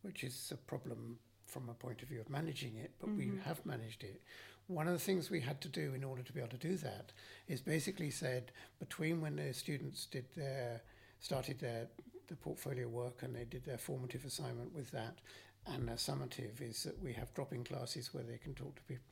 which 0.03 0.22
is 0.22 0.51
a 0.53 0.57
problem 0.57 1.18
from 1.46 1.68
a 1.70 1.75
point 1.75 2.03
of 2.03 2.09
view 2.09 2.20
of 2.20 2.29
managing 2.29 2.77
it, 2.77 2.90
but 3.01 3.09
we 3.16 3.27
Mhm. 3.27 3.40
have 3.42 3.64
managed 3.64 4.03
it. 4.03 4.20
One 4.66 4.88
of 4.88 4.92
the 4.94 4.99
things 4.99 5.31
we 5.31 5.40
had 5.40 5.61
to 5.61 5.68
do 5.68 5.94
in 5.94 6.03
order 6.03 6.25
to 6.25 6.33
be 6.33 6.40
able 6.40 6.51
to 6.51 6.59
do 6.59 6.77
that 6.79 7.12
is 7.46 7.61
basically 7.62 8.11
said 8.11 8.51
between 8.81 9.20
when 9.20 9.37
the 9.37 9.55
students 9.55 10.07
did 10.07 10.25
their 10.35 10.83
started 11.20 11.61
their 11.61 11.88
the 12.29 12.37
portfolio 12.37 12.89
work 12.89 13.23
and 13.23 13.35
they 13.35 13.45
did 13.45 13.65
their 13.65 13.79
formative 13.79 14.25
assignment 14.25 14.75
with 14.75 14.91
that 14.91 15.19
and 15.67 15.89
their 15.89 15.97
summative 15.97 16.61
is 16.61 16.83
that 16.85 17.03
we 17.03 17.12
have 17.12 17.33
drop-in 17.35 17.65
classes 17.65 18.12
where 18.15 18.25
they 18.25 18.39
can 18.39 18.55
talk 18.55 18.75
to 18.77 18.83
people 18.83 19.05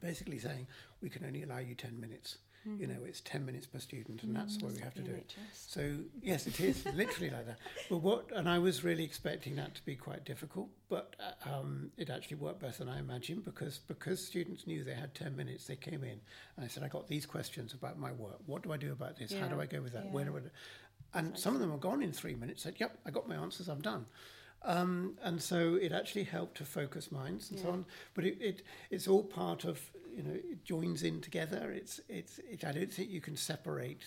basically 0.00 0.38
saying 0.38 0.66
we 1.02 1.08
can 1.10 1.24
only 1.24 1.42
allow 1.42 1.58
you 1.58 1.74
10 1.74 2.00
minutes 2.00 2.38
you 2.78 2.86
know 2.86 2.98
it's 3.06 3.22
10 3.22 3.44
minutes 3.46 3.66
per 3.66 3.78
student 3.78 4.22
and 4.22 4.36
that's 4.36 4.58
Mm, 4.58 4.62
where 4.64 4.72
we 4.72 4.80
have 4.80 4.92
to 4.94 5.00
do 5.00 5.12
it 5.12 5.34
so 5.54 5.96
yes, 6.22 6.46
it 6.46 6.60
is 6.60 6.84
literally 6.94 7.30
like 7.30 7.46
that. 7.46 7.58
But 7.88 7.98
what, 7.98 8.30
and 8.36 8.46
I 8.48 8.58
was 8.58 8.84
really 8.84 9.02
expecting 9.02 9.56
that 9.56 9.74
to 9.76 9.84
be 9.86 9.96
quite 9.96 10.24
difficult, 10.26 10.68
but 10.90 11.16
um, 11.46 11.90
it 11.96 12.10
actually 12.10 12.36
worked 12.36 12.60
better 12.60 12.84
than 12.84 12.90
I 12.90 12.98
imagined 12.98 13.44
because 13.46 13.78
because 13.78 14.24
students 14.24 14.66
knew 14.66 14.84
they 14.84 14.92
had 14.94 15.14
ten 15.14 15.34
minutes, 15.36 15.66
they 15.66 15.76
came 15.76 16.04
in 16.04 16.20
and 16.56 16.64
I 16.64 16.68
said, 16.68 16.82
I 16.82 16.88
got 16.88 17.08
these 17.08 17.24
questions 17.24 17.72
about 17.72 17.98
my 17.98 18.12
work. 18.12 18.40
What 18.46 18.62
do 18.62 18.72
I 18.72 18.76
do 18.76 18.92
about 18.92 19.16
this? 19.16 19.32
How 19.32 19.48
do 19.48 19.58
I 19.60 19.64
go 19.66 19.80
with 19.80 19.94
that? 19.94 20.10
Where 20.10 20.26
do. 20.26 20.36
I? 20.36 20.40
Do? 21.12 21.18
And 21.18 21.38
some 21.38 21.54
of 21.54 21.60
them 21.60 21.72
are 21.72 21.78
gone 21.78 22.02
in 22.02 22.12
three 22.12 22.34
minutes. 22.34 22.62
Said, 22.62 22.76
"Yep, 22.78 22.98
I 23.06 23.10
got 23.10 23.28
my 23.28 23.34
answers. 23.36 23.68
I'm 23.68 23.80
done." 23.80 24.06
Um, 24.62 25.16
and 25.22 25.40
so 25.42 25.76
it 25.76 25.90
actually 25.90 26.24
helped 26.24 26.58
to 26.58 26.64
focus 26.66 27.10
minds 27.10 27.50
and 27.50 27.58
so 27.58 27.70
on. 27.70 27.86
But 28.14 28.24
it, 28.26 28.38
it 28.40 28.62
it's 28.90 29.08
all 29.08 29.22
part 29.24 29.64
of 29.64 29.80
you 30.14 30.22
know 30.22 30.32
it 30.34 30.64
joins 30.64 31.02
in 31.02 31.20
together. 31.20 31.70
It's 31.72 32.00
it's 32.08 32.38
it, 32.40 32.64
I 32.64 32.72
don't 32.72 32.92
think 32.92 33.10
you 33.10 33.20
can 33.22 33.36
separate 33.36 34.04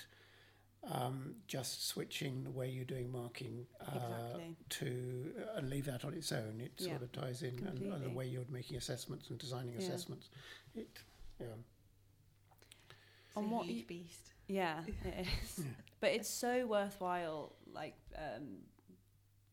um, 0.92 1.36
just 1.48 1.88
switching 1.88 2.44
the 2.44 2.52
way 2.52 2.70
you're 2.70 2.84
doing 2.86 3.12
marking 3.12 3.66
uh, 3.82 3.96
Exactly. 3.96 4.56
to 4.70 5.34
uh, 5.40 5.58
and 5.58 5.70
leave 5.70 5.86
that 5.86 6.06
on 6.06 6.14
its 6.14 6.32
own. 6.32 6.60
It 6.62 6.74
Yeah, 6.78 6.90
sort 6.90 7.02
of 7.04 7.12
ties 7.14 7.42
in 7.42 7.66
and, 7.68 7.82
and 7.92 8.04
the 8.06 8.10
way 8.10 8.28
you're 8.28 8.46
making 8.50 8.78
assessments 8.78 9.30
and 9.30 9.40
designing 9.40 9.74
Yeah. 9.74 9.80
assessments. 9.88 10.30
It 10.76 10.90
yeah. 11.40 11.48
It's 13.28 13.38
On 13.38 13.46
a 13.46 13.48
what 13.48 13.66
huge 13.66 13.78
you- 13.80 13.86
beast. 13.86 14.33
Yeah, 14.48 14.82
it 15.06 15.28
is. 15.28 15.60
Yeah. 15.60 15.72
But 16.00 16.12
it's 16.12 16.30
so 16.30 16.66
worthwhile, 16.66 17.54
like 17.74 17.96
um, 18.18 18.58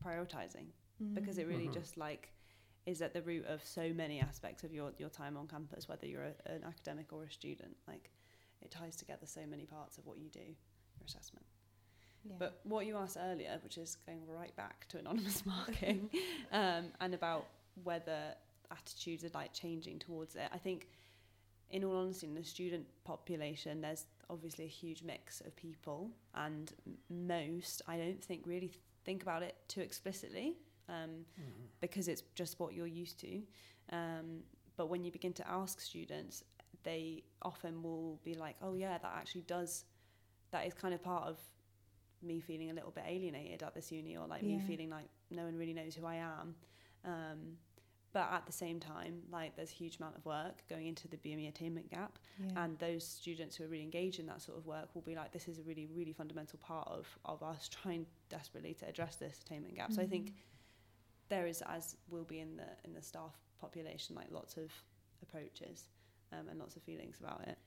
prioritizing 0.05 0.65
because 1.13 1.39
it 1.39 1.47
really 1.47 1.67
Mhm. 1.67 1.73
just 1.73 1.97
like 1.97 2.29
is 2.85 3.01
at 3.01 3.13
the 3.13 3.21
root 3.23 3.45
of 3.45 3.63
so 3.65 3.91
many 3.93 4.19
aspects 4.19 4.63
of 4.63 4.73
your 4.73 4.91
your 4.99 5.09
time 5.09 5.37
on 5.37 5.47
campus, 5.47 5.87
whether 5.87 6.05
you're 6.05 6.25
a, 6.25 6.51
an 6.51 6.63
academic 6.63 7.11
or 7.13 7.23
a 7.23 7.31
student. 7.31 7.75
Like 7.87 8.11
it 8.61 8.69
ties 8.71 8.95
together 8.95 9.25
so 9.25 9.41
many 9.47 9.65
parts 9.65 9.97
of 9.97 10.05
what 10.05 10.17
you 10.19 10.29
do, 10.29 10.39
your 10.39 11.05
assessment. 11.07 11.45
Yeah. 12.23 12.35
But 12.37 12.59
what 12.63 12.85
you 12.85 12.97
asked 12.97 13.17
earlier, 13.19 13.59
which 13.63 13.77
is 13.79 13.95
going 14.05 14.19
right 14.27 14.55
back 14.55 14.87
to 14.89 14.99
anonymous 14.99 15.43
marking, 15.55 16.09
um, 16.51 16.85
and 16.99 17.15
about 17.15 17.47
whether 17.83 18.35
attitudes 18.69 19.23
are 19.23 19.31
like 19.33 19.53
changing 19.53 19.97
towards 19.99 20.35
it, 20.35 20.47
I 20.53 20.59
think, 20.59 20.87
in 21.71 21.83
all 21.83 21.95
honesty, 21.97 22.27
in 22.27 22.35
the 22.35 22.43
student 22.43 22.85
population, 23.05 23.81
there's 23.81 24.05
obviously 24.31 24.65
a 24.65 24.73
huge 24.81 25.03
mix 25.03 25.41
of 25.41 25.55
people, 25.55 26.09
and 26.33 26.73
most 27.09 27.81
I 27.87 27.97
don't 27.97 28.23
think 28.23 28.41
really 28.45 28.71
think 29.03 29.21
about 29.23 29.43
it 29.43 29.55
too 29.67 29.81
explicitly 29.81 30.57
um, 30.89 31.25
Mhm. 31.39 31.67
because 31.79 32.07
it's 32.07 32.23
just 32.35 32.59
what 32.59 32.73
you're 32.73 32.87
used 33.03 33.19
to. 33.19 33.43
Um, 33.91 34.43
but 34.77 34.87
when 34.87 35.03
you 35.03 35.11
begin 35.11 35.33
to 35.33 35.47
ask 35.47 35.79
students, 35.79 36.43
they 36.83 37.23
often 37.41 37.83
will 37.83 38.19
be 38.23 38.33
like, 38.33 38.55
"Oh 38.61 38.73
yeah, 38.73 38.97
that 38.97 39.13
actually 39.15 39.43
does. 39.43 39.85
That 40.51 40.65
is 40.67 40.73
kind 40.73 40.93
of 40.93 41.01
part 41.03 41.27
of 41.27 41.37
me 42.21 42.39
feeling 42.39 42.69
a 42.71 42.73
little 42.73 42.91
bit 42.91 43.03
alienated 43.07 43.63
at 43.63 43.73
this 43.73 43.91
uni, 43.91 44.17
or 44.17 44.27
like 44.27 44.43
me 44.43 44.59
feeling 44.67 44.89
like 44.89 45.09
no 45.29 45.43
one 45.45 45.55
really 45.57 45.73
knows 45.73 45.95
who 45.95 46.05
I 46.05 46.15
am." 46.15 46.55
Um, 47.03 47.57
but 48.13 48.27
at 48.31 48.45
the 48.45 48.51
same 48.51 48.79
time, 48.79 49.21
like 49.31 49.55
there's 49.55 49.71
a 49.71 49.75
huge 49.75 49.97
amount 49.97 50.17
of 50.17 50.25
work 50.25 50.63
going 50.69 50.87
into 50.87 51.07
the 51.07 51.17
BME 51.17 51.47
attainment 51.47 51.89
gap, 51.89 52.19
yeah. 52.39 52.63
and 52.63 52.77
those 52.79 53.05
students 53.05 53.55
who 53.55 53.63
are 53.63 53.67
really 53.67 53.83
engaged 53.83 54.19
in 54.19 54.25
that 54.27 54.41
sort 54.41 54.57
of 54.57 54.65
work 54.65 54.93
will 54.93 55.01
be 55.01 55.15
like, 55.15 55.31
"This 55.31 55.47
is 55.47 55.59
a 55.59 55.63
really, 55.63 55.85
really 55.85 56.13
fundamental 56.13 56.59
part 56.59 56.87
of 56.87 57.07
of 57.25 57.41
us 57.43 57.69
trying 57.69 58.05
desperately 58.29 58.73
to 58.75 58.87
address 58.87 59.15
this 59.15 59.39
attainment 59.41 59.75
gap." 59.75 59.91
So 59.93 60.01
I 60.01 60.07
think 60.07 60.27
Mhm. 60.27 60.33
there 61.29 61.47
is 61.47 61.61
as 61.63 61.95
will 62.09 62.25
be 62.25 62.39
in 62.39 62.57
the 62.57 62.67
in 62.83 62.93
the 62.93 63.01
staff 63.01 63.35
population 63.59 64.15
like 64.15 64.29
lots 64.31 64.57
of 64.57 64.71
approaches 65.21 65.85
um, 66.33 66.49
and 66.49 66.59
lots 66.59 66.75
of 66.75 66.81
feelings 66.81 67.19
about 67.19 67.41
it 67.47 67.57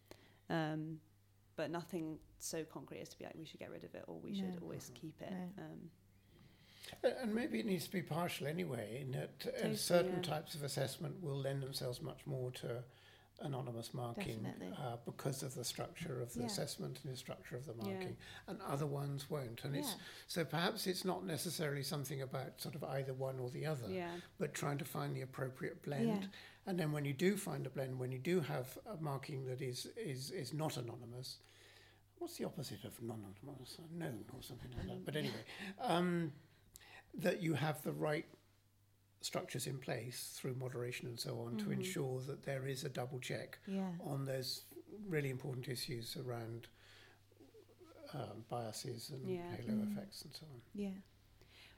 um, 0.50 1.00
but 1.56 1.70
nothing 1.70 2.18
so 2.38 2.64
concrete 2.64 3.00
as 3.00 3.08
to 3.08 3.16
be 3.18 3.24
like 3.24 3.34
we 3.38 3.44
should 3.46 3.60
get 3.60 3.70
rid 3.70 3.84
of 3.84 3.94
it 3.94 4.04
or 4.08 4.18
we 4.20 4.34
should 4.34 4.58
always 4.60 4.90
keep 4.94 5.14
it 5.22 5.30
No. 5.30 5.62
um, 5.64 5.90
And 7.02 7.34
maybe 7.34 7.60
it 7.60 7.66
needs 7.66 7.86
to 7.86 7.92
be 7.92 8.02
partial 8.02 8.46
anyway, 8.46 8.98
in 9.00 9.12
that 9.12 9.30
uh, 9.46 9.50
Totally, 9.56 9.76
certain 9.76 10.16
yeah. 10.16 10.22
types 10.22 10.54
of 10.54 10.62
assessment 10.62 11.22
will 11.22 11.36
lend 11.36 11.62
themselves 11.62 12.02
much 12.02 12.26
more 12.26 12.50
to 12.52 12.82
anonymous 13.40 13.92
marking 13.92 14.46
uh, 14.78 14.96
because 15.04 15.42
of 15.42 15.54
the 15.54 15.64
structure 15.64 16.20
of 16.20 16.32
the 16.34 16.40
Yeah. 16.40 16.46
assessment 16.46 17.00
and 17.02 17.12
the 17.12 17.16
structure 17.16 17.56
of 17.56 17.66
the 17.66 17.74
Yeah. 17.74 17.84
marking, 17.94 18.16
and 18.46 18.60
other 18.62 18.86
ones 18.86 19.28
won't. 19.28 19.64
And 19.64 19.74
it's 19.74 19.96
so 20.28 20.44
perhaps 20.44 20.86
it's 20.86 21.04
not 21.04 21.24
necessarily 21.24 21.82
something 21.82 22.22
about 22.22 22.60
sort 22.60 22.74
of 22.76 22.84
either 22.84 23.12
one 23.12 23.38
or 23.40 23.50
the 23.50 23.66
other, 23.66 23.88
yeah 23.90 24.20
but 24.38 24.54
trying 24.54 24.78
to 24.78 24.84
find 24.84 25.16
the 25.16 25.22
appropriate 25.22 25.82
blend. 25.82 26.22
Yeah. 26.22 26.28
And 26.66 26.78
then 26.78 26.92
when 26.92 27.04
you 27.04 27.12
do 27.12 27.36
find 27.36 27.66
a 27.66 27.70
blend, 27.70 27.98
when 27.98 28.12
you 28.12 28.18
do 28.20 28.40
have 28.40 28.78
a 28.86 28.96
marking 29.02 29.46
that 29.46 29.60
is 29.60 29.86
is 29.96 30.30
is 30.30 30.52
not 30.54 30.76
anonymous, 30.76 31.38
what's 32.18 32.36
the 32.36 32.44
opposite 32.44 32.84
of 32.84 33.02
non-anonymous? 33.02 33.78
Known 33.90 34.24
or 34.32 34.42
something 34.42 34.70
like 34.76 34.86
that. 34.86 35.04
But 35.04 35.16
anyway, 35.16 35.44
um, 35.80 36.32
that 37.18 37.40
you 37.40 37.54
have 37.54 37.82
the 37.82 37.92
right 37.92 38.26
structures 39.20 39.66
in 39.66 39.78
place 39.78 40.32
through 40.36 40.54
moderation 40.54 41.06
and 41.08 41.18
so 41.18 41.40
on 41.40 41.56
to 41.56 41.66
Mhm. 41.66 41.72
ensure 41.74 42.20
that 42.22 42.42
there 42.42 42.66
is 42.66 42.84
a 42.84 42.88
double 42.88 43.18
check 43.20 43.58
Yeah. 43.66 43.96
on 44.00 44.24
those 44.26 44.64
really 45.06 45.30
important 45.30 45.68
issues 45.68 46.16
around 46.16 46.68
um, 48.12 48.44
biases 48.48 49.10
and 49.10 49.26
Yeah. 49.28 49.56
halo 49.56 49.72
Mm. 49.84 49.90
effects 49.90 50.22
and 50.22 50.32
so 50.34 50.46
on. 50.46 50.62
Yeah. 50.72 50.94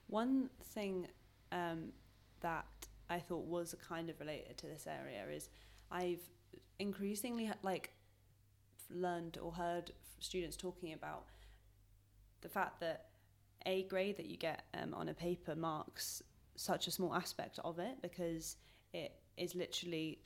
One 0.09 0.49
thing 0.75 1.09
um, 1.53 1.93
that 2.41 2.67
I 3.09 3.21
thought 3.21 3.47
was 3.47 3.75
kind 3.81 4.11
of 4.11 4.19
related 4.21 4.59
to 4.59 4.67
this 4.67 4.87
area 4.87 5.27
is 5.29 5.49
I've 5.91 6.29
increasingly 6.79 7.51
like 7.63 7.93
learned 8.91 9.39
or 9.39 9.53
heard 9.53 9.93
students 10.19 10.57
talking 10.57 10.93
about 10.93 11.27
the 12.41 12.49
fact 12.49 12.81
that 12.81 13.06
a 13.67 13.83
grade 13.85 14.17
that 14.17 14.27
you 14.27 14.37
get 14.39 14.63
um, 14.81 14.95
on 14.95 15.09
a 15.11 15.15
paper 15.15 15.55
marks 15.55 16.23
such 16.55 16.87
a 16.87 16.91
small 16.91 17.15
aspect 17.15 17.59
of 17.65 17.79
it 17.79 18.01
because 18.01 18.57
it 18.95 19.13
is 19.37 19.55
literally 19.55 20.19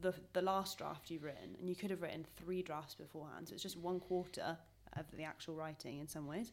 the 0.00 0.12
the 0.32 0.42
last 0.42 0.78
draft 0.78 1.10
you've 1.10 1.22
written 1.22 1.54
and 1.60 1.68
you 1.68 1.76
could 1.76 1.90
have 1.90 2.02
written 2.02 2.26
three 2.36 2.62
drafts 2.62 2.94
beforehand 2.94 3.46
so 3.48 3.54
it's 3.54 3.62
just 3.62 3.78
one 3.78 4.00
quarter 4.00 4.58
of 4.94 5.04
the 5.16 5.22
actual 5.22 5.54
writing 5.54 5.98
in 6.00 6.08
some 6.08 6.26
ways 6.26 6.52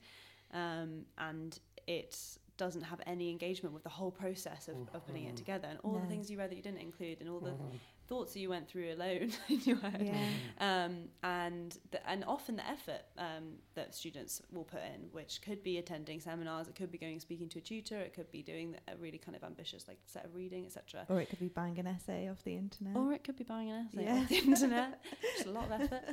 um, 0.54 1.04
and 1.18 1.60
it 1.88 2.16
doesn't 2.58 2.84
have 2.84 3.02
any 3.08 3.32
engagement 3.32 3.74
with 3.74 3.84
the 3.84 3.90
whole 3.90 4.12
process 4.12 4.68
of, 4.68 4.76
of 4.94 5.06
putting 5.08 5.26
it 5.26 5.34
Mhm. 5.34 5.38
together 5.38 5.68
and 5.68 5.80
all 5.84 5.94
No. 5.94 6.02
the 6.02 6.06
things 6.08 6.30
you 6.30 6.38
read 6.38 6.52
that 6.52 6.56
you 6.56 6.62
didn't 6.62 6.82
include 6.82 7.20
and 7.22 7.28
all 7.30 7.40
the 7.40 7.52
Mhm. 7.52 7.80
Thoughts 8.14 8.34
that 8.34 8.40
you 8.40 8.50
went 8.50 8.68
through 8.68 8.94
alone 8.94 9.32
in 9.50 9.60
your 9.62 9.78
head 9.78 10.02
Yeah. 10.60 10.86
um, 10.86 10.94
and 11.24 11.78
the, 11.92 12.00
and 12.10 12.24
often 12.26 12.56
the 12.56 12.68
effort 12.68 13.02
um, 13.18 13.46
that 13.76 13.96
students 13.96 14.42
will 14.52 14.64
put 14.66 14.82
in, 14.94 15.08
which 15.12 15.42
could 15.42 15.64
be 15.64 15.78
attending 15.80 16.20
seminars, 16.20 16.68
it 16.68 16.76
could 16.76 16.92
be 16.92 16.98
going 16.98 17.20
speaking 17.20 17.50
to 17.50 17.60
a 17.60 17.62
tutor, 17.62 18.00
it 18.00 18.14
could 18.14 18.32
be 18.32 18.42
doing 18.44 18.76
a 18.88 18.96
really 18.98 19.18
kind 19.18 19.36
of 19.36 19.44
ambitious 19.44 19.88
like 19.88 19.98
set 20.06 20.26
of 20.26 20.36
reading, 20.36 20.66
etc. 20.66 21.06
Or 21.10 21.20
it 21.22 21.30
could 21.30 21.40
be 21.40 21.48
buying 21.48 21.80
an 21.80 21.88
essay 21.88 22.30
off 22.30 22.44
the 22.44 22.56
internet. 22.56 22.96
Or 22.96 23.14
it 23.14 23.24
could 23.24 23.38
be 23.38 23.44
buying 23.44 23.70
an 23.72 23.88
essay 23.92 24.06
Yeah. 24.06 24.16
off 24.22 24.30
the 24.30 24.36
internet. 24.52 25.04
Just 25.36 25.48
a 25.48 25.52
lot 25.52 25.66
of 25.72 25.82
effort. 25.82 26.04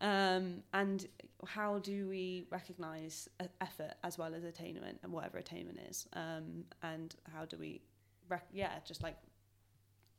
Um, 0.00 0.62
and 0.72 1.06
how 1.46 1.78
do 1.78 2.08
we 2.08 2.46
recognise 2.50 3.28
e- 3.42 3.46
effort 3.60 3.92
as 4.02 4.18
well 4.18 4.34
as 4.34 4.42
attainment 4.44 4.98
and 5.02 5.12
whatever 5.12 5.38
attainment 5.38 5.78
is? 5.88 6.06
Um, 6.14 6.64
and 6.82 7.14
how 7.32 7.44
do 7.44 7.56
we, 7.58 7.82
rec- 8.28 8.48
yeah, 8.52 8.72
just 8.84 9.02
like 9.02 9.16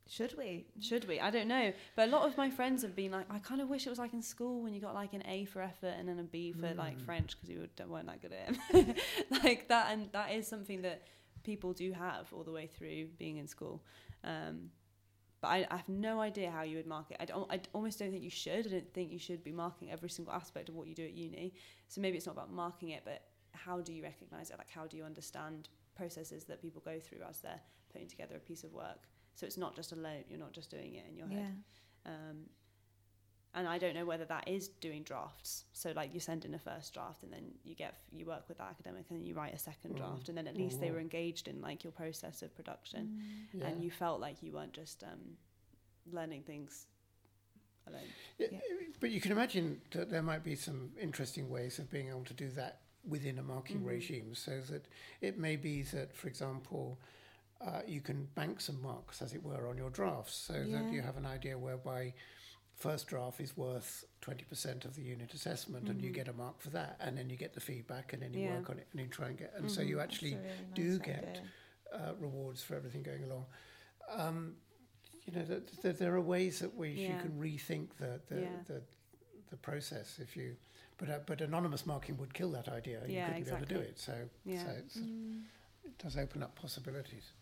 Should 0.06 0.36
we? 0.36 0.66
should 0.80 1.08
we? 1.08 1.18
I 1.18 1.30
don't 1.30 1.48
know. 1.48 1.72
But 1.96 2.08
a 2.08 2.10
lot 2.10 2.26
of 2.28 2.36
my 2.36 2.50
friends 2.50 2.82
have 2.82 2.94
been 2.94 3.10
like, 3.12 3.26
I 3.30 3.38
kind 3.38 3.60
of 3.60 3.68
wish 3.70 3.86
it 3.86 3.90
was 3.90 3.98
like 3.98 4.12
in 4.12 4.20
school 4.22 4.62
when 4.62 4.74
you 4.74 4.80
got 4.80 4.94
like 4.94 5.14
an 5.14 5.22
A 5.26 5.46
for 5.46 5.62
effort 5.62 5.94
and 5.98 6.06
then 6.08 6.18
a 6.18 6.22
B 6.24 6.52
for 6.52 6.72
like 6.74 6.98
Mm. 6.98 7.04
French 7.06 7.34
because 7.36 7.48
you 7.48 7.60
were- 7.60 7.86
weren't 7.86 8.06
that 8.06 8.20
good 8.20 8.32
at 8.32 8.54
it. 8.74 8.96
like 9.42 9.68
that, 9.68 9.90
and 9.92 10.10
that 10.12 10.32
is 10.32 10.46
something 10.46 10.82
that 10.82 11.02
people 11.42 11.72
do 11.72 11.92
have 11.92 12.30
all 12.32 12.42
the 12.44 12.52
way 12.52 12.66
through 12.66 13.06
being 13.18 13.38
in 13.38 13.46
school. 13.48 13.82
Um, 14.24 14.70
but 15.40 15.48
I, 15.48 15.66
I 15.70 15.76
have 15.76 15.88
no 15.88 16.20
idea 16.20 16.50
how 16.50 16.62
you 16.62 16.76
would 16.76 16.86
mark 16.86 17.10
it. 17.10 17.16
I, 17.20 17.24
don't, 17.26 17.50
I 17.52 17.60
almost 17.72 17.98
don't 17.98 18.10
think 18.10 18.22
you 18.22 18.30
should. 18.30 18.66
I 18.66 18.70
don't 18.70 18.92
think 18.94 19.10
you 19.10 19.18
should 19.18 19.42
be 19.44 19.52
marking 19.52 19.90
every 19.90 20.08
single 20.10 20.32
aspect 20.34 20.68
of 20.68 20.74
what 20.74 20.86
you 20.86 20.94
do 20.94 21.04
at 21.04 21.12
uni. 21.14 21.52
So 21.88 22.00
maybe 22.00 22.16
it's 22.18 22.26
not 22.26 22.32
about 22.32 22.50
marking 22.52 22.90
it, 22.90 23.02
but 23.04 23.22
how 23.52 23.80
do 23.80 23.92
you 23.92 24.02
recognise 24.02 24.50
it? 24.50 24.56
Like, 24.58 24.70
how 24.70 24.86
do 24.86 24.96
you 24.96 25.04
understand 25.04 25.68
processes 25.96 26.44
that 26.44 26.60
people 26.62 26.82
go 26.84 26.98
through 26.98 27.18
as 27.28 27.40
they're 27.40 27.60
putting 27.92 28.08
together 28.08 28.36
a 28.36 28.40
piece 28.40 28.64
of 28.64 28.72
work? 28.72 29.06
So 29.34 29.46
it's 29.46 29.56
not 29.56 29.74
just 29.74 29.92
alone. 29.92 30.24
You're 30.28 30.38
not 30.38 30.52
just 30.52 30.70
doing 30.70 30.94
it 30.94 31.04
in 31.08 31.16
your 31.16 31.28
Yeah. 31.28 31.38
head. 31.40 31.62
Um, 32.06 32.48
and 33.56 33.68
I 33.68 33.78
don't 33.78 33.94
know 33.94 34.04
whether 34.04 34.24
that 34.24 34.48
is 34.48 34.68
doing 34.68 35.04
drafts. 35.04 35.64
So 35.72 35.92
like 35.92 36.12
you 36.12 36.18
send 36.20 36.44
in 36.44 36.54
a 36.54 36.58
first 36.58 36.92
draft 36.92 37.22
and 37.22 37.32
then 37.32 37.54
you 37.62 37.74
get 37.74 37.94
you 38.12 38.26
work 38.26 38.48
with 38.48 38.58
that 38.58 38.68
academic 38.70 39.06
and 39.10 39.18
then 39.20 39.26
you 39.26 39.34
write 39.34 39.54
a 39.54 39.58
second 39.58 39.94
Mm. 39.94 39.98
draft 39.98 40.28
and 40.28 40.36
then 40.36 40.48
at 40.48 40.56
least 40.56 40.80
they 40.80 40.88
Mhm. 40.88 40.92
were 40.94 41.00
engaged 41.00 41.46
in 41.48 41.60
like 41.60 41.84
your 41.84 41.92
process 41.92 42.42
of 42.42 42.54
production 42.54 43.48
Mm. 43.54 43.60
Yeah. 43.60 43.66
and 43.68 43.82
you 43.84 43.90
felt 43.92 44.20
like 44.20 44.42
you 44.42 44.52
weren't 44.52 44.72
just 44.72 45.04
um, 45.04 45.36
learning 46.06 46.42
things 46.42 46.86
alone. 47.86 48.08
Yeah, 48.38 48.48
Yeah. 48.52 48.60
But 49.00 49.10
you 49.10 49.20
can 49.20 49.30
imagine 49.32 49.82
that 49.90 50.10
there 50.10 50.22
might 50.22 50.42
be 50.42 50.56
some 50.56 50.92
interesting 50.98 51.48
ways 51.48 51.78
of 51.78 51.90
being 51.90 52.08
able 52.08 52.24
to 52.24 52.34
do 52.34 52.50
that 52.52 52.80
within 53.04 53.38
a 53.38 53.42
marking 53.42 53.82
Mhm. 53.82 53.86
regime, 53.86 54.34
so 54.34 54.62
that 54.62 54.86
it 55.20 55.38
may 55.38 55.56
be 55.56 55.82
that, 55.82 56.12
for 56.16 56.26
example, 56.26 56.98
uh, 57.64 57.80
you 57.86 58.00
can 58.00 58.26
bank 58.34 58.60
some 58.60 58.80
marks, 58.82 59.22
as 59.22 59.32
it 59.34 59.42
were, 59.42 59.68
on 59.68 59.76
your 59.78 59.90
drafts, 59.90 60.34
so 60.36 60.54
Yeah. 60.54 60.82
that 60.82 60.92
you 60.92 61.00
have 61.02 61.16
an 61.16 61.26
idea 61.26 61.56
whereby 61.58 62.12
first 62.76 63.06
draft 63.06 63.40
is 63.40 63.56
worth 63.56 64.04
20% 64.20 64.84
of 64.84 64.94
the 64.96 65.02
unit 65.02 65.32
assessment 65.32 65.88
and 65.88 66.02
you 66.02 66.10
Mhm. 66.10 66.14
get 66.14 66.28
a 66.28 66.32
mark 66.32 66.60
for 66.60 66.70
that 66.70 66.96
and 66.98 67.16
then 67.16 67.30
you 67.30 67.36
get 67.36 67.54
the 67.54 67.60
feedback 67.60 68.12
and 68.12 68.20
then 68.20 68.34
you 68.34 68.40
Yeah. 68.40 68.56
work 68.58 68.68
on 68.68 68.78
it 68.80 68.88
and 68.90 69.00
you 69.00 69.06
try 69.06 69.28
and 69.28 69.38
get 69.38 69.54
and 69.54 69.70
so 69.70 69.80
Mhm. 69.80 69.86
you 69.88 70.00
actually 70.00 70.34
really 70.34 70.50
do 70.74 70.98
nice 70.98 71.06
get 71.06 71.40
uh, 71.92 72.12
rewards 72.18 72.60
for 72.64 72.74
everything 72.74 73.04
going 73.04 73.22
along. 73.22 73.46
Um, 74.08 74.56
you 75.24 75.32
know, 75.32 75.44
there 75.44 76.14
are 76.16 76.20
ways 76.20 76.58
that 76.58 76.74
we 76.74 76.90
you 76.90 77.16
can 77.18 77.38
rethink 77.38 77.94
the 77.96 78.20
the, 78.26 78.40
Yeah. 78.40 78.62
the 78.66 78.82
the 79.50 79.56
process 79.58 80.18
if 80.18 80.36
you, 80.36 80.56
but 80.98 81.08
uh, 81.08 81.20
but 81.24 81.40
anonymous 81.40 81.86
marking 81.86 82.16
would 82.16 82.34
kill 82.34 82.50
that 82.50 82.66
idea. 82.68 83.06
You 83.06 83.24
couldn't 83.24 83.44
be 83.44 83.50
able 83.50 83.60
to 83.66 83.74
do 83.74 83.80
it. 83.80 83.98
So, 84.00 84.28
Yeah. 84.44 84.64
so 84.64 84.70
it's, 84.72 84.96
Mm. 84.96 85.44
it 85.84 85.96
does 85.98 86.16
open 86.16 86.42
up 86.42 86.56
possibilities. 86.56 87.32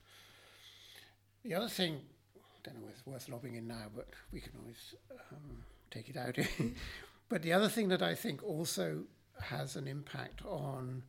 The 1.44 1.54
other 1.54 1.68
thing, 1.68 2.00
I 2.36 2.58
don't 2.62 2.80
know 2.80 2.86
if 2.88 2.98
it's 2.98 3.06
worth 3.06 3.28
lobbing 3.28 3.56
in 3.56 3.66
now, 3.66 3.86
but 3.94 4.08
we 4.32 4.40
can 4.40 4.52
always 4.60 4.94
um, 5.10 5.64
take 5.90 6.08
it 6.08 6.16
out. 6.16 6.38
but 7.28 7.42
the 7.42 7.52
other 7.52 7.68
thing 7.68 7.88
that 7.88 8.02
I 8.02 8.14
think 8.14 8.42
also 8.44 9.02
has 9.40 9.74
an 9.76 9.88
impact 9.88 10.44
on 10.44 11.02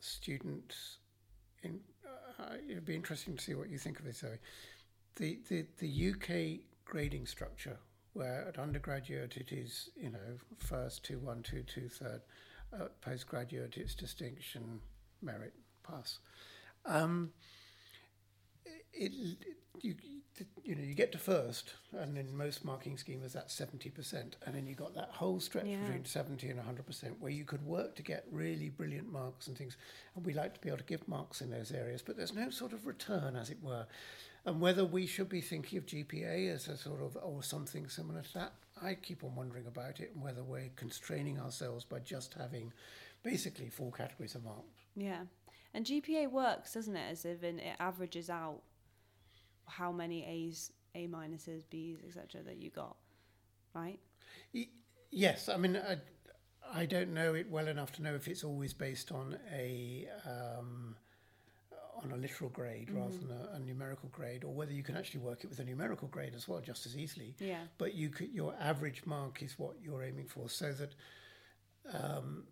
students, 0.00 0.98
in 1.62 1.80
uh, 2.38 2.54
it'd 2.68 2.84
be 2.84 2.94
interesting 2.94 3.36
to 3.36 3.42
see 3.42 3.54
what 3.54 3.70
you 3.70 3.78
think 3.78 3.98
of 3.98 4.04
this, 4.04 4.18
Zoe. 4.18 4.38
The, 5.16 5.38
the, 5.48 5.66
the 5.78 6.12
UK 6.12 6.60
grading 6.84 7.26
structure, 7.26 7.78
where 8.12 8.46
at 8.48 8.58
undergraduate 8.58 9.36
it 9.36 9.52
is, 9.52 9.88
you 9.96 10.10
know, 10.10 10.18
first, 10.58 11.04
two, 11.04 11.18
one, 11.18 11.42
two, 11.42 11.62
two, 11.62 11.88
third. 11.88 12.20
Uh, 12.74 12.86
postgraduate, 13.02 13.76
it's 13.76 13.94
distinction, 13.94 14.80
merit, 15.20 15.52
pass. 15.86 16.18
Um, 16.86 17.32
it, 18.92 19.12
you, 19.80 19.94
you 20.64 20.74
know, 20.74 20.82
you 20.82 20.94
get 20.94 21.12
to 21.12 21.18
first, 21.18 21.74
and 21.92 22.16
in 22.16 22.34
most 22.36 22.64
marking 22.64 22.96
schemas, 22.96 23.32
that's 23.32 23.54
70%. 23.58 24.34
And 24.46 24.54
then 24.54 24.66
you 24.66 24.74
got 24.74 24.94
that 24.94 25.10
whole 25.10 25.40
stretch 25.40 25.66
Yeah. 25.66 25.80
between 25.80 26.04
70 26.04 26.48
and 26.48 26.58
100% 26.58 27.18
where 27.20 27.30
you 27.32 27.44
could 27.44 27.64
work 27.64 27.94
to 27.96 28.02
get 28.02 28.24
really 28.30 28.68
brilliant 28.68 29.10
marks 29.12 29.46
and 29.46 29.56
things. 29.56 29.76
And 30.14 30.24
we 30.24 30.32
like 30.34 30.54
to 30.54 30.60
be 30.60 30.68
able 30.68 30.78
to 30.78 30.84
give 30.84 31.06
marks 31.08 31.40
in 31.40 31.50
those 31.50 31.72
areas, 31.72 32.02
but 32.02 32.16
there's 32.16 32.34
no 32.34 32.50
sort 32.50 32.72
of 32.72 32.86
return, 32.86 33.36
as 33.36 33.50
it 33.50 33.58
were. 33.62 33.86
And 34.44 34.60
whether 34.60 34.84
we 34.84 35.06
should 35.06 35.28
be 35.28 35.40
thinking 35.40 35.78
of 35.78 35.86
GPA 35.86 36.52
as 36.52 36.66
a 36.68 36.76
sort 36.76 37.00
of, 37.02 37.16
or 37.22 37.42
something 37.42 37.88
similar 37.88 38.22
to 38.22 38.34
that, 38.34 38.52
I 38.80 38.94
keep 38.94 39.22
on 39.22 39.34
wondering 39.36 39.66
about 39.66 40.00
it, 40.00 40.12
and 40.14 40.22
whether 40.24 40.42
we're 40.42 40.70
constraining 40.76 41.38
ourselves 41.38 41.84
by 41.84 42.00
just 42.00 42.34
having 42.34 42.72
basically 43.22 43.68
four 43.68 43.92
categories 43.92 44.34
of 44.34 44.44
marks. 44.44 44.66
Yeah. 44.96 45.22
And 45.74 45.86
GPA 45.86 46.30
works, 46.30 46.74
doesn't 46.74 46.96
it? 46.96 47.10
As 47.10 47.24
if 47.24 47.44
in 47.44 47.58
it 47.60 47.76
averages 47.78 48.28
out 48.28 48.62
how 49.66 49.92
many 49.92 50.24
A's, 50.24 50.72
A 50.94 51.06
minuses, 51.06 51.62
B's, 51.70 51.98
etc. 52.06 52.42
that 52.42 52.56
you 52.56 52.70
got, 52.70 52.96
right? 53.74 53.98
Yes, 55.10 55.48
I 55.48 55.56
mean, 55.56 55.76
I, 55.76 55.98
I 56.72 56.86
don't 56.86 57.12
know 57.12 57.34
it 57.34 57.50
well 57.50 57.68
enough 57.68 57.92
to 57.92 58.02
know 58.02 58.14
if 58.14 58.28
it's 58.28 58.44
always 58.44 58.72
based 58.72 59.12
on 59.12 59.38
a 59.52 60.08
um, 60.26 60.96
on 62.02 62.10
a 62.12 62.16
literal 62.16 62.50
grade 62.50 62.90
rather 62.90 63.16
than 63.16 63.30
a, 63.30 63.56
a 63.56 63.58
numerical 63.58 64.08
grade, 64.10 64.44
or 64.44 64.52
whether 64.52 64.72
you 64.72 64.82
can 64.82 64.96
actually 64.96 65.20
work 65.20 65.44
it 65.44 65.50
with 65.50 65.58
a 65.58 65.64
numerical 65.64 66.08
grade 66.08 66.34
as 66.34 66.48
well, 66.48 66.60
just 66.60 66.86
as 66.86 66.96
easily. 66.96 67.34
Yeah. 67.38 67.60
But 67.78 67.94
you 67.94 68.08
could, 68.08 68.30
your 68.32 68.54
average 68.58 69.02
mark 69.06 69.42
is 69.42 69.58
what 69.58 69.76
you're 69.82 70.02
aiming 70.02 70.26
for, 70.26 70.48
so 70.48 70.72
that 70.72 70.94
um, 71.92 72.44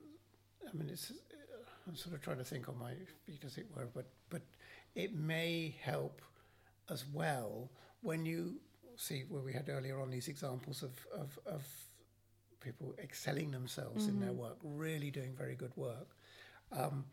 I 0.68 0.76
mean, 0.76 0.88
it's 0.90 1.12
I'm 1.86 1.96
sort 1.96 2.14
of 2.14 2.22
trying 2.22 2.38
to 2.38 2.44
think 2.44 2.68
on 2.68 2.78
my 2.78 2.92
feet, 3.26 3.42
as 3.44 3.58
it 3.58 3.66
were, 3.74 3.88
but 3.92 4.06
but 4.28 4.42
it 4.94 5.14
may 5.14 5.74
help 5.82 6.20
as 6.90 7.04
well 7.12 7.70
when 8.02 8.24
you 8.24 8.56
see 8.96 9.24
where 9.28 9.42
we 9.42 9.52
had 9.52 9.68
earlier 9.68 10.00
on 10.00 10.10
these 10.10 10.28
examples 10.28 10.82
of 10.82 11.06
of, 11.18 11.38
of 11.46 11.66
people 12.60 12.94
excelling 13.02 13.50
themselves 13.50 14.06
in 14.06 14.20
their 14.20 14.32
work, 14.32 14.58
really 14.62 15.10
doing 15.10 15.34
very 15.34 15.54
good 15.54 15.72
work. 15.76 16.08
Um, 16.72 17.06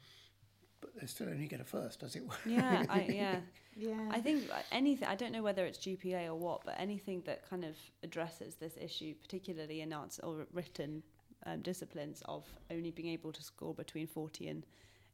but 0.81 0.91
they 0.99 1.07
still 1.07 1.29
only 1.29 1.47
get 1.47 1.61
a 1.61 1.63
first, 1.63 2.03
as 2.03 2.15
it 2.15 2.27
were. 2.27 2.35
Yeah, 2.45 2.85
I, 2.89 3.01
yeah. 3.09 3.39
Yeah. 3.75 4.09
I 4.11 4.19
think 4.19 4.49
uh, 4.51 4.55
anything, 4.71 5.07
I 5.07 5.15
don't 5.15 5.31
know 5.31 5.43
whether 5.43 5.65
it's 5.65 5.77
GPA 5.79 6.27
or 6.27 6.35
what, 6.35 6.61
but 6.65 6.75
anything 6.77 7.21
that 7.25 7.47
kind 7.47 7.63
of 7.63 7.75
addresses 8.03 8.55
this 8.55 8.77
issue, 8.79 9.13
particularly 9.21 9.81
in 9.81 9.93
arts 9.93 10.19
or 10.21 10.47
written 10.51 11.03
um, 11.45 11.61
disciplines, 11.61 12.21
of 12.25 12.45
only 12.71 12.91
being 12.91 13.09
able 13.09 13.31
to 13.31 13.43
score 13.43 13.73
between 13.73 14.07
40 14.07 14.47
and 14.47 14.65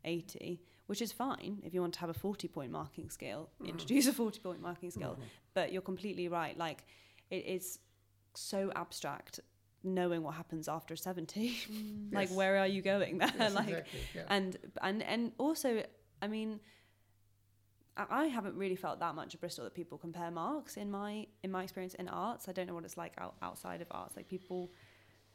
80, 0.05 0.61
which 0.88 1.01
is 1.01 1.11
fine 1.11 1.59
if 1.63 1.73
you 1.73 1.81
want 1.81 1.93
to 1.93 1.99
have 1.99 2.09
a 2.09 2.13
40 2.13 2.47
point 2.47 2.71
marking 2.71 3.09
scale, 3.09 3.49
mm. 3.61 3.67
introduce 3.69 4.07
a 4.07 4.13
40 4.13 4.39
point 4.39 4.61
marking 4.61 4.91
scale. 4.91 5.13
Mm-hmm. 5.13 5.23
But 5.53 5.71
you're 5.71 5.81
completely 5.81 6.27
right. 6.27 6.57
Like, 6.57 6.86
it 7.29 7.45
is 7.45 7.79
so 8.36 8.71
abstract 8.75 9.39
knowing 9.84 10.23
what 10.23 10.36
happens 10.36 10.67
after 10.67 10.95
70. 10.95 11.49
Mm. 11.49 12.11
like, 12.13 12.29
Yes. 12.29 12.38
where 12.38 12.57
are 12.57 12.67
you 12.67 12.81
going 12.81 13.17
there? 13.17 13.31
Yes, 13.38 13.53
like, 13.61 13.67
exactly, 13.67 13.99
yeah. 14.15 14.23
and 14.29 14.57
and 14.81 15.03
and 15.03 15.31
also 15.38 15.84
i 16.21 16.27
mean 16.27 16.59
I 17.97 18.05
I 18.09 18.25
haven't 18.25 18.55
really 18.55 18.75
felt 18.75 18.99
that 18.99 19.15
much 19.15 19.36
at 19.36 19.39
Bristol 19.41 19.65
that 19.65 19.73
people 19.73 19.97
compare 19.97 20.31
marks 20.31 20.77
in 20.77 20.89
my 20.89 21.27
in 21.43 21.51
my 21.51 21.63
experience 21.63 21.93
in 21.95 22.07
arts. 22.09 22.47
I 22.49 22.51
don't 22.51 22.67
know 22.67 22.73
what 22.73 22.86
it's 22.86 22.97
like 22.97 23.13
out, 23.17 23.36
outside 23.41 23.81
of 23.81 23.88
arts. 23.91 24.15
Like 24.15 24.27
people 24.27 24.71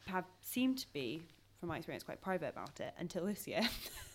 have 0.06 0.24
seemed 0.40 0.78
to 0.78 0.92
be, 0.92 1.22
from 1.58 1.68
my 1.70 1.76
experience, 1.76 2.04
quite 2.04 2.20
private 2.20 2.48
about 2.50 2.78
it 2.80 2.94
until 2.98 3.24
this 3.26 3.46
year, 3.48 3.62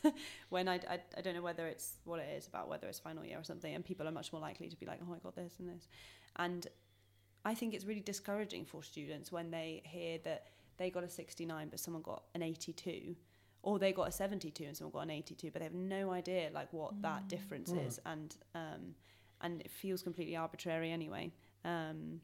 when 0.49 0.67
I, 0.67 0.75
I 0.89 0.99
I 1.17 1.21
don't 1.21 1.35
know 1.35 1.41
whether 1.41 1.67
it's 1.67 1.97
what 2.05 2.19
it 2.19 2.29
is 2.37 2.47
about 2.47 2.69
whether 2.69 2.87
it's 2.87 2.99
final 2.99 3.25
year 3.25 3.39
or 3.39 3.43
something, 3.43 3.73
and 3.75 3.83
people 3.83 4.07
are 4.07 4.11
much 4.11 4.31
more 4.31 4.41
likely 4.41 4.69
to 4.69 4.77
be 4.77 4.85
like, 4.85 4.99
oh, 5.07 5.13
I 5.13 5.19
got 5.19 5.35
this 5.35 5.53
and 5.59 5.67
this, 5.69 5.87
and 6.37 6.67
I 7.45 7.53
think 7.53 7.73
it's 7.73 7.85
really 7.85 7.99
discouraging 8.01 8.65
for 8.65 8.81
students 8.83 9.31
when 9.31 9.51
they 9.51 9.81
hear 9.85 10.17
that 10.23 10.47
they 10.77 10.89
got 10.89 11.03
a 11.03 11.09
69 11.09 11.67
but 11.69 11.79
someone 11.79 12.01
got 12.01 12.23
an 12.33 12.41
82 12.41 13.15
or 13.61 13.77
they 13.79 13.91
got 13.93 14.07
a 14.07 14.11
72 14.11 14.63
and 14.63 14.75
someone 14.75 14.91
got 14.93 15.01
an 15.01 15.11
82 15.11 15.51
but 15.51 15.59
they 15.59 15.65
have 15.65 15.73
no 15.73 16.11
idea 16.11 16.49
like 16.53 16.71
what 16.73 16.99
that 17.01 17.27
difference 17.27 17.69
Mm. 17.71 17.85
is 17.87 17.99
and 18.05 18.35
um 18.55 18.95
and 19.41 19.61
it 19.61 19.69
feels 19.69 20.01
completely 20.01 20.35
arbitrary 20.35 20.91
anyway. 20.91 21.31
Um 21.65 22.21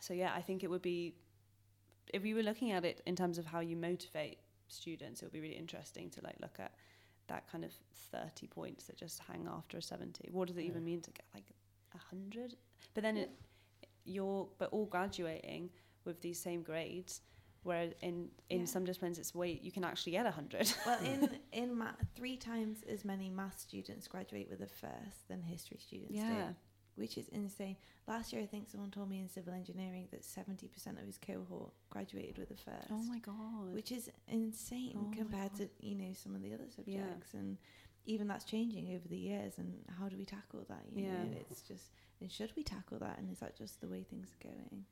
so 0.00 0.12
yeah 0.12 0.32
i 0.34 0.42
think 0.42 0.62
it 0.64 0.68
would 0.68 0.82
be 0.82 1.14
if 2.12 2.22
we 2.22 2.34
were 2.34 2.42
looking 2.42 2.70
at 2.72 2.84
it 2.84 3.00
in 3.06 3.16
terms 3.16 3.38
of 3.38 3.46
how 3.46 3.60
you 3.60 3.76
motivate 3.76 4.38
students 4.68 5.22
it 5.22 5.26
would 5.26 5.32
be 5.32 5.40
really 5.40 5.54
interesting 5.56 6.10
to 6.10 6.20
like 6.22 6.36
look 6.40 6.58
at 6.58 6.72
that 7.26 7.50
kind 7.50 7.64
of 7.64 7.72
30 8.12 8.46
points 8.48 8.84
that 8.84 8.96
just 8.96 9.18
hang 9.20 9.46
after 9.50 9.78
a 9.78 9.82
70 9.82 10.28
what 10.32 10.48
does 10.48 10.56
it 10.56 10.62
even 10.62 10.84
mean 10.84 11.00
to 11.00 11.10
get 11.10 11.24
like 11.34 11.44
100 11.92 12.54
but 12.94 13.02
then 13.02 13.16
it, 13.16 13.30
you're 14.04 14.48
but 14.58 14.68
all 14.72 14.86
graduating 14.86 15.70
with 16.04 16.20
these 16.20 16.38
same 16.40 16.62
grades 16.62 17.20
whereas 17.62 17.92
in 18.02 18.28
in 18.50 18.60
Yeah. 18.60 18.64
some 18.66 18.84
disciplines 18.84 19.18
it's 19.18 19.34
way 19.34 19.58
you 19.62 19.72
can 19.72 19.84
actually 19.84 20.12
get 20.12 20.24
100 20.24 20.74
well, 20.86 20.98
in 21.04 21.30
in 21.52 21.78
math, 21.78 21.96
three 22.14 22.36
times 22.36 22.82
as 22.88 23.04
many 23.04 23.30
math 23.30 23.58
students 23.58 24.06
graduate 24.08 24.48
with 24.50 24.60
a 24.60 24.66
first 24.66 25.28
than 25.28 25.40
history 25.42 25.78
students 25.80 26.20
do, 26.20 26.26
yeah 26.26 26.52
which 26.96 27.18
is 27.18 27.28
insane. 27.28 27.76
Last 28.06 28.32
year, 28.32 28.42
I 28.42 28.46
think 28.46 28.68
someone 28.68 28.90
told 28.90 29.08
me 29.08 29.20
in 29.20 29.28
civil 29.28 29.54
engineering 29.54 30.08
that 30.10 30.24
seventy 30.24 30.68
percent 30.68 30.98
of 30.98 31.06
his 31.06 31.18
cohort 31.18 31.72
graduated 31.90 32.38
with 32.38 32.50
a 32.50 32.56
first. 32.56 32.88
oh 32.90 33.02
my 33.04 33.18
god. 33.18 33.72
Which 33.72 33.92
is 33.92 34.10
insane 34.28 34.98
Oh 34.98 35.16
compared 35.16 35.54
to 35.56 35.68
you 35.80 35.94
know 35.94 36.12
some 36.12 36.34
of 36.34 36.42
the 36.42 36.52
other 36.54 36.68
subjects. 36.74 37.34
And 37.34 37.58
even 38.06 38.28
that's 38.28 38.44
changing 38.44 38.94
over 38.94 39.08
the 39.08 39.16
years 39.16 39.54
and 39.56 39.72
how 39.98 40.08
do 40.08 40.16
we 40.18 40.26
tackle 40.26 40.64
that 40.68 40.82
you 40.94 41.06
know? 41.06 41.28
It's 41.50 41.62
just 41.62 41.90
and 42.20 42.30
should 42.30 42.52
we 42.56 42.62
tackle 42.62 42.98
that? 42.98 43.18
And 43.18 43.30
is 43.30 43.40
that 43.40 43.56
just 43.56 43.80
the 43.80 43.88
way 43.88 44.02
things 44.02 44.28
are 44.32 44.48
going? 44.48 44.84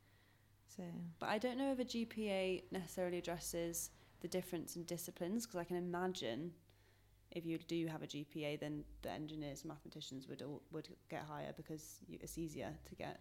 So. 0.77 0.83
But 1.19 1.29
I 1.29 1.39
don't 1.39 1.59
know 1.59 1.73
if 1.73 1.79
a 1.79 1.85
GPA 1.85 2.63
necessarily 2.71 3.19
addresses 3.19 3.91
the 4.21 4.29
difference 4.29 4.77
in 4.77 4.85
disciplines 4.85 5.45
because 5.45 5.61
I 5.61 5.65
can 5.65 5.77
imagine 5.77 6.53
if 7.33 7.45
you 7.47 7.59
do 7.59 7.87
have 7.87 8.03
a 8.03 8.07
GPA, 8.07 8.61
then 8.61 8.85
the 9.03 9.11
engineers 9.11 9.63
and 9.63 9.69
mathematicians 9.71 10.29
would 10.29 10.43
all, 10.43 10.63
would 10.71 10.89
get 11.11 11.23
higher 11.29 11.53
because 11.57 11.99
you, 12.09 12.19
it's 12.21 12.39
easier 12.39 12.71
to 12.89 12.95
get, 12.95 13.21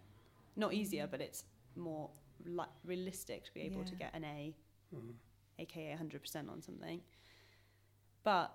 not 0.56 0.74
easier, 0.74 1.08
but 1.10 1.22
it's 1.22 1.44
more 1.76 2.10
li- 2.46 2.66
realistic 2.86 3.46
to 3.46 3.54
be 3.54 3.62
able 3.62 3.84
to 3.86 3.96
get 3.96 4.14
an 4.14 4.24
A, 4.26 4.54
Mm. 4.94 5.14
aka 5.60 5.96
100% 5.98 6.50
on 6.50 6.62
something. 6.62 7.00
But 8.24 8.54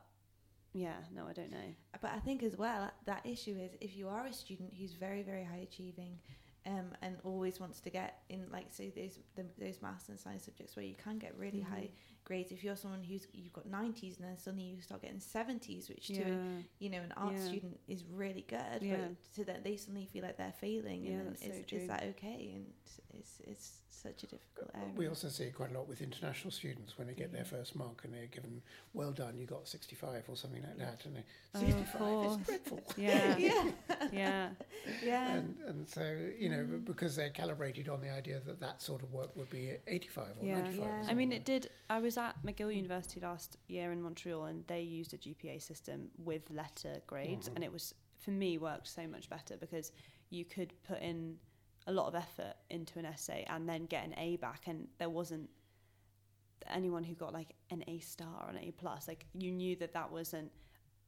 yeah, 0.74 0.96
no, 1.14 1.26
I 1.26 1.32
don't 1.32 1.50
know. 1.50 1.74
but 2.02 2.10
I 2.12 2.18
think 2.20 2.42
as 2.42 2.56
well 2.58 2.90
that 3.06 3.24
issue 3.24 3.56
is 3.58 3.70
if 3.80 3.96
you 3.96 4.08
are 4.08 4.26
a 4.26 4.32
student 4.32 4.74
who's 4.78 4.92
very 4.92 5.22
very 5.22 5.42
high 5.44 5.62
achieving 5.62 6.18
um, 6.66 6.90
and 7.00 7.16
always 7.24 7.58
wants 7.58 7.80
to 7.80 7.90
get 7.90 8.18
in 8.28 8.44
like 8.52 8.66
say 8.70 8.90
those 8.94 9.18
the, 9.36 9.44
those 9.58 9.80
maths 9.80 10.10
and 10.10 10.18
science 10.20 10.44
subjects 10.44 10.76
where 10.76 10.84
you 10.84 10.94
can 11.02 11.18
get 11.18 11.34
really 11.38 11.60
Mhm. 11.60 11.70
high 11.70 11.88
grades 12.26 12.50
if 12.52 12.62
you're 12.62 12.76
someone 12.76 13.02
who's 13.02 13.26
you've 13.32 13.52
got 13.52 13.66
90s 13.70 14.18
and 14.18 14.26
then 14.28 14.36
suddenly 14.36 14.64
you 14.64 14.82
start 14.82 15.00
getting 15.00 15.18
70s 15.18 15.88
which 15.88 16.08
to 16.08 16.22
a 16.22 16.38
you 16.80 16.90
know, 16.90 16.98
an 16.98 17.14
art 17.16 17.34
Yeah. 17.34 17.44
student 17.46 17.80
is 17.88 18.04
really 18.12 18.44
good, 18.48 18.82
Yeah. 18.82 18.96
but 18.96 19.10
so 19.32 19.44
that 19.44 19.64
they 19.64 19.76
suddenly 19.76 20.06
feel 20.06 20.24
like 20.24 20.36
they're 20.36 20.52
failing, 20.60 21.04
Yeah, 21.04 21.10
and 21.12 21.18
then 21.20 21.26
that's 21.28 21.42
so 21.42 21.52
is, 21.52 21.66
true. 21.66 21.78
is 21.78 21.88
that 21.88 22.02
okay? 22.02 22.52
And 22.54 22.66
it's 23.14 23.40
it's 23.46 23.72
such 24.06 24.22
a 24.22 24.26
difficult 24.26 24.70
area. 24.74 24.92
We 24.94 25.08
also 25.08 25.28
see 25.28 25.44
it 25.44 25.54
quite 25.54 25.70
a 25.70 25.74
lot 25.74 25.88
with 25.88 26.02
international 26.02 26.50
students 26.50 26.96
when 26.98 27.06
they 27.06 27.14
get 27.14 27.32
their 27.32 27.42
mm. 27.44 27.46
first 27.48 27.74
mark 27.74 28.02
and 28.04 28.12
they're 28.12 28.26
given, 28.26 28.60
well 28.92 29.10
done, 29.10 29.38
you 29.38 29.46
got 29.46 29.66
65 29.66 30.24
or 30.28 30.36
something 30.36 30.62
like 30.62 30.78
that. 30.78 31.04
And 31.06 31.16
they, 31.16 31.24
Oh, 31.54 31.60
65 31.60 31.98
course. 31.98 32.40
is 32.40 32.46
dreadful. 32.46 32.82
yeah, 32.96 33.36
yeah, 33.38 33.70
yeah, 34.12 34.48
yeah, 35.02 35.34
And, 35.34 35.56
and 35.66 35.88
so, 35.88 36.16
you 36.38 36.50
know, 36.50 36.58
mm. 36.58 36.84
because 36.84 37.16
they're 37.16 37.30
calibrated 37.30 37.88
on 37.88 38.00
the 38.00 38.10
idea 38.10 38.40
that 38.46 38.60
that 38.60 38.82
sort 38.82 39.02
of 39.02 39.12
work 39.12 39.34
would 39.34 39.50
be 39.50 39.72
85 39.86 40.24
or 40.40 40.46
Yeah. 40.46 40.60
95. 40.62 40.84
Yeah. 40.86 41.06
I 41.08 41.14
mean, 41.14 41.32
it 41.32 41.44
did. 41.44 41.70
I 41.88 41.98
was 41.98 42.15
at 42.18 42.42
McGill 42.44 42.74
University 42.74 43.20
last 43.20 43.56
year 43.68 43.92
in 43.92 44.02
Montreal, 44.02 44.44
and 44.46 44.66
they 44.66 44.82
used 44.82 45.14
a 45.14 45.18
GPA 45.18 45.60
system 45.60 46.10
with 46.18 46.50
letter 46.50 47.00
grades, 47.06 47.48
Mhm. 47.48 47.54
and 47.56 47.64
it 47.64 47.72
was 47.72 47.94
for 48.18 48.30
me 48.30 48.58
worked 48.58 48.86
so 48.88 49.06
much 49.06 49.28
better 49.28 49.56
because 49.56 49.92
you 50.30 50.44
could 50.44 50.72
put 50.82 51.00
in 51.00 51.38
a 51.86 51.92
lot 51.92 52.06
of 52.08 52.14
effort 52.14 52.54
into 52.70 52.98
an 52.98 53.04
essay 53.04 53.44
and 53.48 53.68
then 53.68 53.86
get 53.86 54.04
an 54.04 54.14
A 54.18 54.36
back, 54.36 54.66
and 54.66 54.88
there 54.98 55.10
wasn't 55.10 55.48
anyone 56.68 57.04
who 57.04 57.14
got 57.14 57.32
like 57.32 57.54
an 57.70 57.84
A 57.86 57.98
star 58.00 58.44
or 58.44 58.50
an 58.50 58.58
A 58.58 58.72
plus. 58.72 59.06
Like 59.06 59.26
you 59.34 59.52
knew 59.52 59.76
that 59.76 59.92
that 59.92 60.10
wasn't. 60.10 60.50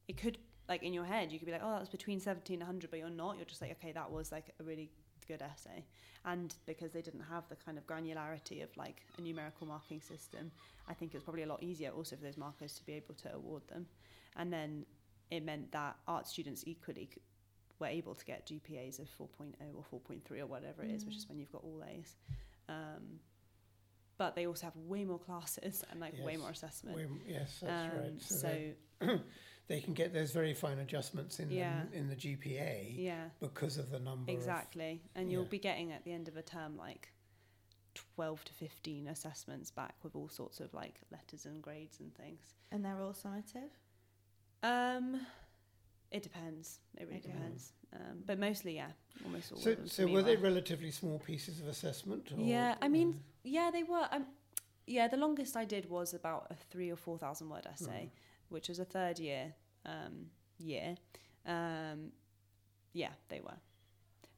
It 0.07 0.17
could 0.17 0.39
like 0.69 0.83
in 0.83 0.93
your 0.93 1.05
head 1.05 1.33
you 1.33 1.39
could 1.39 1.47
be 1.47 1.53
like, 1.53 1.63
oh, 1.65 1.71
that 1.73 1.81
was 1.81 1.89
between 1.89 2.21
seventy 2.21 2.55
and 2.55 2.63
hundred, 2.63 2.91
but 2.91 2.99
you're 2.99 3.11
not. 3.11 3.37
You're 3.37 3.47
just 3.47 3.61
like, 3.61 3.73
okay, 3.73 3.93
that 3.93 4.11
was 4.11 4.31
like 4.31 4.55
a 4.61 4.63
really 4.65 4.91
good 5.29 5.43
essay. 5.43 5.85
And 6.25 6.55
because 6.67 6.91
they 6.93 7.03
didn't 7.03 7.23
have 7.31 7.45
the 7.49 7.57
kind 7.57 7.79
of 7.79 7.87
granularity 7.87 8.63
of 8.65 8.77
like 8.77 9.03
a 9.19 9.21
numerical 9.21 9.67
marking 9.67 10.01
system 10.01 10.51
i 10.89 10.95
think 10.95 11.13
it 11.15 11.17
was 11.19 11.23
probably 11.25 11.43
a 11.45 11.47
lot 11.47 11.63
easier 11.63 11.91
also 11.91 12.17
for 12.17 12.23
those 12.23 12.37
markers 12.37 12.73
to 12.75 12.85
be 12.85 12.95
able 12.95 13.15
to 13.15 13.33
award 13.35 13.63
them. 13.69 13.87
And 14.37 14.53
then 14.53 14.85
it 15.31 15.45
meant 15.45 15.71
that 15.73 15.97
art 16.07 16.27
students 16.27 16.65
equally 16.67 17.09
were 17.79 17.87
able 18.01 18.15
to 18.15 18.25
get 18.25 18.47
gpas 18.47 18.99
of 18.99 19.09
4.0 19.19 19.55
or 19.77 20.01
4.3 20.01 20.41
or 20.41 20.47
whatever 20.47 20.83
it 20.83 20.91
is 20.91 21.05
which 21.05 21.17
is 21.17 21.25
Mm. 21.27 21.29
when 21.29 21.39
you've 21.39 21.53
got 21.53 21.63
all 21.63 21.83
a's. 21.93 22.17
Um, 22.69 23.21
but 24.17 24.35
they 24.35 24.47
also 24.47 24.65
have 24.67 24.77
way 24.77 25.05
more 25.05 25.19
classes 25.19 25.85
and 25.91 26.01
like 26.01 26.15
way 26.25 26.37
more 26.37 26.51
assessment. 26.51 26.97
We- 26.97 27.33
yes, 27.35 27.59
that's 27.63 27.95
um, 27.95 28.01
right. 28.01 28.23
So, 28.23 28.73
so 29.07 29.21
they, 29.69 29.75
they 29.77 29.81
can 29.81 29.95
get 29.95 30.13
those 30.13 30.33
very 30.33 30.55
fine 30.55 30.79
adjustments 30.79 31.39
in 31.39 31.51
Yeah. 31.51 31.83
the, 31.91 31.97
in 31.99 32.09
the 32.09 32.17
GPA 32.17 32.95
Yeah, 32.97 33.25
because 33.41 33.77
of 33.79 33.91
the 33.91 33.99
number. 34.01 34.33
exactly. 34.33 35.03
And 35.15 35.31
you'll 35.31 35.43
yeah. 35.45 35.49
be 35.51 35.59
getting 35.59 35.93
at 35.93 36.05
the 36.05 36.13
end 36.13 36.29
of 36.29 36.37
a 36.37 36.43
term 36.43 36.77
like 36.77 37.13
12 37.95 38.45
to 38.45 38.53
15 38.53 39.09
assessments 39.09 39.71
back 39.71 39.95
with 40.03 40.15
all 40.17 40.29
sorts 40.29 40.61
of 40.61 40.73
like 40.75 41.01
letters 41.11 41.47
and 41.47 41.63
grades 41.63 42.01
and 42.01 42.15
things. 42.15 42.55
And 42.73 42.85
they're 42.85 43.01
all 43.01 43.13
summative. 43.15 43.71
Um, 44.63 45.21
it 46.11 46.23
depends. 46.23 46.81
It 46.97 47.07
really 47.07 47.19
Okay. 47.19 47.31
depends. 47.33 47.73
Um, 47.93 48.23
but 48.27 48.39
mostly, 48.39 48.75
yeah, 48.77 48.91
almost 49.25 49.53
all 49.53 49.59
so, 49.59 49.71
of 49.73 49.77
them. 49.79 49.89
so 49.89 50.07
me 50.07 50.13
were 50.13 50.23
they 50.23 50.37
relatively 50.37 50.91
small 50.91 51.19
pieces 51.19 51.61
of 51.61 51.69
assessment? 51.69 52.31
Or, 52.37 52.41
Yeah, 52.41 52.75
I 52.83 52.89
mean, 52.89 53.21
Yeah, 53.45 53.71
they 53.73 53.83
were. 53.83 54.07
Um, 54.11 54.27
yeah, 54.87 55.09
the 55.09 55.17
longest 55.17 55.57
I 55.57 55.65
did 55.65 55.89
was 55.89 56.13
about 56.15 56.47
a 56.51 56.55
three 56.71 56.91
or 56.91 56.97
four 56.97 57.19
thousand 57.19 57.49
word 57.49 57.67
essay, 57.67 58.11
which 58.49 58.69
was 58.69 58.79
a 58.79 58.85
third 58.85 59.19
year 59.19 59.55
um, 59.87 60.27
year. 60.59 60.97
Um, 61.47 62.13
yeah, 62.93 63.11
they 63.29 63.41
were. 63.41 63.57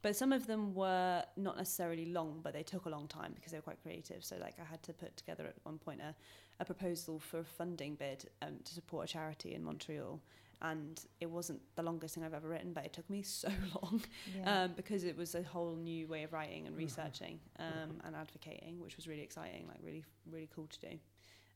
But 0.03 0.17
some 0.17 0.33
of 0.33 0.47
them 0.47 0.75
were 0.75 1.23
not 1.37 1.57
necessarily 1.59 2.07
long, 2.07 2.41
but 2.43 2.53
they 2.55 2.63
took 2.63 2.87
a 2.87 2.89
long 2.89 3.07
time 3.07 3.33
because 3.35 3.53
they 3.53 3.59
were 3.59 3.63
quite 3.63 3.83
creative. 3.83 4.25
So, 4.25 4.37
like, 4.41 4.55
I 4.59 4.65
had 4.65 4.83
to 4.85 4.93
put 4.95 5.17
together 5.17 5.45
at 5.47 5.57
one 5.65 5.77
point 5.79 6.01
a, 6.01 6.15
a 6.59 6.65
proposal 6.65 7.19
for 7.19 7.41
a 7.41 7.45
funding 7.45 7.97
bid 7.97 8.29
um, 8.41 8.55
to 8.65 8.75
support 8.75 9.11
a 9.11 9.13
charity 9.13 9.55
in 9.55 9.63
Montreal. 9.63 10.19
And 10.63 11.03
it 11.21 11.27
wasn't 11.31 11.61
the 11.75 11.83
longest 11.83 12.15
thing 12.15 12.25
I've 12.25 12.33
ever 12.35 12.49
written, 12.49 12.73
but 12.73 12.85
it 12.87 12.93
took 12.95 13.09
me 13.11 13.23
so 13.43 13.49
long 13.83 14.03
Yeah. 14.37 14.63
um, 14.65 14.73
because 14.75 15.05
it 15.05 15.17
was 15.17 15.35
a 15.35 15.43
whole 15.43 15.75
new 15.77 16.07
way 16.07 16.23
of 16.23 16.33
writing 16.33 16.67
and 16.67 16.75
Mhm. 16.77 16.79
researching 16.81 17.41
um, 17.59 18.01
and 18.05 18.17
advocating, 18.17 18.81
which 18.81 18.97
was 18.97 19.07
really 19.07 19.23
exciting, 19.23 19.67
like 19.69 19.79
really, 19.83 20.05
really 20.31 20.49
cool 20.55 20.67
to 20.67 20.81
do. 20.81 20.99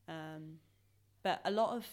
Um, 0.08 0.58
but 1.22 1.40
a 1.46 1.50
lot 1.50 1.76
of 1.76 1.86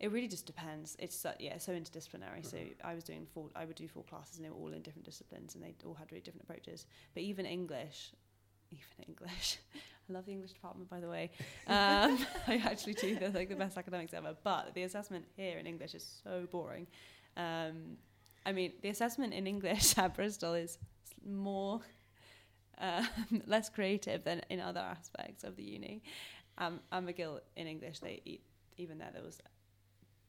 it 0.00 0.12
really 0.12 0.28
just 0.28 0.46
depends. 0.46 0.96
It's 1.00 1.16
so, 1.16 1.32
yeah, 1.38 1.58
so 1.58 1.72
interdisciplinary. 1.72 2.44
So 2.44 2.56
I 2.84 2.94
was 2.94 3.02
doing 3.04 3.26
four, 3.34 3.48
I 3.56 3.64
would 3.64 3.74
do 3.76 3.88
four 3.88 4.04
classes, 4.04 4.36
and 4.36 4.46
they 4.46 4.50
were 4.50 4.56
all 4.56 4.72
in 4.72 4.82
different 4.82 5.04
disciplines, 5.04 5.54
and 5.54 5.64
they 5.64 5.74
all 5.84 5.94
had 5.94 6.10
really 6.12 6.22
different 6.22 6.44
approaches. 6.44 6.86
But 7.14 7.24
even 7.24 7.46
English, 7.46 8.12
even 8.70 9.08
English, 9.08 9.58
I 10.08 10.12
love 10.12 10.26
the 10.26 10.32
English 10.32 10.52
department, 10.52 10.88
by 10.88 11.00
the 11.00 11.08
way. 11.08 11.30
Um, 11.66 12.18
I 12.46 12.56
actually 12.64 12.94
do. 12.94 13.16
They're 13.18 13.30
like 13.30 13.48
the 13.48 13.56
best 13.56 13.76
academics 13.76 14.14
ever. 14.14 14.34
But 14.42 14.74
the 14.74 14.84
assessment 14.84 15.24
here 15.36 15.58
in 15.58 15.66
English 15.66 15.94
is 15.94 16.20
so 16.24 16.46
boring. 16.50 16.86
Um, 17.36 17.98
I 18.46 18.52
mean, 18.52 18.72
the 18.80 18.88
assessment 18.88 19.34
in 19.34 19.46
English 19.46 19.98
at 19.98 20.14
Bristol 20.14 20.54
is 20.54 20.78
more 21.26 21.80
um, 22.78 23.06
less 23.46 23.68
creative 23.68 24.24
than 24.24 24.42
in 24.48 24.60
other 24.60 24.80
aspects 24.80 25.44
of 25.44 25.56
the 25.56 25.62
uni. 25.62 26.02
Um, 26.56 26.80
at 26.90 27.04
McGill 27.04 27.40
in 27.56 27.66
English, 27.66 27.98
they 27.98 28.22
e- 28.24 28.40
even 28.78 28.98
there 28.98 29.10
there 29.12 29.22
was 29.22 29.40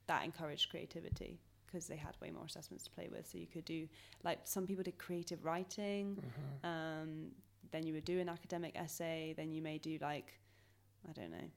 that 0.10 0.26
encouraged 0.26 0.70
creativity 0.72 1.40
because 1.66 1.86
they 1.88 1.96
had 1.96 2.18
way 2.20 2.32
more 2.32 2.46
assessments 2.46 2.84
to 2.84 2.90
play 2.90 3.08
with. 3.12 3.28
So 3.28 3.38
you 3.38 3.46
could 3.46 3.64
do 3.64 3.88
like 4.24 4.40
some 4.44 4.66
people 4.66 4.84
did 4.84 4.98
creative 4.98 5.46
writing. 5.46 6.18
Mhm. 6.18 6.66
Um, 6.72 7.32
then 7.72 7.86
you 7.86 7.94
would 7.94 8.06
do 8.06 8.20
an 8.20 8.28
academic 8.28 8.76
essay. 8.76 9.34
Then 9.38 9.52
you 9.52 9.62
may 9.62 9.78
do 9.78 9.98
like 10.02 10.34
I 11.08 11.12
don't 11.14 11.32
know, 11.32 11.50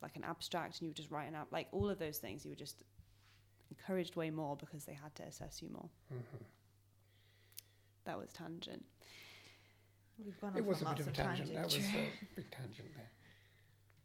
like 0.00 0.16
an 0.16 0.24
abstract, 0.24 0.74
and 0.76 0.82
you 0.82 0.88
would 0.90 0.96
just 0.96 1.10
write 1.10 1.26
an 1.28 1.34
app. 1.34 1.50
Like 1.52 1.66
all 1.72 1.90
of 1.90 1.98
those 1.98 2.18
things, 2.18 2.44
you 2.44 2.50
were 2.52 2.56
just 2.66 2.84
encouraged 3.70 4.14
way 4.16 4.30
more 4.30 4.56
because 4.56 4.84
they 4.84 4.94
had 4.94 5.12
to 5.16 5.24
assess 5.24 5.60
you 5.60 5.68
more. 5.70 5.90
Mhm. 6.12 6.44
That 8.04 8.18
was 8.18 8.32
tangent. 8.32 8.86
We've 10.24 10.40
gone 10.40 10.56
It 10.56 10.64
was 10.64 10.80
a 10.82 10.86
on 10.86 10.94
bit 10.94 11.00
of 11.06 11.08
a 11.08 11.12
tangent. 11.12 11.52
That 11.52 11.64
was 11.64 11.76
a 11.76 12.10
big 12.36 12.50
tangent 12.50 12.94
there. 12.96 13.10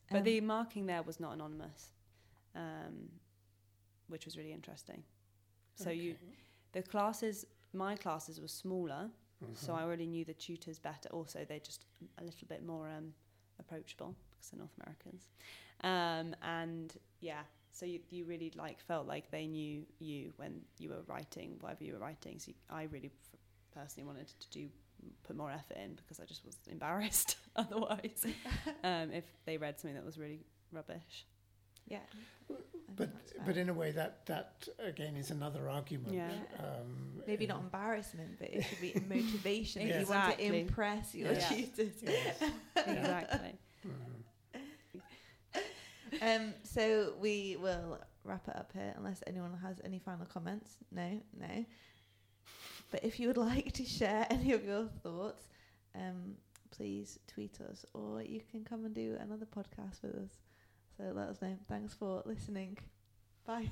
But 0.09 0.17
Um, 0.17 0.23
the 0.23 0.41
marking 0.41 0.85
there 0.87 1.01
was 1.03 1.19
not 1.19 1.33
anonymous, 1.33 1.91
um, 2.55 3.19
which 4.07 4.25
was 4.25 4.37
really 4.37 4.51
interesting. 4.53 5.03
So 5.75 5.89
you, 5.89 6.15
the 6.73 6.83
classes, 6.83 7.45
my 7.73 7.95
classes 7.95 8.39
were 8.39 8.47
smaller, 8.47 9.09
so 9.55 9.73
Mhm. 9.73 9.77
I 9.77 9.83
already 9.83 10.05
knew 10.05 10.23
the 10.25 10.33
tutors 10.35 10.79
better. 10.79 11.09
Also, 11.09 11.43
they're 11.45 11.59
just 11.59 11.85
a 12.17 12.23
little 12.23 12.47
bit 12.47 12.63
more 12.65 12.87
um, 12.89 13.13
approachable 13.59 14.15
because 14.31 14.49
they're 14.51 14.59
North 14.59 14.77
Americans, 14.81 15.27
um, 15.83 16.35
and 16.43 16.95
yeah, 17.19 17.43
so 17.71 17.85
you, 17.85 17.99
you 18.11 18.25
really 18.25 18.51
like 18.55 18.79
felt 18.79 19.07
like 19.07 19.29
they 19.31 19.47
knew 19.47 19.85
you 19.99 20.31
when 20.37 20.61
you 20.77 20.89
were 20.89 21.01
writing 21.07 21.57
whatever 21.59 21.83
you 21.83 21.93
were 21.93 21.99
writing. 21.99 22.39
So 22.39 22.49
you, 22.49 22.55
I 22.69 22.83
really 22.83 23.11
f- 23.11 23.39
personally 23.71 24.05
wanted 24.07 24.27
to 24.39 24.49
do 24.51 24.69
put 25.23 25.35
more 25.35 25.51
effort 25.51 25.77
in 25.77 25.95
because 25.95 26.19
I 26.19 26.25
just 26.25 26.45
was 26.45 26.55
embarrassed 26.69 27.35
otherwise 27.55 28.25
um, 28.83 29.11
if 29.11 29.25
they 29.45 29.57
read 29.57 29.79
something 29.79 29.95
that 29.95 30.05
was 30.05 30.17
really 30.17 30.45
rubbish. 30.71 31.25
Yeah. 31.87 31.99
But 32.95 33.09
but 33.45 33.57
in 33.57 33.69
a 33.69 33.73
way 33.73 33.91
that 33.91 34.25
that 34.27 34.67
again 34.79 35.15
is 35.15 35.31
another 35.31 35.67
argument. 35.69 36.13
Yeah. 36.13 36.29
Um, 36.59 37.21
maybe 37.25 37.47
not 37.47 37.61
embarrassment, 37.61 38.37
but 38.39 38.49
it 38.53 38.63
should 38.63 38.81
be 38.81 38.93
motivation 39.09 39.87
that 39.89 39.99
you 40.01 40.05
want 40.05 40.37
to 40.37 40.43
impress 40.55 41.15
your 41.15 41.31
Yeah. 41.33 41.49
tutors. 41.49 41.93
Yes. 42.03 42.43
exactly. 42.75 43.55
Mhm. 43.87 44.23
Um, 46.21 46.53
so 46.63 47.13
we 47.19 47.57
will 47.59 47.97
wrap 48.23 48.47
it 48.47 48.55
up 48.55 48.71
here, 48.73 48.93
unless 48.97 49.23
anyone 49.25 49.57
has 49.61 49.81
any 49.83 49.97
final 49.99 50.25
comments. 50.27 50.77
No, 50.91 51.19
no. 51.39 51.65
But 52.91 53.03
if 53.03 53.19
you 53.19 53.27
would 53.27 53.37
like 53.37 53.71
to 53.73 53.85
share 53.85 54.27
any 54.29 54.51
of 54.53 54.63
your 54.63 54.85
thoughts, 55.01 55.47
um, 55.95 56.35
please 56.69 57.17
tweet 57.27 57.59
us, 57.61 57.85
or 57.95 58.21
you 58.21 58.41
can 58.51 58.63
come 58.63 58.85
and 58.85 58.93
do 58.93 59.17
another 59.19 59.47
podcast 59.47 60.03
with 60.03 60.13
us. 60.15 60.31
So 60.97 61.03
let 61.13 61.29
us 61.29 61.41
know. 61.41 61.57
Thanks 61.67 61.93
for 61.93 62.21
listening. 62.25 62.77
Bye. 63.45 63.71